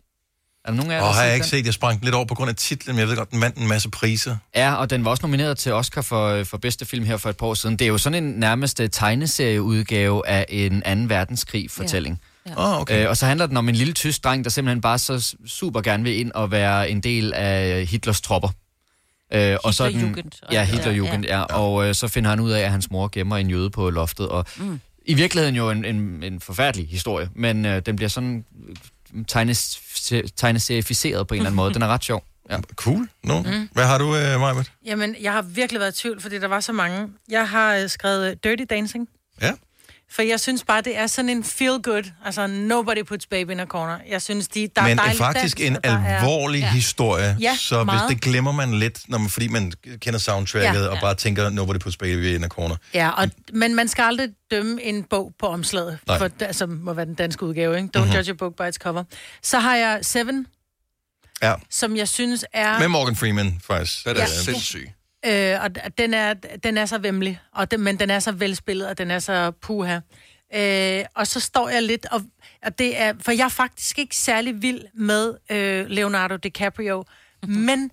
Er 0.66 0.70
der 0.70 0.76
nogen 0.76 0.90
af 0.92 0.96
jer, 0.96 1.02
Og 1.02 1.14
har 1.14 1.22
jeg 1.24 1.34
ikke 1.34 1.44
den? 1.44 1.50
set, 1.50 1.66
jeg 1.66 1.74
sprang 1.74 2.04
lidt 2.04 2.14
over 2.14 2.24
på 2.24 2.34
grund 2.34 2.48
af 2.50 2.56
titlen, 2.56 2.96
men 2.96 3.00
jeg 3.00 3.08
ved 3.08 3.16
godt, 3.16 3.30
den 3.30 3.40
vandt 3.40 3.56
en 3.56 3.68
masse 3.68 3.90
priser. 3.90 4.36
Ja, 4.56 4.74
og 4.74 4.90
den 4.90 5.04
var 5.04 5.10
også 5.10 5.22
nomineret 5.26 5.58
til 5.58 5.72
Oscar 5.72 6.02
for, 6.02 6.28
øh, 6.28 6.44
for 6.46 6.58
bedste 6.58 6.84
film 6.84 7.04
her 7.04 7.16
for 7.16 7.30
et 7.30 7.36
par 7.36 7.46
år 7.46 7.54
siden. 7.54 7.76
Det 7.76 7.84
er 7.84 7.88
jo 7.88 7.98
sådan 7.98 8.24
en 8.24 8.30
nærmest 8.32 8.80
øh, 8.80 8.88
tegneserieudgave 8.92 10.26
af 10.28 10.46
en 10.48 10.82
2. 11.08 11.14
verdenskrig-fortælling. 11.14 12.20
Ja. 12.48 12.52
Oh, 12.74 12.80
okay. 12.80 13.02
Øh, 13.04 13.08
og 13.10 13.16
så 13.16 13.26
handler 13.26 13.46
den 13.46 13.56
om 13.56 13.68
en 13.68 13.74
lille 13.74 13.92
tysk 13.92 14.24
dreng, 14.24 14.44
der 14.44 14.50
simpelthen 14.50 14.80
bare 14.80 14.98
så 14.98 15.36
super 15.46 15.80
gerne 15.80 16.02
vil 16.02 16.18
ind 16.20 16.32
og 16.32 16.50
være 16.50 16.90
en 16.90 17.00
del 17.00 17.32
af 17.34 17.86
Hitlers 17.86 18.20
tropper. 18.20 18.48
Øh, 19.32 19.56
og 19.64 19.74
så 19.74 19.88
den. 19.90 20.16
Ja, 20.52 20.64
Hitlerjugend, 20.64 21.24
ja. 21.24 21.38
ja. 21.38 21.42
Og 21.42 21.88
øh, 21.88 21.94
så 21.94 22.08
finder 22.08 22.30
han 22.30 22.40
ud 22.40 22.50
af, 22.50 22.60
at 22.60 22.70
hans 22.70 22.90
mor 22.90 23.08
gemmer 23.12 23.36
en 23.36 23.50
jøde 23.50 23.70
på 23.70 23.90
loftet. 23.90 24.28
Og 24.28 24.44
Mm. 24.56 24.80
i 25.06 25.14
virkeligheden 25.14 25.56
jo 25.56 25.70
en, 25.70 25.84
en, 25.84 26.22
en 26.22 26.40
forfærdelig 26.40 26.88
historie, 26.88 27.28
men 27.34 27.64
øh, 27.66 27.82
den 27.86 27.96
bliver 27.96 28.08
sådan 28.08 28.44
øh, 28.68 28.76
tegnes, 29.28 29.80
tegneserificeret 30.36 31.26
på 31.26 31.34
en 31.34 31.38
eller 31.38 31.46
anden 31.46 31.56
måde. 31.56 31.74
Den 31.74 31.82
er 31.82 31.86
ret 31.86 32.04
sjov. 32.04 32.24
Ja. 32.50 32.58
Cool. 32.74 33.08
No. 33.24 33.42
Mm. 33.42 33.48
Mm. 33.48 33.68
Hvad 33.72 33.84
har 33.84 33.98
du, 33.98 34.16
øh, 34.16 34.40
Majbert? 34.40 34.72
Jamen, 34.84 35.16
jeg 35.20 35.32
har 35.32 35.42
virkelig 35.42 35.80
været 35.80 35.98
i 35.98 36.00
tvivl, 36.00 36.20
fordi 36.20 36.38
der 36.38 36.48
var 36.48 36.60
så 36.60 36.72
mange. 36.72 37.08
Jeg 37.28 37.48
har 37.48 37.76
øh, 37.76 37.88
skrevet 37.88 38.30
øh, 38.30 38.36
Dirty 38.44 38.64
Dancing. 38.70 39.08
Ja. 39.40 39.52
For 40.10 40.22
jeg 40.22 40.40
synes 40.40 40.64
bare, 40.64 40.80
det 40.80 40.96
er 40.98 41.06
sådan 41.06 41.28
en 41.28 41.44
feel 41.44 41.82
good. 41.82 42.02
Altså, 42.24 42.46
nobody 42.46 43.02
puts 43.04 43.26
baby 43.26 43.50
in 43.50 43.60
a 43.60 43.64
corner. 43.66 43.98
Jeg 44.08 44.22
synes, 44.22 44.48
de, 44.48 44.68
der 44.76 44.82
Men 44.82 44.98
er 44.98 45.02
er 45.02 45.14
faktisk 45.14 45.58
dans, 45.58 45.68
en 45.70 45.76
er- 45.84 46.04
alvorlig 46.18 46.60
Ja. 46.60 46.70
historie, 46.70 47.36
Ja, 47.40 47.56
så 47.60 47.84
meget. 47.84 48.00
hvis 48.00 48.14
det 48.16 48.22
glemmer 48.24 48.52
man 48.52 48.74
lidt, 48.78 49.00
når 49.08 49.18
man, 49.18 49.28
fordi 49.28 49.48
man 49.48 49.72
kender 50.00 50.18
soundtracket 50.18 50.82
Ja. 50.84 50.88
og 50.88 50.98
bare 51.00 51.14
tænker, 51.14 51.50
nobody 51.50 51.78
puts 51.78 51.96
baby 51.96 52.34
in 52.34 52.44
a 52.44 52.48
corner. 52.48 52.76
Ja, 52.94 53.10
og, 53.10 53.30
men 53.52 53.74
man 53.74 53.88
skal 53.88 54.02
aldrig 54.02 54.28
dømme 54.50 54.82
en 54.82 55.02
bog 55.04 55.32
på 55.38 55.46
omslaget, 55.46 55.98
Nej. 56.06 56.18
for, 56.18 56.30
altså, 56.40 56.66
må 56.66 56.92
være 56.92 57.06
den 57.06 57.14
danske 57.14 57.46
udgave, 57.46 57.76
ikke? 57.76 57.88
Don't 57.96 58.04
Mhm. 58.04 58.14
judge 58.14 58.30
a 58.30 58.34
book 58.34 58.56
by 58.56 58.68
its 58.68 58.78
cover. 58.78 59.04
Så 59.42 59.58
har 59.58 59.76
jeg 59.76 59.98
Seven, 60.02 60.46
Ja. 61.42 61.54
som 61.70 61.96
jeg 61.96 62.08
synes 62.08 62.44
er... 62.52 62.78
Med 62.78 62.88
Morgan 62.88 63.16
Freeman, 63.16 63.60
faktisk. 63.66 64.04
Den 64.04 64.16
er 64.16 64.22
Øh, 64.22 64.28
sindssyg. 64.28 64.90
Øh, 65.26 65.62
og 65.62 65.70
den 65.98 66.14
er, 66.14 66.34
den 66.64 66.78
er 66.78 66.86
så 66.86 66.98
vemmelig, 66.98 67.40
og 67.52 67.70
den, 67.70 67.80
men 67.80 67.98
den 67.98 68.10
er 68.10 68.18
så 68.18 68.32
velspillet, 68.32 68.88
og 68.88 68.98
den 68.98 69.10
er 69.10 69.18
så 69.18 69.50
puha. 69.50 70.00
Øh, 70.54 71.04
og 71.14 71.26
så 71.26 71.40
står 71.40 71.68
jeg 71.68 71.82
lidt, 71.82 72.06
og, 72.10 72.22
og 72.62 72.78
det 72.78 73.00
er, 73.00 73.12
for 73.20 73.32
jeg 73.32 73.44
er 73.44 73.48
faktisk 73.48 73.98
ikke 73.98 74.16
særlig 74.16 74.62
vild 74.62 74.84
med 74.94 75.34
øh, 75.50 75.86
Leonardo 75.86 76.36
DiCaprio, 76.36 77.04
mm-hmm. 77.42 77.60
men 77.60 77.90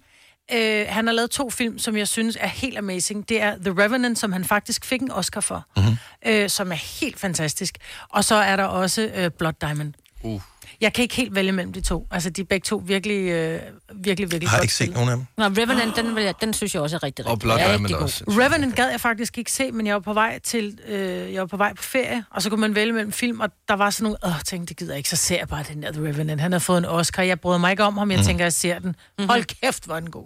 øh, 0.54 0.86
han 0.90 1.08
har 1.08 1.14
lavet 1.14 1.32
to 1.32 1.50
film, 1.50 1.80
som 1.80 1.98
jeg 1.98 2.08
synes 2.08 2.38
er 2.40 2.48
helt 2.48 2.78
amazing. 2.78 3.30
Det 3.30 3.42
er 3.42 3.56
The 3.56 3.84
Revenant, 3.84 4.20
som 4.20 4.32
han 4.32 4.46
faktisk 4.46 4.86
fik 4.86 5.02
en 5.02 5.12
Oscar 5.12 5.42
for, 5.42 5.66
mm-hmm. 5.78 5.98
øh, 6.26 6.50
som 6.50 6.72
er 6.72 7.00
helt 7.02 7.20
fantastisk. 7.20 7.78
Og 8.10 8.24
så 8.24 8.36
er 8.36 8.56
der 8.56 8.64
også 8.64 9.12
øh, 9.16 9.32
Blood 9.32 9.54
Diamond. 9.62 9.94
Uh. 10.24 10.42
Jeg 10.82 10.94
kan 10.94 11.02
ikke 11.04 11.16
helt 11.16 11.36
vælge 11.36 11.52
mellem 11.52 11.74
de 11.74 11.82
to. 11.82 12.08
Altså, 12.12 12.30
de 12.30 12.42
er 12.42 12.46
begge 12.46 12.66
to 12.66 12.82
virkelig, 12.86 13.16
øh, 13.30 13.60
virkelig, 13.96 14.32
virkelig 14.32 14.50
Har 14.50 14.58
godt 14.58 14.64
ikke 14.64 14.74
set 14.74 14.94
nogen 14.94 15.10
af 15.10 15.16
dem. 15.18 15.26
Nå, 15.38 15.44
Revenant, 15.46 15.96
den, 15.96 16.18
jeg, 16.18 16.34
den 16.42 16.54
synes 16.54 16.74
jeg 16.74 16.82
også 16.82 16.96
er 16.96 17.04
rigtig, 17.04 17.26
rigtig, 17.26 17.40
Blood 17.40 17.56
rigtig 17.58 17.70
Diamond 17.70 17.94
god. 17.94 18.02
også. 18.02 18.24
Revenant 18.28 18.76
gad 18.76 18.90
jeg 18.90 19.02
faktisk 19.02 19.38
ikke 19.38 19.52
se, 19.52 19.72
men 19.72 19.88
jeg 19.88 19.94
var 19.94 20.00
på 20.02 20.14
vej 20.14 20.40
til, 20.40 20.80
øh, 20.88 21.34
jeg 21.34 21.40
var 21.42 21.46
på 21.48 21.58
vej 21.58 21.74
på 21.74 21.84
ferie, 21.84 22.26
og 22.32 22.42
så 22.42 22.50
kunne 22.50 22.62
man 22.62 22.76
vælge 22.76 22.94
mellem 22.94 23.12
film, 23.12 23.40
og 23.40 23.50
der 23.68 23.74
var 23.74 23.90
sådan 23.90 24.04
nogle, 24.04 24.18
åh, 24.26 24.30
jeg 24.32 24.42
tænkte, 24.46 24.70
det 24.70 24.78
gider 24.78 24.94
jeg 24.94 24.98
ikke, 24.98 25.10
så 25.10 25.16
ser 25.16 25.38
jeg 25.38 25.48
bare 25.48 25.64
den 25.74 25.84
der 25.84 25.92
The 25.92 26.02
Revenant. 26.08 26.42
Han 26.42 26.52
har 26.52 26.60
fået 26.60 26.78
en 26.78 26.86
Oscar, 26.86 27.24
jeg 27.24 27.40
bryder 27.40 27.58
mig 27.58 27.72
ikke 27.72 27.84
om 27.84 27.98
ham, 27.98 28.12
jeg 28.12 28.18
Mhm. 28.18 28.26
tænker, 28.26 28.46
jeg 28.46 28.54
ser 28.54 28.80
den. 28.80 28.96
Hold 29.20 29.44
kæft, 29.62 29.86
hvor 29.86 29.96
er 29.96 30.00
den 30.00 30.12
god. 30.12 30.26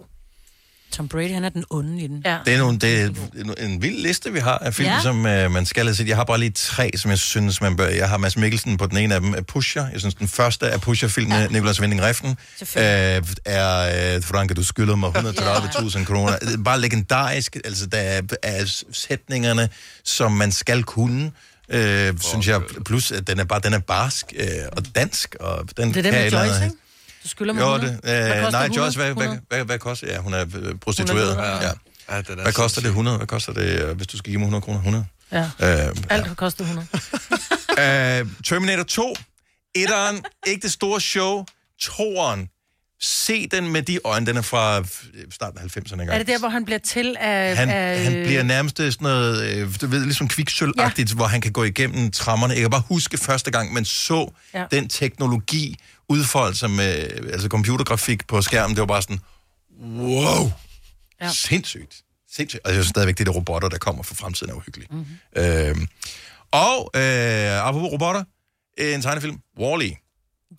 Tom 0.92 1.08
Brady, 1.08 1.30
han 1.32 1.44
er 1.44 1.48
den 1.48 1.64
onde 1.70 2.02
i 2.02 2.06
den. 2.06 2.22
Ja. 2.24 2.38
Det 2.46 2.54
er, 2.54 2.58
nogle, 2.58 2.78
det 2.78 3.00
er 3.00 3.06
en, 3.06 3.70
en 3.70 3.82
vild 3.82 4.02
liste, 4.02 4.32
vi 4.32 4.38
har 4.38 4.58
af 4.58 4.74
film, 4.74 4.88
Ja. 4.88 5.00
som 5.02 5.16
uh, 5.18 5.24
man 5.24 5.66
skal 5.66 5.84
have 5.84 5.94
set. 5.94 6.08
Jeg 6.08 6.16
har 6.16 6.24
bare 6.24 6.38
lige 6.38 6.50
tre, 6.50 6.90
som 6.96 7.10
jeg 7.10 7.18
synes, 7.18 7.60
man 7.60 7.76
bør... 7.76 7.88
Jeg 7.88 8.08
har 8.08 8.16
Mads 8.16 8.36
Mikkelsen 8.36 8.76
på 8.76 8.86
den 8.86 8.98
ene 8.98 9.14
af 9.14 9.20
dem, 9.20 9.34
af 9.34 9.46
Pusher. 9.46 9.86
Jeg 9.92 10.00
synes, 10.00 10.14
den 10.14 10.28
første 10.28 10.70
af 10.70 10.80
Pusher-filmene, 10.80 11.36
ja. 11.36 11.46
Nicolas 11.48 11.80
Winding 11.80 12.02
Refn, 12.02 12.26
uh, 12.26 12.36
er 13.44 14.16
uh, 14.16 14.24
Franke, 14.24 14.54
du 14.54 14.64
skylder 14.64 14.96
mig 14.96 15.10
130.000 15.16 16.04
kroner. 16.04 16.32
Er 16.32 16.38
Bare 16.64 16.80
legendarisk. 16.80 17.56
Altså, 17.64 17.86
der 17.86 17.98
er, 17.98 18.20
er 18.42 18.82
sætningerne, 18.92 19.68
som 20.04 20.32
man 20.32 20.52
skal 20.52 20.82
kunne. 20.82 21.30
Øh, 21.70 22.14
synes 22.20 22.48
jeg, 22.48 22.60
plus 22.86 23.12
at 23.12 23.26
den 23.26 23.40
er 23.40 23.44
bare 23.44 23.60
den 23.64 23.72
er 23.72 23.78
barsk 23.78 24.24
øh, 24.38 24.46
og 24.72 24.82
dansk. 24.94 25.36
Og 25.40 25.64
den 25.76 25.88
Det 25.88 25.96
er 25.96 26.02
den 26.02 26.12
med 26.12 26.30
Joyce, 26.30 26.64
ikke? 26.64 26.76
Du 27.28 27.30
skylder 27.30 27.52
mig 27.54 27.60
Jo, 27.60 27.74
100. 27.74 27.92
det, 27.92 28.00
Hvad 28.04 28.36
øh, 28.36 28.42
koster 28.44 28.50
nej, 28.50 28.64
100? 28.64 28.84
Joyce, 28.84 28.98
hvad, 28.98 29.06
hvad, 29.06 29.22
100? 29.24 29.40
hvad, 29.48 29.64
hvad 29.64 29.78
koster 29.78 30.06
Ja, 30.06 30.18
hun 30.18 30.34
er 30.34 30.40
øh, 30.56 30.74
prostitueret. 30.78 31.28
100, 31.28 31.48
Ja. 31.48 31.56
ja. 31.66 31.72
Ja, 32.10 32.16
er 32.18 32.42
Hvad 32.42 32.52
koster 32.52 32.80
det? 32.80 32.88
100? 32.88 33.16
Hvad 33.16 33.26
koster 33.26 33.52
det, 33.52 33.82
øh, 33.82 33.96
hvis 33.96 34.06
du 34.06 34.16
skal 34.16 34.30
give 34.32 34.38
mig 34.38 34.44
100 34.46 34.62
kroner? 34.62 34.78
100? 34.78 35.06
Ja. 35.32 35.50
Øh, 35.88 35.96
Alt 36.10 36.36
koster 36.36 36.64
100. 36.64 36.86
øh, 38.20 38.26
Terminator 38.44 38.82
2. 38.82 39.14
Etteren, 39.74 40.24
ikke 40.46 40.62
det 40.62 40.72
store 40.72 41.00
show. 41.00 41.44
Toeren, 41.80 42.48
se 43.00 43.46
den 43.48 43.72
med 43.72 43.82
de 43.82 43.98
øjne. 44.04 44.26
Den 44.26 44.36
er 44.36 44.42
fra 44.42 44.78
øh, 44.78 44.84
starten 45.30 45.58
af 45.58 45.64
90'erne 45.64 45.92
engang. 45.92 46.10
Er 46.10 46.18
det 46.18 46.26
der, 46.26 46.38
hvor 46.38 46.48
han 46.48 46.64
bliver 46.64 46.78
til 46.78 47.16
af... 47.20 47.56
Han, 47.56 47.68
af 47.68 47.98
han 48.04 48.12
bliver 48.12 48.42
nærmest 48.42 48.76
sådan 48.76 48.94
noget, 49.00 49.56
øh, 49.56 49.74
du 49.80 49.86
ved, 49.86 50.04
ligesom 50.04 50.28
kviksølvagtigt, 50.28 51.10
ja. 51.10 51.14
hvor 51.14 51.26
han 51.26 51.40
kan 51.40 51.52
gå 51.52 51.64
igennem 51.64 52.10
trammerne. 52.10 52.54
Jeg 52.54 52.60
kan 52.60 52.70
bare 52.70 52.82
huske 52.88 53.18
første 53.18 53.50
gang, 53.50 53.72
man 53.72 53.84
så 53.84 54.32
Ja. 54.54 54.64
den 54.70 54.88
teknologi 54.88 55.76
udfolde 56.08 56.56
sig 56.56 56.70
med 56.70 57.10
altså 57.32 57.48
computergrafik 57.48 58.26
på 58.26 58.42
skærmen. 58.42 58.76
Det 58.76 58.80
var 58.80 58.86
bare 58.86 59.02
sådan, 59.02 59.20
wow, 59.82 60.52
Ja. 61.20 61.30
sindssygt. 61.32 62.02
sindssygt. 62.34 62.62
Og 62.64 62.70
jeg 62.70 62.76
synes 62.76 62.88
stadigvæk, 62.88 63.18
det 63.18 63.26
der 63.26 63.32
robotter, 63.32 63.68
der 63.68 63.78
kommer 63.78 64.02
fra 64.02 64.14
fremtiden, 64.14 64.52
er 64.52 64.56
uhyggeligt. 64.56 64.92
Mm-hmm. 64.92 65.42
Øhm, 65.42 65.88
og 66.52 66.90
øh, 66.96 67.66
apropos 67.68 67.92
robotter, 67.92 68.24
en 68.78 69.02
tegnefilm, 69.02 69.38
Wall-E 69.60 70.07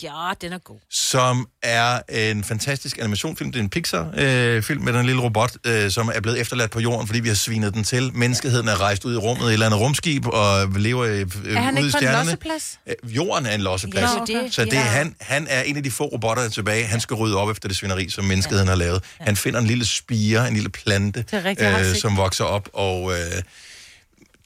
Ja, 0.03 0.31
den 0.41 0.53
er 0.53 0.57
god. 0.57 0.77
som 0.91 1.47
er 1.63 1.99
en 2.09 2.43
fantastisk 2.43 2.97
animationsfilm. 2.99 3.51
Det 3.51 3.59
er 3.59 3.63
en 3.63 3.69
Pixar-film 3.69 4.81
med 4.83 4.93
den 4.93 5.05
lille 5.05 5.21
robot, 5.21 5.51
øh, 5.63 5.91
som 5.91 6.11
er 6.15 6.19
blevet 6.21 6.39
efterladt 6.39 6.71
på 6.71 6.79
jorden, 6.79 7.07
fordi 7.07 7.19
vi 7.19 7.27
har 7.27 7.35
svinet 7.35 7.73
den 7.73 7.83
til. 7.83 8.11
Menneskeheden 8.13 8.67
er 8.67 8.81
rejst 8.81 9.05
ud 9.05 9.13
i 9.13 9.17
rummet 9.17 9.43
i 9.43 9.47
et 9.47 9.53
eller 9.53 9.65
andet 9.65 9.79
rumskib 9.79 10.27
og 10.27 10.67
lever 10.75 11.05
øh, 11.05 11.11
Er 11.55 11.59
han 11.59 11.73
ude 11.73 11.81
i 11.81 11.85
ikke 11.85 11.91
på 11.91 11.97
en 11.97 12.01
stjernerne. 12.01 12.23
losseplads? 12.23 12.79
Øh, 12.87 13.15
Jorden 13.15 13.45
er 13.45 13.51
en 13.55 13.61
losseplads. 13.61 14.03
Ja, 14.03 14.21
okay. 14.21 14.49
Så 14.51 14.65
det, 14.65 14.73
Ja. 14.73 14.79
er 14.79 14.83
han, 14.83 15.15
han 15.19 15.47
er 15.49 15.61
en 15.61 15.77
af 15.77 15.83
de 15.83 15.91
få 15.91 16.03
robotter, 16.05 16.41
der 16.43 16.49
er 16.49 16.53
tilbage. 16.53 16.85
Han 16.85 16.99
skal 16.99 17.15
rydde 17.15 17.37
op 17.37 17.49
efter 17.49 17.67
det 17.67 17.77
svineri, 17.77 18.09
som 18.09 18.25
menneskeheden 18.25 18.67
har 18.67 18.75
lavet. 18.75 19.03
Han 19.19 19.35
finder 19.35 19.59
en 19.59 19.67
lille 19.67 19.85
spire, 19.85 20.47
en 20.47 20.53
lille 20.53 20.69
plante, 20.69 21.19
Det 21.31 21.33
er 21.33 21.43
rigtigt, 21.45 21.85
set 21.85 22.01
som 22.01 22.17
vokser 22.17 22.43
op, 22.43 22.69
og... 22.73 23.11
Øh, 23.13 23.41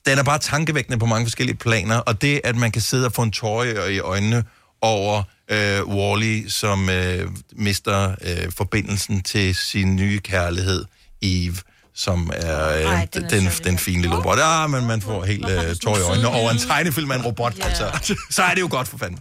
den 0.05 0.19
er 0.19 0.23
bare 0.23 0.39
tankevækkende 0.39 0.99
på 0.99 1.05
mange 1.05 1.25
forskellige 1.25 1.55
planer, 1.57 1.97
og 1.97 2.21
det, 2.21 2.41
at 2.43 2.55
man 2.55 2.71
kan 2.71 2.81
sidde 2.81 3.05
og 3.05 3.13
få 3.13 3.21
en 3.21 3.31
tårer 3.31 3.87
i 3.87 3.99
øjnene 3.99 4.43
over 4.83 5.23
øh, 5.51 5.83
Wally, 5.87 6.47
som 6.49 6.89
øh, 6.89 7.29
mister 7.55 8.15
øh, 8.21 8.51
forbindelsen 8.57 9.23
til 9.23 9.55
sin 9.55 9.95
nye 9.95 10.19
kærlighed, 10.19 10.85
Eve, 11.21 11.55
som 11.95 12.31
er 12.35 12.67
øh, 12.69 12.81
Ej, 12.83 13.07
den 13.13 13.23
er 13.23 13.29
den, 13.29 13.49
den 13.63 13.77
fine 13.77 14.01
lille 14.01 14.17
robot. 14.17 14.39
Ah, 14.41 14.69
men 14.69 14.85
man 14.87 15.01
får 15.01 15.23
helt 15.25 15.49
øh, 15.49 15.75
tårer 15.75 15.97
i 15.99 16.01
øjnene 16.01 16.27
over 16.27 16.51
en 16.51 16.57
tegnefilm 16.57 17.11
af 17.11 17.15
en 17.15 17.21
robot, 17.25 17.57
Ja. 17.57 17.65
altså. 17.67 18.15
Så 18.29 18.43
er 18.43 18.53
det 18.53 18.61
jo 18.61 18.67
godt 18.71 18.87
for 18.87 18.97
fanden. 18.97 19.19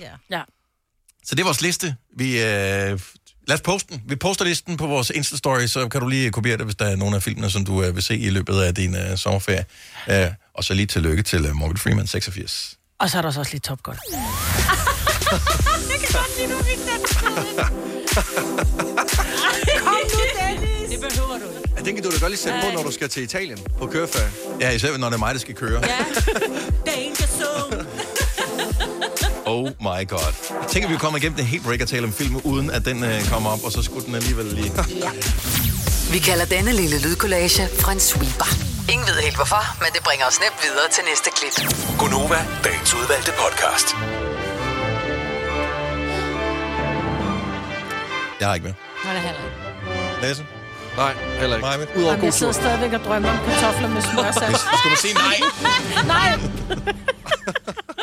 Ja. 0.00 0.10
ja. 0.30 0.42
Så 1.24 1.34
det 1.34 1.40
er 1.40 1.44
vores 1.44 1.60
liste. 1.62 1.96
Vi, 2.16 2.32
øh, 2.32 3.00
lad 3.48 3.54
os 3.54 3.60
poste 3.60 3.94
den. 3.94 4.02
Vi 4.06 4.16
poster 4.16 4.44
listen 4.44 4.76
på 4.76 4.86
vores 4.86 5.10
Insta-story, 5.10 5.66
så 5.66 5.88
kan 5.88 6.00
du 6.00 6.08
lige 6.08 6.30
kopiere 6.30 6.56
det, 6.56 6.64
hvis 6.66 6.74
der 6.76 6.84
er 6.86 6.96
nogle 6.96 7.16
af 7.16 7.22
filmene, 7.22 7.50
som 7.50 7.64
du 7.64 7.82
øh, 7.82 7.94
vil 7.94 8.02
se 8.02 8.16
i 8.18 8.30
løbet 8.30 8.60
af 8.60 8.74
din 8.74 8.96
øh, 8.96 9.18
sommerferie. 9.18 9.64
Øh, 10.10 10.26
og 10.54 10.64
så 10.64 10.74
lige 10.74 10.86
tillykke 10.86 11.22
til 11.22 11.46
øh, 11.46 11.54
Morgan 11.54 11.76
Freeman, 11.76 12.06
86. 12.06 12.76
Og 13.00 13.10
så 13.10 13.18
er 13.18 13.22
der 13.22 13.30
så 13.30 13.40
også 13.40 13.52
lidt 13.52 13.62
Top 13.64 13.82
Gun. 13.82 13.96
Jeg 15.90 15.98
kan 16.00 16.08
godt 16.12 16.38
lide, 16.38 16.52
du 16.52 16.58
fik 16.64 16.78
den. 16.78 17.00
Kom 19.84 19.94
nu, 20.12 20.18
Dennis. 20.40 20.90
Det 20.90 21.00
behøver 21.00 21.38
du 21.38 21.44
ikke. 21.44 21.72
Ja, 21.76 21.80
den 21.84 21.94
kan 21.94 22.04
du 22.04 22.10
da 22.10 22.18
godt 22.18 22.30
lige 22.30 22.40
sætte 22.40 22.58
på, 22.62 22.66
når 22.74 22.82
du 22.82 22.90
skal 22.92 23.08
til 23.08 23.22
Italien 23.22 23.58
på 23.78 23.86
køreferie. 23.86 24.30
Ja, 24.60 24.70
især 24.70 24.96
når 24.96 25.08
det 25.08 25.14
er 25.14 25.18
mig, 25.18 25.34
der 25.34 25.40
skal 25.40 25.54
køre. 25.54 25.82
Ja. 25.86 25.98
Danger 26.90 27.26
zone. 27.40 27.86
Oh 29.46 29.68
my 29.80 30.08
god. 30.08 30.32
Tænk, 30.68 30.84
at 30.84 30.90
vi 30.90 30.96
kommer 30.96 31.18
igennem 31.18 31.36
det 31.36 31.46
helt 31.46 31.64
break 31.64 31.80
og 31.80 31.88
tale 31.88 32.04
om 32.06 32.12
film, 32.12 32.36
uden 32.44 32.70
at 32.70 32.84
den 32.84 33.04
øh, 33.04 33.28
kommer 33.28 33.50
op, 33.50 33.64
og 33.64 33.72
så 33.72 33.82
skulle 33.82 34.06
den 34.06 34.14
alligevel 34.14 34.46
lige... 34.46 34.72
Vi 36.12 36.18
kalder 36.18 36.44
denne 36.44 36.72
lille 36.72 36.98
lydkollage 36.98 37.68
en 37.92 38.00
sweeper. 38.00 38.46
Ingen 38.92 39.06
ved 39.06 39.14
helt 39.14 39.36
hvorfor, 39.36 39.76
men 39.78 39.88
det 39.94 40.02
bringer 40.02 40.26
os 40.26 40.40
nemt 40.40 40.56
videre 40.62 40.88
til 40.94 41.02
næste 41.10 41.30
klip. 41.36 41.54
Gunova, 41.98 42.46
dagens 42.64 42.94
udvalgte 42.94 43.32
podcast. 43.42 43.96
Jeg 48.40 48.48
har 48.48 48.54
ikke 48.54 48.64
mere. 48.64 48.74
Nej, 49.04 49.12
det 49.14 49.22
heller 49.22 49.40
ikke. 49.44 50.22
Lasse? 50.22 50.46
Nej, 50.96 51.12
heller 51.40 51.56
ikke. 51.56 51.66
Maja, 51.66 51.76
Udover 51.96 52.10
Jamen, 52.12 52.24
jeg 52.24 52.34
sidder 52.34 52.52
tur. 52.52 52.60
stadigvæk 52.60 52.92
og 52.92 53.00
drømmer 53.04 53.30
om 53.30 53.38
kartofler 53.38 53.88
med 53.88 54.02
smørsat. 54.02 54.56
Skulle 54.78 54.94
du 54.96 55.00
sige 55.00 55.14
nej? 55.14 55.36
nej! 56.14 56.28